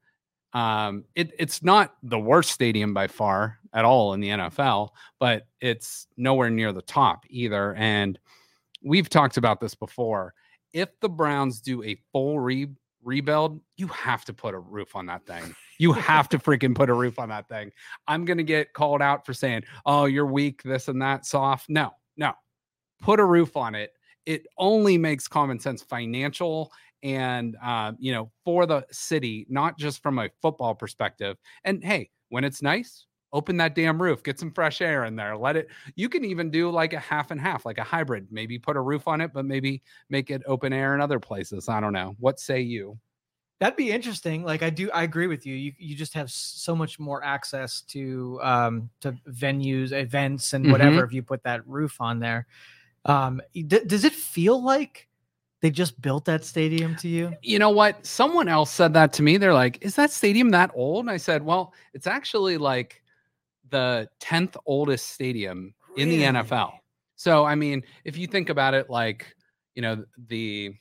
Um, 0.53 1.05
it, 1.15 1.31
it's 1.37 1.61
not 1.61 1.95
the 2.01 2.19
worst 2.19 2.51
stadium 2.51 2.93
by 2.93 3.07
far 3.07 3.59
at 3.73 3.85
all 3.85 4.13
in 4.13 4.21
the 4.21 4.29
NFL, 4.29 4.89
but 5.19 5.45
it's 5.61 6.07
nowhere 6.17 6.49
near 6.49 6.73
the 6.73 6.81
top 6.81 7.25
either. 7.29 7.75
And 7.75 8.17
we've 8.83 9.09
talked 9.09 9.37
about 9.37 9.59
this 9.59 9.75
before. 9.75 10.33
If 10.73 10.89
the 10.99 11.09
Browns 11.09 11.61
do 11.61 11.83
a 11.83 11.97
full 12.11 12.39
re- 12.39 12.67
rebuild, 13.03 13.61
you 13.77 13.87
have 13.87 14.25
to 14.25 14.33
put 14.33 14.53
a 14.53 14.59
roof 14.59 14.95
on 14.95 15.05
that 15.07 15.25
thing. 15.25 15.55
You 15.79 15.93
have 15.93 16.27
to 16.29 16.39
freaking 16.39 16.73
put 16.73 16.89
a 16.89 16.93
roof 16.93 17.19
on 17.19 17.29
that 17.29 17.47
thing. 17.47 17.71
I'm 18.07 18.25
gonna 18.25 18.41
get 18.41 18.73
called 18.73 19.01
out 19.01 19.25
for 19.25 19.33
saying, 19.33 19.63
"Oh, 19.85 20.05
you're 20.05 20.25
weak, 20.25 20.63
this 20.63 20.87
and 20.87 20.99
that, 21.03 21.25
soft." 21.25 21.69
No, 21.69 21.91
no, 22.15 22.33
put 22.99 23.19
a 23.19 23.25
roof 23.25 23.55
on 23.55 23.75
it. 23.75 23.93
It 24.25 24.47
only 24.57 24.97
makes 24.97 25.27
common 25.27 25.59
sense, 25.59 25.83
financial 25.83 26.71
and 27.03 27.55
uh, 27.63 27.93
you 27.99 28.11
know 28.11 28.31
for 28.43 28.65
the 28.65 28.85
city, 28.91 29.45
not 29.49 29.77
just 29.77 30.01
from 30.01 30.19
a 30.19 30.29
football 30.41 30.73
perspective. 30.73 31.37
And 31.63 31.83
hey, 31.83 32.09
when 32.29 32.43
it's 32.43 32.61
nice, 32.61 33.05
open 33.33 33.57
that 33.57 33.75
damn 33.75 34.01
roof, 34.01 34.23
get 34.23 34.39
some 34.39 34.51
fresh 34.51 34.81
air 34.81 35.05
in 35.05 35.15
there. 35.15 35.35
Let 35.37 35.55
it. 35.57 35.67
You 35.95 36.09
can 36.09 36.23
even 36.25 36.49
do 36.49 36.69
like 36.69 36.93
a 36.93 36.99
half 36.99 37.31
and 37.31 37.39
half, 37.39 37.65
like 37.65 37.77
a 37.77 37.83
hybrid. 37.83 38.27
Maybe 38.31 38.57
put 38.57 38.77
a 38.77 38.81
roof 38.81 39.07
on 39.07 39.21
it, 39.21 39.33
but 39.33 39.45
maybe 39.45 39.81
make 40.09 40.31
it 40.31 40.41
open 40.45 40.73
air 40.73 40.95
in 40.95 41.01
other 41.01 41.19
places. 41.19 41.69
I 41.69 41.79
don't 41.79 41.93
know. 41.93 42.15
What 42.19 42.39
say 42.39 42.61
you? 42.61 42.97
That'd 43.59 43.75
be 43.75 43.91
interesting. 43.91 44.43
Like 44.43 44.61
I 44.61 44.69
do, 44.69 44.91
I 44.91 45.03
agree 45.03 45.27
with 45.27 45.45
you. 45.45 45.55
You 45.55 45.73
you 45.77 45.95
just 45.95 46.13
have 46.13 46.31
so 46.31 46.75
much 46.75 46.99
more 46.99 47.23
access 47.23 47.81
to 47.81 48.39
um 48.43 48.89
to 49.01 49.13
venues, 49.29 49.91
events, 49.91 50.53
and 50.53 50.71
whatever 50.71 51.03
if 51.03 51.11
you 51.11 51.23
put 51.23 51.43
that 51.43 51.67
roof 51.67 51.99
on 51.99 52.19
there. 52.19 52.47
Um, 53.05 53.41
d- 53.53 53.85
does 53.85 54.03
it 54.03 54.13
feel 54.13 54.61
like 54.61 55.07
they 55.61 55.71
just 55.71 55.99
built 56.01 56.25
that 56.25 56.45
stadium 56.45 56.95
to 56.97 57.07
you? 57.07 57.33
You 57.41 57.57
know 57.57 57.71
what? 57.71 58.05
Someone 58.05 58.47
else 58.47 58.69
said 58.69 58.93
that 58.93 59.11
to 59.13 59.23
me. 59.23 59.37
They're 59.37 59.53
like, 59.53 59.79
"Is 59.81 59.95
that 59.95 60.11
stadium 60.11 60.51
that 60.51 60.71
old?" 60.75 61.05
And 61.05 61.09
I 61.09 61.17
said, 61.17 61.41
"Well, 61.41 61.73
it's 61.93 62.05
actually 62.05 62.57
like 62.57 63.01
the 63.69 64.07
10th 64.19 64.55
oldest 64.65 65.09
stadium 65.09 65.73
in 65.97 66.09
the 66.09 66.23
NFL." 66.23 66.73
So, 67.15 67.45
I 67.45 67.55
mean, 67.55 67.83
if 68.05 68.17
you 68.17 68.27
think 68.27 68.49
about 68.49 68.73
it 68.73 68.89
like, 68.89 69.35
you 69.75 69.81
know, 69.81 70.03
the 70.27 70.73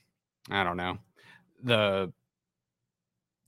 I 0.49 0.63
don't 0.63 0.77
know, 0.77 0.97
the 1.63 2.11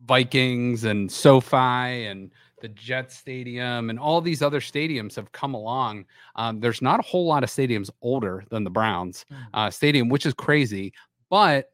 Vikings 0.06 0.86
and 0.86 1.12
SoFi 1.12 2.06
and 2.08 2.32
the 2.62 2.70
Jet 2.70 3.12
Stadium 3.12 3.90
and 3.90 4.00
all 4.00 4.22
these 4.22 4.42
other 4.42 4.60
stadiums 4.60 5.16
have 5.16 5.32
come 5.32 5.54
along. 5.54 6.06
Um, 6.36 6.60
there's 6.60 6.82
not 6.82 7.00
a 7.00 7.04
whole 7.04 7.26
lot 7.26 7.44
of 7.44 7.50
stadiums 7.50 7.90
older 8.02 8.44
than 8.50 8.64
the 8.64 8.70
Browns 8.70 9.26
Mm. 9.32 9.38
uh, 9.54 9.70
stadium, 9.70 10.10
which 10.10 10.26
is 10.26 10.34
crazy. 10.34 10.94
But 11.30 11.70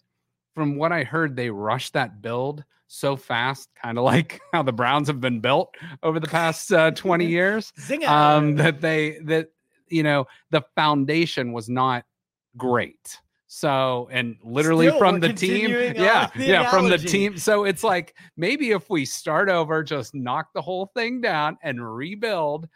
from 0.53 0.75
what 0.77 0.91
I 0.91 1.03
heard, 1.03 1.35
they 1.35 1.49
rushed 1.49 1.93
that 1.93 2.21
build 2.21 2.63
so 2.87 3.15
fast, 3.15 3.69
kind 3.81 3.97
of 3.97 4.03
like 4.03 4.41
how 4.53 4.63
the 4.63 4.73
Browns 4.73 5.07
have 5.07 5.21
been 5.21 5.39
built 5.39 5.75
over 6.03 6.19
the 6.19 6.27
past 6.27 6.71
uh, 6.71 6.91
20 6.91 7.25
years, 7.27 7.73
um, 8.07 8.55
that 8.55 8.81
they, 8.81 9.19
that, 9.23 9.49
you 9.87 10.03
know, 10.03 10.25
the 10.51 10.61
foundation 10.75 11.51
was 11.51 11.69
not 11.69 12.05
great. 12.57 13.19
So, 13.47 14.09
and 14.11 14.35
literally 14.43 14.87
Still, 14.87 14.99
from 14.99 15.19
the 15.21 15.31
team, 15.31 15.69
yeah, 15.95 16.29
the 16.35 16.45
yeah, 16.45 16.69
from 16.69 16.89
the 16.89 16.97
team. 16.97 17.37
So 17.37 17.63
it's 17.63 17.85
like 17.85 18.15
maybe 18.35 18.71
if 18.71 18.89
we 18.89 19.05
start 19.05 19.49
over, 19.49 19.81
just 19.81 20.13
knock 20.13 20.49
the 20.53 20.61
whole 20.61 20.87
thing 20.87 21.21
down 21.21 21.57
and 21.61 21.95
rebuild, 21.95 22.67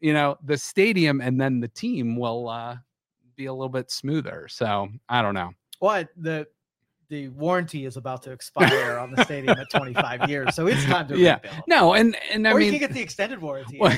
you 0.00 0.12
know, 0.12 0.36
the 0.44 0.58
stadium, 0.58 1.22
and 1.22 1.40
then 1.40 1.60
the 1.60 1.68
team 1.68 2.14
will 2.14 2.48
uh, 2.48 2.76
be 3.36 3.46
a 3.46 3.52
little 3.52 3.70
bit 3.70 3.90
smoother. 3.90 4.48
So 4.50 4.88
I 5.08 5.22
don't 5.22 5.34
know. 5.34 5.52
what 5.78 6.08
the 6.16 6.46
the 7.08 7.28
warranty 7.28 7.86
is 7.86 7.96
about 7.96 8.22
to 8.22 8.32
expire 8.32 8.98
on 8.98 9.10
the 9.10 9.24
stadium 9.24 9.58
at 9.58 9.70
25 9.70 10.28
years, 10.28 10.54
so 10.54 10.66
it's 10.66 10.84
time 10.84 11.08
to 11.08 11.16
Yeah. 11.16 11.36
rebuild. 11.36 11.62
No, 11.66 11.94
and 11.94 12.16
and 12.30 12.46
I 12.46 12.52
or 12.52 12.60
you 12.60 12.70
can 12.70 12.80
get 12.80 12.92
the 12.92 13.00
extended 13.00 13.40
warranty. 13.40 13.78
Well, 13.80 13.96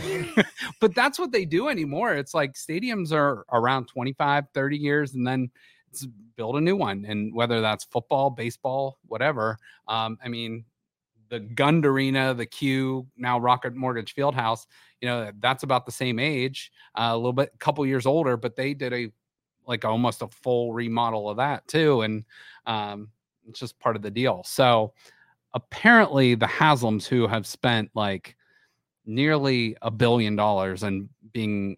but 0.80 0.94
that's 0.94 1.18
what 1.18 1.32
they 1.32 1.44
do 1.44 1.68
anymore. 1.68 2.14
It's 2.14 2.34
like 2.34 2.54
stadiums 2.54 3.12
are 3.12 3.44
around 3.52 3.86
25, 3.86 4.46
30 4.54 4.76
years 4.76 5.14
and 5.14 5.26
then 5.26 5.50
it's 5.90 6.06
build 6.36 6.56
a 6.56 6.60
new 6.60 6.76
one. 6.76 7.04
And 7.04 7.34
whether 7.34 7.60
that's 7.60 7.84
football, 7.84 8.30
baseball, 8.30 8.98
whatever. 9.06 9.58
Um, 9.88 10.16
I 10.24 10.28
mean, 10.28 10.64
the 11.28 11.40
Gund 11.40 11.84
Arena, 11.84 12.32
the 12.34 12.46
Q, 12.46 13.06
now 13.16 13.38
Rocket 13.38 13.74
Mortgage 13.74 14.14
Fieldhouse, 14.14 14.66
you 15.00 15.08
know, 15.08 15.30
that's 15.40 15.62
about 15.62 15.86
the 15.86 15.92
same 15.92 16.18
age, 16.18 16.72
uh, 16.94 17.10
a 17.12 17.16
little 17.16 17.32
bit, 17.32 17.50
a 17.54 17.58
couple 17.58 17.84
years 17.86 18.06
older, 18.06 18.36
but 18.36 18.56
they 18.56 18.74
did 18.74 18.92
a 18.92 19.12
like 19.70 19.84
almost 19.84 20.20
a 20.20 20.28
full 20.28 20.72
remodel 20.72 21.30
of 21.30 21.36
that 21.38 21.66
too. 21.68 22.02
And 22.02 22.24
um, 22.66 23.08
it's 23.48 23.60
just 23.60 23.78
part 23.78 23.94
of 23.96 24.02
the 24.02 24.10
deal. 24.10 24.42
So 24.44 24.92
apparently 25.54 26.34
the 26.34 26.46
Haslams 26.46 27.06
who 27.06 27.28
have 27.28 27.46
spent 27.46 27.88
like 27.94 28.36
nearly 29.06 29.76
a 29.80 29.90
billion 29.90 30.34
dollars 30.34 30.82
and 30.82 31.08
being 31.32 31.76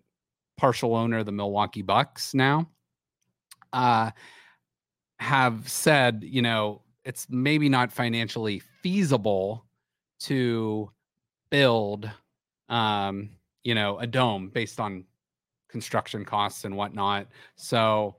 partial 0.57 0.97
owner 0.97 1.18
of 1.18 1.26
the 1.26 1.32
Milwaukee 1.32 1.82
Bucks 1.82 2.32
now, 2.32 2.66
uh, 3.74 4.11
have 5.18 5.68
said, 5.68 6.24
you 6.26 6.40
know, 6.40 6.80
it's 7.05 7.26
maybe 7.28 7.68
not 7.68 7.93
financially 7.93 8.61
feasible 8.82 9.66
to 10.20 10.90
build, 11.51 12.11
um, 12.68 13.30
you 13.64 13.74
know, 13.74 13.99
a 13.99 14.07
dome 14.07 14.49
based 14.49 14.80
on 14.80 15.05
construction 15.72 16.24
costs 16.24 16.64
and 16.64 16.76
whatnot. 16.76 17.26
So 17.56 18.14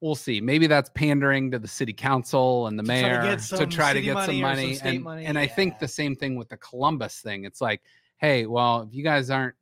we'll 0.00 0.14
see. 0.16 0.40
Maybe 0.40 0.66
that's 0.66 0.90
pandering 0.94 1.50
to 1.52 1.58
the 1.58 1.68
city 1.68 1.92
council 1.92 2.66
and 2.66 2.78
the 2.78 2.82
To 2.82 2.88
try 2.88 3.02
to 3.02 3.22
mayor 3.22 3.36
to 3.36 3.66
try 3.66 3.92
to 3.92 4.00
get 4.00 4.14
money 4.14 4.40
some 4.40 4.50
or 4.50 4.56
some 4.56 4.56
money. 4.56 4.78
and, 4.82 5.04
money, 5.04 5.24
and 5.26 5.38
I 5.38 5.46
think 5.46 5.78
the 5.78 5.86
same 5.86 6.16
thing 6.16 6.36
with 6.36 6.48
the 6.48 6.56
Columbus 6.56 7.20
thing. 7.20 7.44
It's 7.44 7.60
like, 7.60 7.82
hey, 8.18 8.46
well, 8.46 8.82
if 8.82 8.94
you 8.94 9.04
guys 9.04 9.30
aren't 9.30 9.54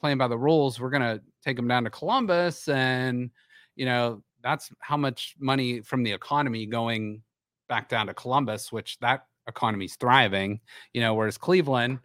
playing 0.00 0.18
by 0.18 0.28
the 0.28 0.38
rules, 0.38 0.80
we're 0.80 0.90
gonna 0.90 1.20
take 1.44 1.56
them 1.56 1.68
down 1.68 1.84
to 1.84 1.90
Columbus, 1.90 2.68
and 2.68 3.30
you 3.76 3.84
know 3.84 4.22
that's 4.42 4.70
how 4.78 4.96
much 4.96 5.34
money 5.38 5.80
from 5.80 6.02
the 6.02 6.12
economy 6.12 6.66
going 6.66 7.22
back 7.68 7.88
down 7.88 8.06
to 8.06 8.14
Columbus, 8.14 8.70
which 8.70 8.98
that 9.00 9.26
economy's 9.48 9.96
thriving. 9.96 10.60
You 10.92 11.00
know, 11.00 11.14
whereas 11.14 11.36
Cleveland, 11.38 11.98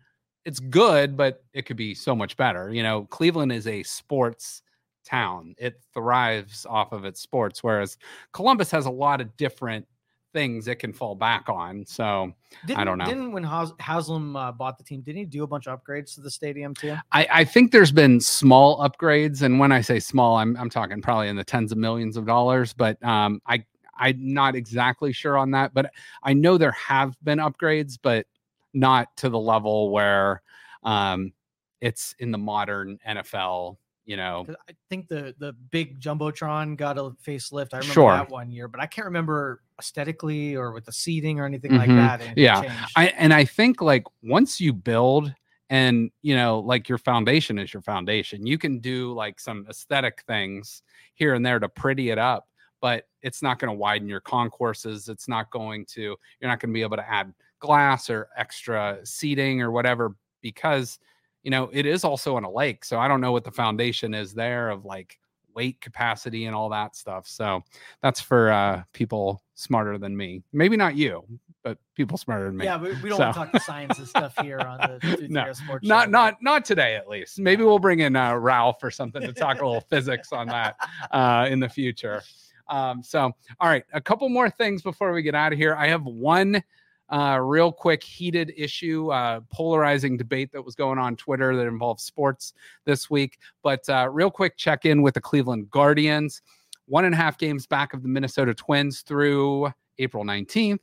it's 0.50 0.60
good, 0.60 1.16
but 1.16 1.44
it 1.54 1.68
could 1.68 1.78
be 1.78 1.94
so 1.94 2.16
much 2.16 2.36
better. 2.36 2.74
You 2.74 2.82
know, 2.82 3.06
Cleveland 3.06 3.52
is 3.52 3.68
a 3.68 3.84
sports 3.84 4.64
town; 5.06 5.54
it 5.60 5.80
thrives 5.94 6.66
off 6.66 6.92
of 6.92 7.06
its 7.06 7.22
sports, 7.22 7.64
whereas 7.64 8.00
Columbus 8.34 8.72
has 8.72 8.88
a 8.88 8.92
lot 8.92 9.22
of 9.22 9.38
different 9.38 9.86
things 10.34 10.68
it 10.68 10.76
can 10.76 10.92
fall 10.92 11.14
back 11.14 11.50
on. 11.50 11.86
So 11.86 12.34
Didn't, 12.66 12.80
don't 12.86 12.98
know. 12.98 13.06
Didn't 13.06 13.32
when 13.32 13.44
Has- 13.44 13.74
Haslam 13.80 14.36
uh, 14.36 14.52
bought 14.52 14.80
the 14.80 14.84
team, 14.84 15.02
didn't 15.02 15.20
he 15.20 15.26
do 15.26 15.44
a 15.44 15.48
bunch 15.48 15.68
of 15.68 15.80
upgrades 15.80 16.16
to 16.16 16.22
the 16.22 16.32
stadium 16.32 16.74
too? 16.74 16.96
I, 17.12 17.28
I 17.32 17.44
think 17.46 17.72
there's 17.72 17.92
been 17.92 18.20
small 18.20 18.80
upgrades, 18.80 19.44
and 19.44 19.60
when 19.60 19.72
I 19.72 19.82
say 19.82 20.00
small, 20.00 20.38
I'm 20.38 20.58
I'm 20.58 20.72
talking 20.72 21.00
probably 21.00 21.28
in 21.28 21.36
the 21.36 21.44
tens 21.44 21.72
of 21.72 21.78
millions 21.78 22.18
of 22.18 22.26
dollars. 22.26 22.74
But 22.74 23.02
um, 23.04 23.40
I 23.46 23.64
I'm 24.00 24.34
not 24.34 24.56
exactly 24.56 25.14
sure 25.14 25.38
on 25.38 25.52
that, 25.52 25.76
but 25.76 25.92
I 26.24 26.34
know 26.34 26.58
there 26.58 26.72
have 26.72 27.16
been 27.24 27.38
upgrades, 27.38 28.00
but 28.02 28.26
not 28.74 29.16
to 29.18 29.30
the 29.30 29.40
level 29.40 29.92
where 29.92 30.42
um, 30.84 31.34
it's 31.82 32.16
in 32.20 32.32
the 32.32 32.38
modern 32.38 33.00
NFL. 33.08 33.78
You 34.06 34.18
know, 34.18 34.46
I 34.68 34.74
think 34.90 35.08
the 35.08 35.36
the 35.38 35.54
big 35.70 36.00
jumbotron 36.00 36.76
got 36.78 36.98
a 36.98 37.12
facelift. 37.26 37.74
I 37.74 37.78
remember 37.78 37.94
Sure. 37.94 38.12
that 38.14 38.30
one 38.30 38.50
year, 38.52 38.68
but 38.68 38.82
I 38.82 38.88
can't 38.88 39.06
remember 39.06 39.62
aesthetically 39.80 40.56
or 40.56 40.72
with 40.72 40.86
the 40.86 40.92
seating 40.92 41.40
or 41.40 41.46
anything 41.46 41.76
like 41.78 41.90
Mhm. 41.92 41.96
that. 42.20 42.36
Yeah. 42.38 42.88
I 42.96 43.10
and 43.10 43.32
I 43.32 43.46
think 43.46 43.82
like 43.84 44.06
once 44.24 44.60
you 44.60 44.74
build 44.74 45.32
and 45.70 46.10
you 46.24 46.36
know 46.36 46.60
like 46.60 46.90
your 46.90 46.98
foundation 46.98 47.60
is 47.60 47.72
your 47.72 47.84
foundation, 47.84 48.48
you 48.48 48.58
can 48.58 48.80
do 48.80 49.14
like 49.14 49.40
some 49.40 49.68
aesthetic 49.70 50.24
things 50.26 50.82
here 51.14 51.36
and 51.36 51.46
there 51.46 51.60
to 51.60 51.70
pretty 51.70 52.10
it 52.10 52.18
up, 52.18 52.48
but 52.82 53.06
it's 53.22 53.44
not 53.44 53.60
going 53.60 53.72
to 53.72 53.78
widen 53.78 54.08
your 54.10 54.22
concourses. 54.22 55.08
It's 55.08 55.28
not 55.28 55.52
going 55.52 55.86
to 55.88 56.02
you're 56.02 56.50
not 56.50 56.60
going 56.60 56.72
to 56.72 56.74
be 56.74 56.82
able 56.82 56.98
to 56.98 57.08
add 57.08 57.32
glass 57.60 58.10
or 58.10 58.30
extra 58.38 59.00
seating 59.04 59.62
or 59.62 59.72
whatever 59.72 60.16
because 60.42 61.00
you 61.44 61.52
know 61.52 61.70
it 61.74 61.86
is 61.86 62.04
also 62.04 62.36
on 62.36 62.44
a 62.44 62.52
lake. 62.52 62.84
So 62.86 63.00
I 63.00 63.08
don't 63.08 63.22
know 63.22 63.32
what 63.32 63.44
the 63.44 63.52
foundation 63.52 64.14
is 64.14 64.34
there 64.34 64.70
of 64.70 64.86
like 64.86 65.20
weight 65.56 65.82
capacity 65.82 66.46
and 66.46 66.56
all 66.56 66.70
that 66.70 66.96
stuff. 66.96 67.28
So 67.28 67.62
that's 68.02 68.22
for 68.22 68.52
uh 68.52 68.84
people 68.94 69.42
smarter 69.56 69.98
than 69.98 70.16
me. 70.16 70.42
Maybe 70.54 70.78
not 70.78 70.96
you, 70.96 71.26
but 71.64 71.78
people 71.96 72.18
smarter 72.18 72.46
than 72.46 72.56
me. 72.56 72.64
yeah, 72.66 72.80
we, 72.82 72.90
we 73.02 73.10
don't 73.10 73.18
So- 73.18 73.24
want 73.26 73.34
to 73.34 73.40
talk 73.40 73.52
the 73.52 73.60
science 73.60 73.98
and 74.00 74.08
stuff 74.08 74.34
here 74.42 74.60
on 74.60 74.78
the 74.78 75.28
No, 75.30 75.52
Sports 75.52 75.86
not 75.88 76.06
Show, 76.06 76.12
not 76.12 76.38
not 76.42 76.64
today 76.66 76.96
at 76.96 77.10
least 77.10 77.40
maybe 77.40 77.64
we'll 77.64 77.80
bring 77.80 78.00
in 78.00 78.16
uh 78.16 78.36
ralph 78.36 78.82
or 78.84 78.92
something 78.92 79.22
to 79.22 79.34
talk 79.34 79.62
a 79.62 79.66
little 79.66 79.82
physics 79.82 80.32
on 80.32 80.48
that 80.48 80.78
uh 81.12 81.48
in 81.50 81.60
the 81.60 81.68
future 81.68 82.22
um 82.70 83.02
so 83.04 83.32
all 83.60 83.68
right 83.70 83.84
a 83.94 84.00
couple 84.00 84.30
more 84.30 84.50
things 84.50 84.82
before 84.84 85.12
we 85.12 85.22
get 85.24 85.34
out 85.36 85.52
of 85.52 85.58
here 85.58 85.76
i 85.76 85.88
have 85.88 86.06
one 86.06 86.64
uh 87.12 87.40
real 87.42 87.72
quick 87.72 88.04
heated 88.04 88.54
issue 88.56 89.12
uh 89.12 89.40
polarizing 89.52 90.18
debate 90.18 90.52
that 90.52 90.64
was 90.64 90.76
going 90.76 90.98
on 91.00 91.16
twitter 91.16 91.56
that 91.56 91.68
involves 91.68 92.04
sports 92.04 92.54
this 92.86 93.10
week 93.10 93.40
but 93.64 93.88
uh 93.90 94.08
real 94.12 94.32
quick 94.32 94.58
check 94.58 94.86
in 94.86 95.02
with 95.02 95.14
the 95.14 95.22
cleveland 95.22 95.70
guardians. 95.72 96.42
One 96.86 97.06
and 97.06 97.14
a 97.14 97.18
half 97.18 97.38
games 97.38 97.68
back 97.68 97.94
of 97.94 98.02
the 98.02 98.10
minnesota 98.10 98.54
twins 98.54 99.02
through 99.02 99.72
april 100.00 100.24
19th 100.24 100.80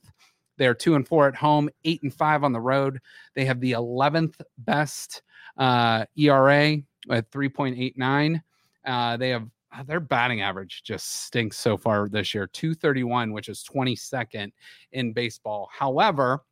they're 0.58 0.74
two 0.74 0.94
and 0.94 1.06
four 1.06 1.28
at 1.28 1.34
home 1.34 1.68
eight 1.84 2.02
and 2.02 2.12
five 2.12 2.44
on 2.44 2.52
the 2.52 2.60
road. 2.60 3.00
They 3.34 3.44
have 3.44 3.60
the 3.60 3.72
11th 3.72 4.40
best 4.58 5.22
uh, 5.56 6.06
ERA 6.16 6.78
at 7.10 7.30
3.89. 7.30 8.42
Uh, 8.84 9.16
they 9.16 9.30
have 9.30 9.48
their 9.84 10.00
batting 10.00 10.40
average 10.40 10.82
just 10.84 11.24
stinks 11.24 11.58
so 11.58 11.76
far 11.76 12.08
this 12.08 12.34
year 12.34 12.46
231 12.46 13.32
which 13.32 13.48
is 13.48 13.64
22nd 13.64 14.52
in 14.92 15.12
baseball. 15.12 15.68
However 15.72 16.42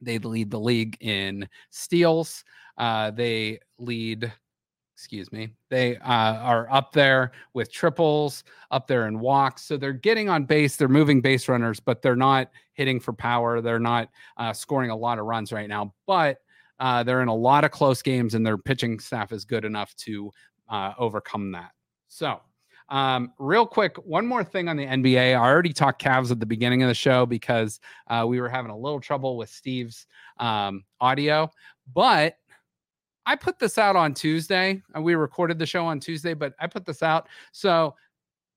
they 0.00 0.18
lead 0.18 0.50
the 0.50 0.60
league 0.60 0.96
in 1.00 1.48
steals. 1.70 2.44
Uh, 2.76 3.10
they 3.10 3.58
lead 3.78 4.32
excuse 4.94 5.30
me 5.30 5.50
they 5.68 5.98
uh, 5.98 6.36
are 6.36 6.70
up 6.70 6.90
there 6.92 7.32
with 7.52 7.70
triples 7.70 8.44
up 8.70 8.86
there 8.86 9.08
in 9.08 9.20
walks. 9.20 9.64
So 9.64 9.76
they're 9.76 9.92
getting 9.92 10.28
on 10.28 10.44
base 10.44 10.76
they're 10.76 10.88
moving 10.88 11.20
base 11.20 11.48
runners 11.48 11.80
but 11.80 12.02
they're 12.02 12.16
not 12.16 12.50
hitting 12.72 13.00
for 13.00 13.12
power 13.12 13.60
they're 13.60 13.78
not 13.78 14.08
uh, 14.36 14.52
scoring 14.52 14.90
a 14.90 14.96
lot 14.96 15.18
of 15.18 15.26
runs 15.26 15.52
right 15.52 15.68
now. 15.68 15.94
But 16.06 16.38
uh, 16.78 17.02
they're 17.02 17.22
in 17.22 17.28
a 17.28 17.34
lot 17.34 17.64
of 17.64 17.70
close 17.70 18.02
games 18.02 18.34
and 18.34 18.44
their 18.44 18.58
pitching 18.58 18.98
staff 18.98 19.32
is 19.32 19.44
good 19.44 19.64
enough 19.64 19.94
to 19.96 20.30
uh, 20.68 20.92
overcome 20.98 21.52
that 21.52 21.70
so, 22.16 22.40
um, 22.88 23.34
real 23.38 23.66
quick, 23.66 23.94
one 23.98 24.26
more 24.26 24.42
thing 24.42 24.68
on 24.70 24.76
the 24.78 24.86
NBA. 24.86 25.32
I 25.32 25.34
already 25.34 25.74
talked 25.74 26.02
Cavs 26.02 26.30
at 26.30 26.40
the 26.40 26.46
beginning 26.46 26.82
of 26.82 26.88
the 26.88 26.94
show 26.94 27.26
because 27.26 27.78
uh, 28.06 28.24
we 28.26 28.40
were 28.40 28.48
having 28.48 28.70
a 28.70 28.76
little 28.76 29.00
trouble 29.00 29.36
with 29.36 29.50
Steve's 29.50 30.06
um, 30.38 30.82
audio, 30.98 31.50
but 31.92 32.38
I 33.26 33.36
put 33.36 33.58
this 33.58 33.76
out 33.76 33.96
on 33.96 34.14
Tuesday. 34.14 34.82
We 34.98 35.14
recorded 35.14 35.58
the 35.58 35.66
show 35.66 35.84
on 35.84 36.00
Tuesday, 36.00 36.32
but 36.32 36.54
I 36.58 36.68
put 36.68 36.86
this 36.86 37.02
out. 37.02 37.28
So 37.52 37.94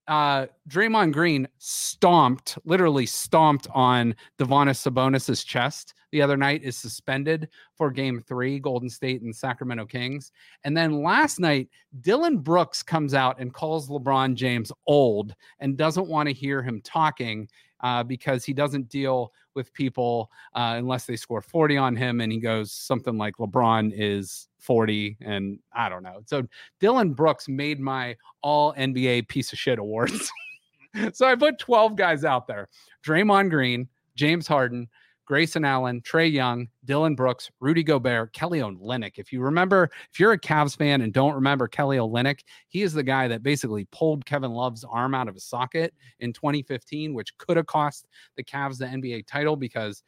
uh, 0.09 0.47
Draymond 0.67 1.13
Green 1.13 1.47
stomped, 1.59 2.57
literally 2.65 3.05
stomped 3.05 3.67
on 3.75 4.15
Domantas 4.39 4.77
Sabonis's 4.77 5.43
chest 5.43 5.93
the 6.11 6.21
other 6.21 6.35
night. 6.35 6.63
Is 6.63 6.75
suspended 6.75 7.47
for 7.77 7.91
Game 7.91 8.19
Three, 8.19 8.59
Golden 8.59 8.89
State 8.89 9.21
and 9.21 9.33
Sacramento 9.33 9.85
Kings. 9.85 10.31
And 10.63 10.75
then 10.75 11.03
last 11.03 11.39
night, 11.39 11.69
Dillon 12.01 12.39
Brooks 12.39 12.81
comes 12.81 13.13
out 13.13 13.39
and 13.39 13.53
calls 13.53 13.87
LeBron 13.87 14.33
James 14.33 14.71
old 14.87 15.35
and 15.59 15.77
doesn't 15.77 16.09
want 16.09 16.27
to 16.27 16.33
hear 16.33 16.63
him 16.63 16.81
talking 16.81 17.47
uh, 17.81 18.03
because 18.03 18.43
he 18.43 18.51
doesn't 18.51 18.89
deal 18.89 19.31
with 19.59 19.73
people 19.73 20.31
uh, 20.55 20.75
unless 20.77 21.05
they 21.05 21.17
score 21.17 21.41
40 21.41 21.75
on 21.75 21.95
him. 21.97 22.21
And 22.21 22.31
he 22.31 22.39
goes 22.39 22.71
something 22.71 23.17
like 23.17 23.35
LeBron 23.35 23.91
is 23.93 24.47
40 24.59 25.17
and 25.19 25.59
I 25.73 25.89
don't 25.89 26.01
know. 26.01 26.21
So 26.25 26.47
Dillon 26.79 27.13
Brooks 27.13 27.49
made 27.49 27.81
my 27.81 28.15
all 28.41 28.73
NBA 28.73 29.27
piece 29.27 29.51
of 29.51 29.59
shit 29.59 29.77
awards. 29.79 30.31
so 31.13 31.27
I 31.27 31.35
put 31.35 31.59
12 31.59 31.97
guys 31.97 32.23
out 32.23 32.47
there 32.47 32.69
Draymond 33.05 33.49
Green, 33.49 33.89
James 34.15 34.47
Harden, 34.47 34.87
Grayson 35.29 35.63
Allen, 35.63 36.01
Trae 36.01 36.31
Young, 36.31 36.67
Dillon 36.85 37.13
Brooks, 37.13 37.51
Rudy 37.59 37.83
Gobert, 37.83 38.33
Kelly 38.33 38.61
Olynyk. 38.61 39.19
If 39.19 39.31
you 39.31 39.41
remember, 39.41 39.91
if 40.11 40.19
you're 40.19 40.31
a 40.31 40.39
Cavs 40.39 40.75
fan 40.75 41.01
and 41.01 41.13
don't 41.13 41.35
remember 41.35 41.67
Kelly 41.67 41.97
Olynyk, 41.97 42.39
he 42.67 42.81
is 42.81 42.93
the 42.93 43.03
guy 43.03 43.27
that 43.27 43.43
basically 43.43 43.87
pulled 43.91 44.25
Kevin 44.25 44.51
Love's 44.51 44.83
arm 44.83 45.13
out 45.13 45.27
of 45.27 45.35
his 45.35 45.43
socket 45.43 45.93
in 46.19 46.33
2015, 46.33 47.13
which 47.13 47.37
could 47.37 47.57
have 47.57 47.67
cost 47.67 48.07
the 48.37 48.43
Cavs 48.43 48.79
the 48.79 48.85
NBA 48.85 49.27
title 49.27 49.55
because 49.55 50.01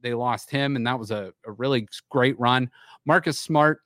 they 0.00 0.14
lost 0.14 0.50
him, 0.50 0.74
and 0.74 0.86
that 0.86 0.98
was 0.98 1.10
a, 1.10 1.34
a 1.46 1.52
really 1.52 1.86
great 2.10 2.40
run. 2.40 2.70
Marcus 3.04 3.38
Smart, 3.38 3.82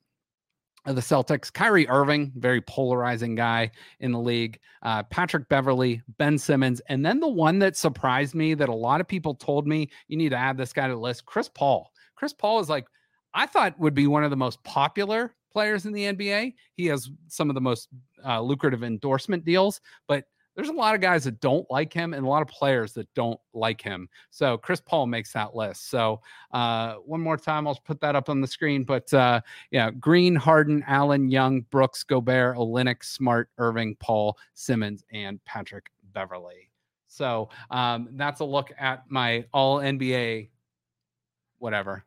the 0.95 1.01
Celtics. 1.01 1.53
Kyrie 1.53 1.89
Irving, 1.89 2.33
very 2.37 2.61
polarizing 2.61 3.35
guy 3.35 3.71
in 4.01 4.13
the 4.13 4.21
league. 4.21 4.59
Uh, 4.83 5.03
Patrick 5.05 5.49
Beverley, 5.49 6.03
Ben 6.19 6.39
Simmons, 6.39 6.81
and 6.89 7.05
then 7.05 7.19
the 7.19 7.29
one 7.29 7.59
that 7.59 7.77
surprised 7.77 8.35
me 8.35 8.55
that 8.55 8.69
a 8.69 8.75
lot 8.75 9.01
of 9.01 9.09
people 9.09 9.35
told 9.35 9.67
me 9.67 9.91
you 10.09 10.17
need 10.17 10.31
to 10.31 10.37
add 10.37 10.57
this 10.57 10.73
guy 10.73 10.87
to 10.87 10.95
the 10.95 11.01
list, 11.01 11.25
Chris 11.27 11.49
Paul. 11.49 11.91
Chris 12.15 12.33
Paul 12.33 12.61
is 12.61 12.69
like 12.69 12.87
I 13.35 13.47
thought 13.47 13.79
would 13.79 13.95
be 13.95 14.07
one 14.07 14.25
of 14.25 14.31
the 14.31 14.37
most 14.37 14.63
popular 14.65 15.35
players 15.53 15.87
in 15.87 15.93
the 15.93 16.05
NBA. 16.05 16.55
He 16.75 16.87
has 16.87 17.11
some 17.29 17.51
of 17.51 17.55
the 17.55 17.61
most 17.61 17.89
uh, 18.25 18.41
lucrative 18.41 18.83
endorsement 18.83 19.45
deals, 19.45 19.81
but 20.07 20.25
there's 20.57 20.71
a 20.71 20.73
lot 20.73 20.95
of 20.95 21.03
guys 21.03 21.25
that 21.25 21.39
don't 21.41 21.71
like 21.71 21.93
him 21.93 22.15
and 22.15 22.25
a 22.25 22.29
lot 22.29 22.41
of 22.41 22.49
players 22.49 22.93
that 22.95 23.13
don't 23.15 23.39
like 23.53 23.83
him. 23.83 24.09
So 24.31 24.57
Chris 24.57 24.81
Paul 24.81 25.07
makes 25.07 25.33
that 25.35 25.55
list. 25.55 25.91
So 25.91 26.23
uh, 26.51 26.95
one 26.95 27.21
more 27.21 27.37
time, 27.37 27.69
I'll 27.69 27.79
put 27.85 28.01
that 28.01 28.17
up 28.17 28.31
on 28.31 28.41
the 28.41 28.47
screen. 28.47 28.83
But 28.83 29.13
uh, 29.13 29.43
yeah, 29.71 29.91
Green, 29.91 30.35
Harden, 30.35 30.83
Allen, 30.87 31.31
Young, 31.31 31.61
Brooks, 31.71 32.03
Gobert, 32.03 32.57
Olynyk, 32.57 33.05
Smart, 33.05 33.51
Irving, 33.59 33.97
Paul, 33.97 34.39
Simmons, 34.55 35.05
and 35.13 35.45
Patrick 35.45 35.91
Beverley. 36.15 36.71
So 37.07 37.51
um, 37.71 38.09
that's 38.13 38.41
a 38.41 38.45
look 38.45 38.73
at 38.79 39.05
my 39.11 39.45
all 39.53 39.79
NBA, 39.79 40.49
whatever, 41.59 42.06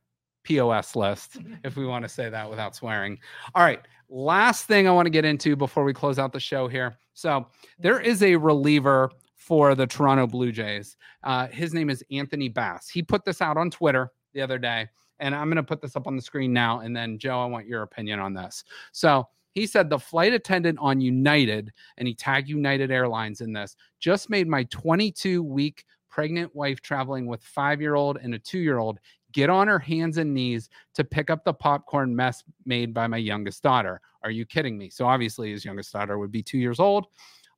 POS 0.49 0.95
list, 0.95 1.37
if 1.63 1.77
we 1.77 1.85
want 1.85 2.03
to 2.03 2.09
say 2.09 2.27
that 2.27 2.49
without 2.49 2.75
swearing. 2.75 3.19
All 3.53 3.63
right. 3.63 3.81
Last 4.09 4.65
thing 4.65 4.87
I 4.87 4.91
want 4.91 5.05
to 5.05 5.11
get 5.11 5.23
into 5.23 5.55
before 5.55 5.83
we 5.83 5.93
close 5.93 6.17
out 6.17 6.33
the 6.33 6.39
show 6.39 6.67
here. 6.67 6.97
So 7.13 7.45
there 7.77 7.99
is 7.99 8.23
a 8.23 8.35
reliever 8.35 9.11
for 9.35 9.75
the 9.75 9.85
Toronto 9.85 10.25
Blue 10.25 10.51
Jays. 10.51 10.97
Uh, 11.23 11.47
his 11.47 11.71
name 11.75 11.91
is 11.91 12.03
Anthony 12.11 12.49
Bass. 12.49 12.89
He 12.89 13.03
put 13.03 13.23
this 13.23 13.41
out 13.41 13.57
on 13.57 13.69
Twitter 13.69 14.11
the 14.33 14.41
other 14.41 14.57
day, 14.57 14.87
and 15.19 15.35
I'm 15.35 15.49
going 15.49 15.57
to 15.57 15.63
put 15.63 15.81
this 15.81 15.95
up 15.95 16.07
on 16.07 16.15
the 16.15 16.21
screen 16.21 16.51
now. 16.51 16.79
And 16.79 16.97
then, 16.97 17.19
Joe, 17.19 17.39
I 17.39 17.45
want 17.45 17.67
your 17.67 17.83
opinion 17.83 18.19
on 18.19 18.33
this. 18.33 18.63
So 18.91 19.27
he 19.51 19.67
said 19.67 19.87
the 19.87 19.99
flight 19.99 20.33
attendant 20.33 20.79
on 20.81 20.99
United, 20.99 21.71
and 21.97 22.07
he 22.07 22.15
tagged 22.15 22.49
United 22.49 22.89
Airlines 22.89 23.41
in 23.41 23.53
this, 23.53 23.75
just 23.99 24.31
made 24.31 24.47
my 24.47 24.63
22 24.63 25.43
week 25.43 25.85
pregnant 26.09 26.53
wife 26.55 26.81
traveling 26.81 27.27
with 27.27 27.43
five 27.43 27.79
year 27.79 27.95
old 27.95 28.17
and 28.17 28.33
a 28.33 28.39
two 28.39 28.59
year 28.59 28.79
old 28.79 28.99
get 29.31 29.49
on 29.49 29.67
her 29.67 29.79
hands 29.79 30.17
and 30.17 30.33
knees 30.33 30.69
to 30.95 31.03
pick 31.03 31.29
up 31.29 31.43
the 31.43 31.53
popcorn 31.53 32.15
mess 32.15 32.43
made 32.65 32.93
by 32.93 33.07
my 33.07 33.17
youngest 33.17 33.63
daughter. 33.63 34.01
Are 34.23 34.31
you 34.31 34.45
kidding 34.45 34.77
me? 34.77 34.89
So 34.89 35.05
obviously, 35.05 35.51
his 35.51 35.63
youngest 35.63 35.93
daughter 35.93 36.17
would 36.17 36.31
be 36.31 36.43
two 36.43 36.57
years 36.57 36.79
old. 36.79 37.07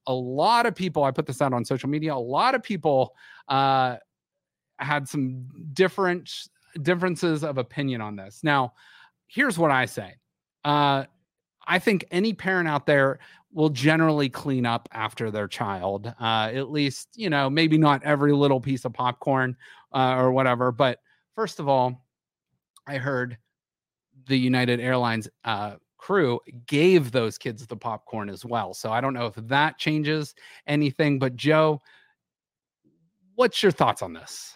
A 0.07 0.13
lot 0.13 0.65
of 0.65 0.75
people, 0.75 1.03
I 1.03 1.11
put 1.11 1.25
this 1.25 1.41
out 1.41 1.53
on 1.53 1.63
social 1.63 1.89
media, 1.89 2.13
a 2.13 2.15
lot 2.15 2.55
of 2.55 2.63
people 2.63 3.13
uh, 3.47 3.97
had 4.77 5.07
some 5.07 5.47
different 5.73 6.31
differences 6.81 7.43
of 7.43 7.57
opinion 7.57 8.01
on 8.01 8.15
this. 8.15 8.39
Now, 8.43 8.73
here's 9.27 9.57
what 9.57 9.71
I 9.71 9.85
say. 9.85 10.15
Uh, 10.63 11.05
I 11.67 11.79
think 11.79 12.05
any 12.11 12.33
parent 12.33 12.67
out 12.67 12.85
there 12.85 13.19
will 13.53 13.69
generally 13.69 14.29
clean 14.29 14.65
up 14.65 14.87
after 14.91 15.29
their 15.29 15.47
child. 15.47 16.13
Uh, 16.19 16.49
at 16.53 16.71
least, 16.71 17.09
you 17.15 17.29
know, 17.29 17.49
maybe 17.49 17.77
not 17.77 18.03
every 18.03 18.33
little 18.33 18.61
piece 18.61 18.85
of 18.85 18.93
popcorn 18.93 19.55
uh, 19.93 20.15
or 20.17 20.31
whatever, 20.31 20.71
but 20.71 20.99
First 21.35 21.59
of 21.59 21.67
all, 21.67 22.05
I 22.87 22.97
heard 22.97 23.37
the 24.27 24.37
United 24.37 24.79
Airlines 24.79 25.27
uh, 25.43 25.75
crew 25.97 26.39
gave 26.67 27.11
those 27.11 27.37
kids 27.37 27.65
the 27.65 27.77
popcorn 27.77 28.29
as 28.29 28.43
well. 28.43 28.73
So 28.73 28.91
I 28.91 29.01
don't 29.01 29.13
know 29.13 29.27
if 29.27 29.35
that 29.35 29.77
changes 29.77 30.35
anything. 30.67 31.19
But 31.19 31.35
Joe, 31.35 31.79
what's 33.35 33.61
your 33.61 33.71
thoughts 33.71 34.01
on 34.01 34.13
this? 34.13 34.53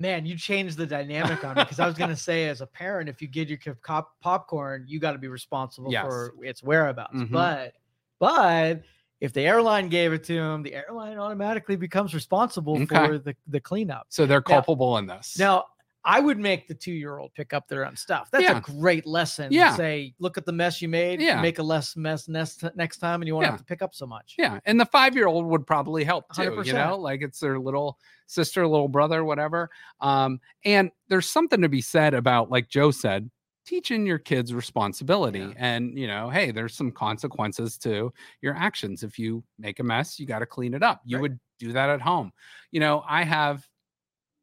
Man, 0.00 0.24
you 0.24 0.36
changed 0.36 0.76
the 0.76 0.86
dynamic 0.86 1.44
on 1.44 1.56
me 1.56 1.64
because 1.64 1.80
I 1.80 1.86
was 1.86 1.96
going 1.96 2.10
to 2.10 2.16
say, 2.16 2.48
as 2.48 2.60
a 2.60 2.66
parent, 2.66 3.08
if 3.08 3.20
you 3.20 3.26
get 3.26 3.48
your 3.48 3.58
kid 3.58 3.82
cop- 3.82 4.20
popcorn, 4.20 4.84
you 4.86 5.00
got 5.00 5.12
to 5.12 5.18
be 5.18 5.26
responsible 5.26 5.90
yes. 5.90 6.04
for 6.04 6.34
its 6.40 6.62
whereabouts. 6.62 7.16
Mm-hmm. 7.16 7.34
But, 7.34 7.72
but 8.20 8.82
if 9.20 9.32
the 9.32 9.40
airline 9.40 9.88
gave 9.88 10.12
it 10.12 10.22
to 10.24 10.38
him, 10.38 10.62
the 10.62 10.76
airline 10.76 11.18
automatically 11.18 11.74
becomes 11.74 12.14
responsible 12.14 12.80
okay. 12.82 13.06
for 13.06 13.18
the, 13.18 13.34
the 13.48 13.58
cleanup. 13.58 14.06
So 14.08 14.24
they're 14.24 14.40
culpable 14.40 14.92
now, 14.92 14.98
in 14.98 15.06
this. 15.08 15.36
Now, 15.36 15.64
I 16.08 16.20
would 16.20 16.38
make 16.38 16.66
the 16.66 16.74
two 16.74 16.92
year 16.92 17.18
old 17.18 17.34
pick 17.34 17.52
up 17.52 17.68
their 17.68 17.84
own 17.84 17.94
stuff. 17.94 18.30
That's 18.32 18.44
yeah. 18.44 18.56
a 18.56 18.60
great 18.62 19.06
lesson. 19.06 19.52
Yeah. 19.52 19.76
Say, 19.76 20.14
look 20.18 20.38
at 20.38 20.46
the 20.46 20.52
mess 20.52 20.80
you 20.80 20.88
made. 20.88 21.20
Yeah. 21.20 21.42
Make 21.42 21.58
a 21.58 21.62
less 21.62 21.98
mess 21.98 22.28
next, 22.28 22.64
next 22.74 22.96
time 22.96 23.20
and 23.20 23.28
you 23.28 23.34
won't 23.34 23.44
yeah. 23.44 23.50
have 23.50 23.60
to 23.60 23.64
pick 23.64 23.82
up 23.82 23.94
so 23.94 24.06
much. 24.06 24.34
Yeah. 24.38 24.58
And 24.64 24.80
the 24.80 24.86
five 24.86 25.14
year 25.14 25.26
old 25.26 25.44
would 25.44 25.66
probably 25.66 26.04
help 26.04 26.24
too. 26.34 26.50
100%. 26.50 26.64
You 26.64 26.72
know, 26.72 26.96
like 26.96 27.20
it's 27.20 27.40
their 27.40 27.58
little 27.58 27.98
sister, 28.26 28.66
little 28.66 28.88
brother, 28.88 29.22
whatever. 29.22 29.68
Um, 30.00 30.40
and 30.64 30.90
there's 31.08 31.28
something 31.28 31.60
to 31.60 31.68
be 31.68 31.82
said 31.82 32.14
about, 32.14 32.50
like 32.50 32.70
Joe 32.70 32.90
said, 32.90 33.30
teaching 33.66 34.06
your 34.06 34.18
kids 34.18 34.54
responsibility 34.54 35.40
yeah. 35.40 35.52
and 35.58 35.98
you 35.98 36.06
know 36.06 36.30
hey 36.30 36.50
there's 36.50 36.74
some 36.74 36.90
consequences 36.90 37.76
to 37.76 38.10
your 38.40 38.54
actions 38.54 39.02
if 39.02 39.18
you 39.18 39.44
make 39.58 39.78
a 39.78 39.82
mess 39.82 40.18
you 40.18 40.24
got 40.24 40.38
to 40.38 40.46
clean 40.46 40.72
it 40.72 40.82
up 40.82 41.02
you 41.04 41.18
right. 41.18 41.20
would 41.20 41.40
do 41.58 41.70
that 41.70 41.90
at 41.90 42.00
home 42.00 42.32
you 42.70 42.80
know 42.80 43.04
i 43.06 43.22
have 43.22 43.68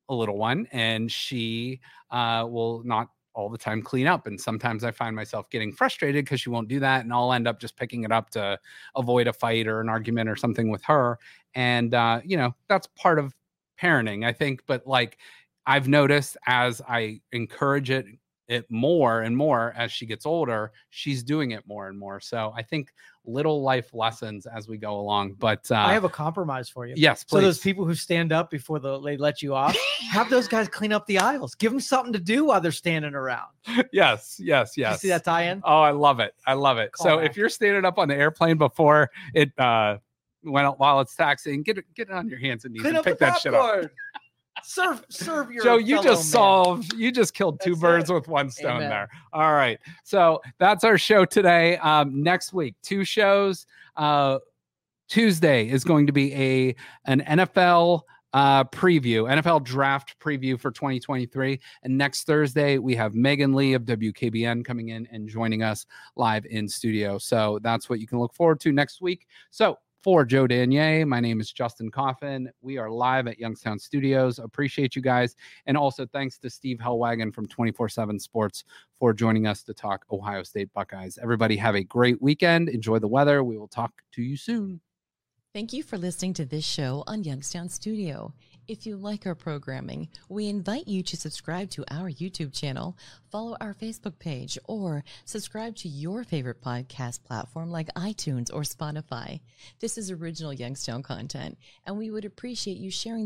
a 0.09 0.15
little 0.15 0.37
one 0.37 0.67
and 0.71 1.11
she 1.11 1.79
uh, 2.11 2.45
will 2.49 2.83
not 2.83 3.09
all 3.33 3.49
the 3.49 3.57
time 3.57 3.81
clean 3.81 4.07
up. 4.07 4.27
And 4.27 4.39
sometimes 4.39 4.83
I 4.83 4.91
find 4.91 5.15
myself 5.15 5.49
getting 5.49 5.71
frustrated 5.71 6.25
because 6.25 6.39
she 6.41 6.49
won't 6.49 6.69
do 6.69 6.79
that. 6.79 7.03
And 7.03 7.13
I'll 7.13 7.33
end 7.33 7.47
up 7.47 7.59
just 7.59 7.75
picking 7.75 8.03
it 8.03 8.11
up 8.11 8.29
to 8.31 8.57
avoid 8.95 9.27
a 9.27 9.33
fight 9.33 9.67
or 9.67 9.81
an 9.81 9.89
argument 9.89 10.29
or 10.29 10.35
something 10.35 10.69
with 10.69 10.83
her. 10.85 11.19
And, 11.53 11.93
uh, 11.93 12.21
you 12.23 12.37
know, 12.37 12.55
that's 12.69 12.87
part 12.95 13.19
of 13.19 13.35
parenting, 13.81 14.25
I 14.25 14.31
think. 14.31 14.63
But 14.65 14.87
like 14.87 15.17
I've 15.65 15.87
noticed 15.87 16.37
as 16.47 16.81
I 16.87 17.21
encourage 17.33 17.89
it, 17.89 18.05
it 18.47 18.65
more 18.69 19.21
and 19.21 19.35
more 19.35 19.73
as 19.75 19.91
she 19.91 20.05
gets 20.05 20.25
older, 20.25 20.71
she's 20.91 21.23
doing 21.23 21.51
it 21.51 21.67
more 21.67 21.89
and 21.89 21.97
more. 21.97 22.19
So 22.19 22.53
I 22.55 22.61
think 22.61 22.93
little 23.25 23.61
life 23.61 23.93
lessons 23.93 24.45
as 24.45 24.67
we 24.67 24.77
go 24.77 24.99
along. 24.99 25.33
But 25.33 25.69
uh, 25.71 25.75
I 25.75 25.93
have 25.93 26.03
a 26.03 26.09
compromise 26.09 26.69
for 26.69 26.85
you. 26.85 26.93
Yes, 26.97 27.23
please. 27.23 27.39
So 27.39 27.41
those 27.41 27.59
people 27.59 27.85
who 27.85 27.95
stand 27.95 28.31
up 28.31 28.49
before 28.49 28.79
the, 28.79 28.99
they 28.99 29.17
let 29.17 29.41
you 29.41 29.53
off, 29.53 29.75
have 30.09 30.29
those 30.29 30.47
guys 30.47 30.67
clean 30.67 30.93
up 30.93 31.05
the 31.07 31.19
aisles. 31.19 31.55
Give 31.55 31.71
them 31.71 31.81
something 31.81 32.13
to 32.13 32.19
do 32.19 32.45
while 32.45 32.61
they're 32.61 32.71
standing 32.71 33.13
around. 33.13 33.49
Yes, 33.91 34.37
yes, 34.39 34.77
yes. 34.77 34.93
You 34.93 34.97
see 34.97 35.07
that 35.09 35.23
tie-in? 35.23 35.61
Oh, 35.63 35.81
I 35.81 35.91
love 35.91 36.19
it. 36.19 36.33
I 36.45 36.53
love 36.53 36.77
it. 36.77 36.91
Call 36.91 37.05
so 37.05 37.17
back. 37.17 37.29
if 37.29 37.37
you're 37.37 37.49
standing 37.49 37.85
up 37.85 37.97
on 37.97 38.07
the 38.09 38.15
airplane 38.15 38.57
before 38.57 39.09
it 39.33 39.57
uh, 39.57 39.97
when, 40.45 40.65
while 40.65 40.99
it's 41.01 41.15
taxing. 41.15 41.63
Get 41.63 41.77
it, 41.77 41.85
get 41.95 42.09
it 42.09 42.13
on 42.13 42.27
your 42.27 42.39
hands 42.39 42.65
and 42.65 42.73
knees 42.73 42.81
Clean 42.81 42.95
and 42.95 43.03
pick 43.03 43.19
that 43.19 43.39
shit 43.39 43.53
up. 43.53 43.89
Serve, 44.63 45.03
serve 45.09 45.51
your. 45.51 45.63
Joe, 45.63 45.77
you 45.77 45.95
just 45.95 46.05
man. 46.05 46.23
solved, 46.23 46.93
you 46.93 47.11
just 47.11 47.33
killed 47.33 47.59
two 47.61 47.71
That's 47.71 47.81
birds 47.81 48.09
it. 48.09 48.13
with 48.13 48.27
one 48.27 48.49
stone 48.49 48.77
Amen. 48.77 48.89
there. 48.89 49.09
All 49.33 49.53
right. 49.53 49.79
So 50.03 50.41
that's 50.57 50.83
our 50.83 50.97
show 50.97 51.25
today. 51.25 51.77
Um, 51.77 52.23
next 52.23 52.53
week, 52.53 52.75
two 52.81 53.03
shows. 53.03 53.65
Uh, 53.95 54.39
Tuesday 55.07 55.67
is 55.69 55.83
going 55.83 56.07
to 56.07 56.13
be 56.13 56.33
a 56.33 56.75
an 57.05 57.21
NFL 57.21 58.01
uh, 58.35 58.65
preview, 58.65 59.31
NFL 59.31 59.63
draft 59.63 60.19
preview 60.19 60.59
for 60.59 60.69
2023. 60.69 61.57
And 61.83 61.97
next 61.97 62.25
Thursday, 62.25 62.77
we 62.77 62.93
have 62.95 63.15
Megan 63.15 63.53
Lee 63.53 63.73
of 63.73 63.83
WKBN 63.83 64.65
coming 64.65 64.89
in 64.89 65.07
and 65.09 65.29
joining 65.29 65.63
us 65.63 65.85
live 66.17 66.45
in 66.45 66.67
studio. 66.67 67.17
So 67.17 67.59
that's 67.63 67.89
what 67.89 68.01
you 68.01 68.07
can 68.07 68.19
look 68.19 68.33
forward 68.33 68.59
to 68.59 68.73
next 68.73 69.01
week. 69.01 69.25
So 69.51 69.77
for 70.05 70.23
Joe 70.23 70.45
Danier, 70.45 71.03
my 71.03 71.19
name 71.19 71.41
is 71.41 71.51
Justin 71.51 71.89
Coffin. 71.89 72.51
We 72.61 72.77
are 72.77 72.91
live 72.91 73.25
at 73.25 73.39
Youngstown 73.39 73.79
Studios. 73.79 74.37
Appreciate 74.37 74.95
you 74.95 75.01
guys. 75.01 75.35
And 75.65 75.75
also 75.75 76.05
thanks 76.05 76.37
to 76.37 76.49
Steve 76.51 76.77
Helwagen 76.77 77.33
from 77.33 77.47
24 77.47 77.89
7 77.89 78.19
Sports 78.19 78.65
for 78.99 79.13
joining 79.13 79.47
us 79.47 79.63
to 79.63 79.73
talk 79.73 80.05
Ohio 80.11 80.43
State 80.43 80.71
Buckeyes. 80.73 81.17
Everybody 81.19 81.57
have 81.57 81.73
a 81.73 81.83
great 81.83 82.21
weekend. 82.21 82.69
Enjoy 82.69 82.99
the 82.99 83.07
weather. 83.07 83.43
We 83.43 83.57
will 83.57 83.67
talk 83.67 83.93
to 84.11 84.21
you 84.21 84.37
soon. 84.37 84.79
Thank 85.55 85.73
you 85.73 85.81
for 85.81 85.97
listening 85.97 86.35
to 86.35 86.45
this 86.45 86.65
show 86.65 87.03
on 87.07 87.23
Youngstown 87.23 87.69
Studio. 87.69 88.35
If 88.67 88.87
you 88.87 88.97
like 88.97 89.27
our 89.27 89.35
programming, 89.35 90.09
we 90.27 90.49
invite 90.49 90.87
you 90.87 91.03
to 91.03 91.15
subscribe 91.15 91.69
to 91.71 91.85
our 91.91 92.09
YouTube 92.09 92.51
channel, 92.51 92.97
follow 93.29 93.55
our 93.61 93.75
Facebook 93.75 94.17
page, 94.17 94.57
or 94.63 95.03
subscribe 95.23 95.75
to 95.77 95.87
your 95.87 96.23
favorite 96.23 96.63
podcast 96.63 97.23
platform 97.23 97.69
like 97.69 97.93
iTunes 97.93 98.51
or 98.51 98.61
Spotify. 98.61 99.39
This 99.81 99.99
is 99.99 100.09
original 100.09 100.51
Youngstown 100.51 101.03
content, 101.03 101.59
and 101.85 101.95
we 101.95 102.09
would 102.09 102.25
appreciate 102.25 102.77
you 102.77 102.89
sharing 102.89 103.23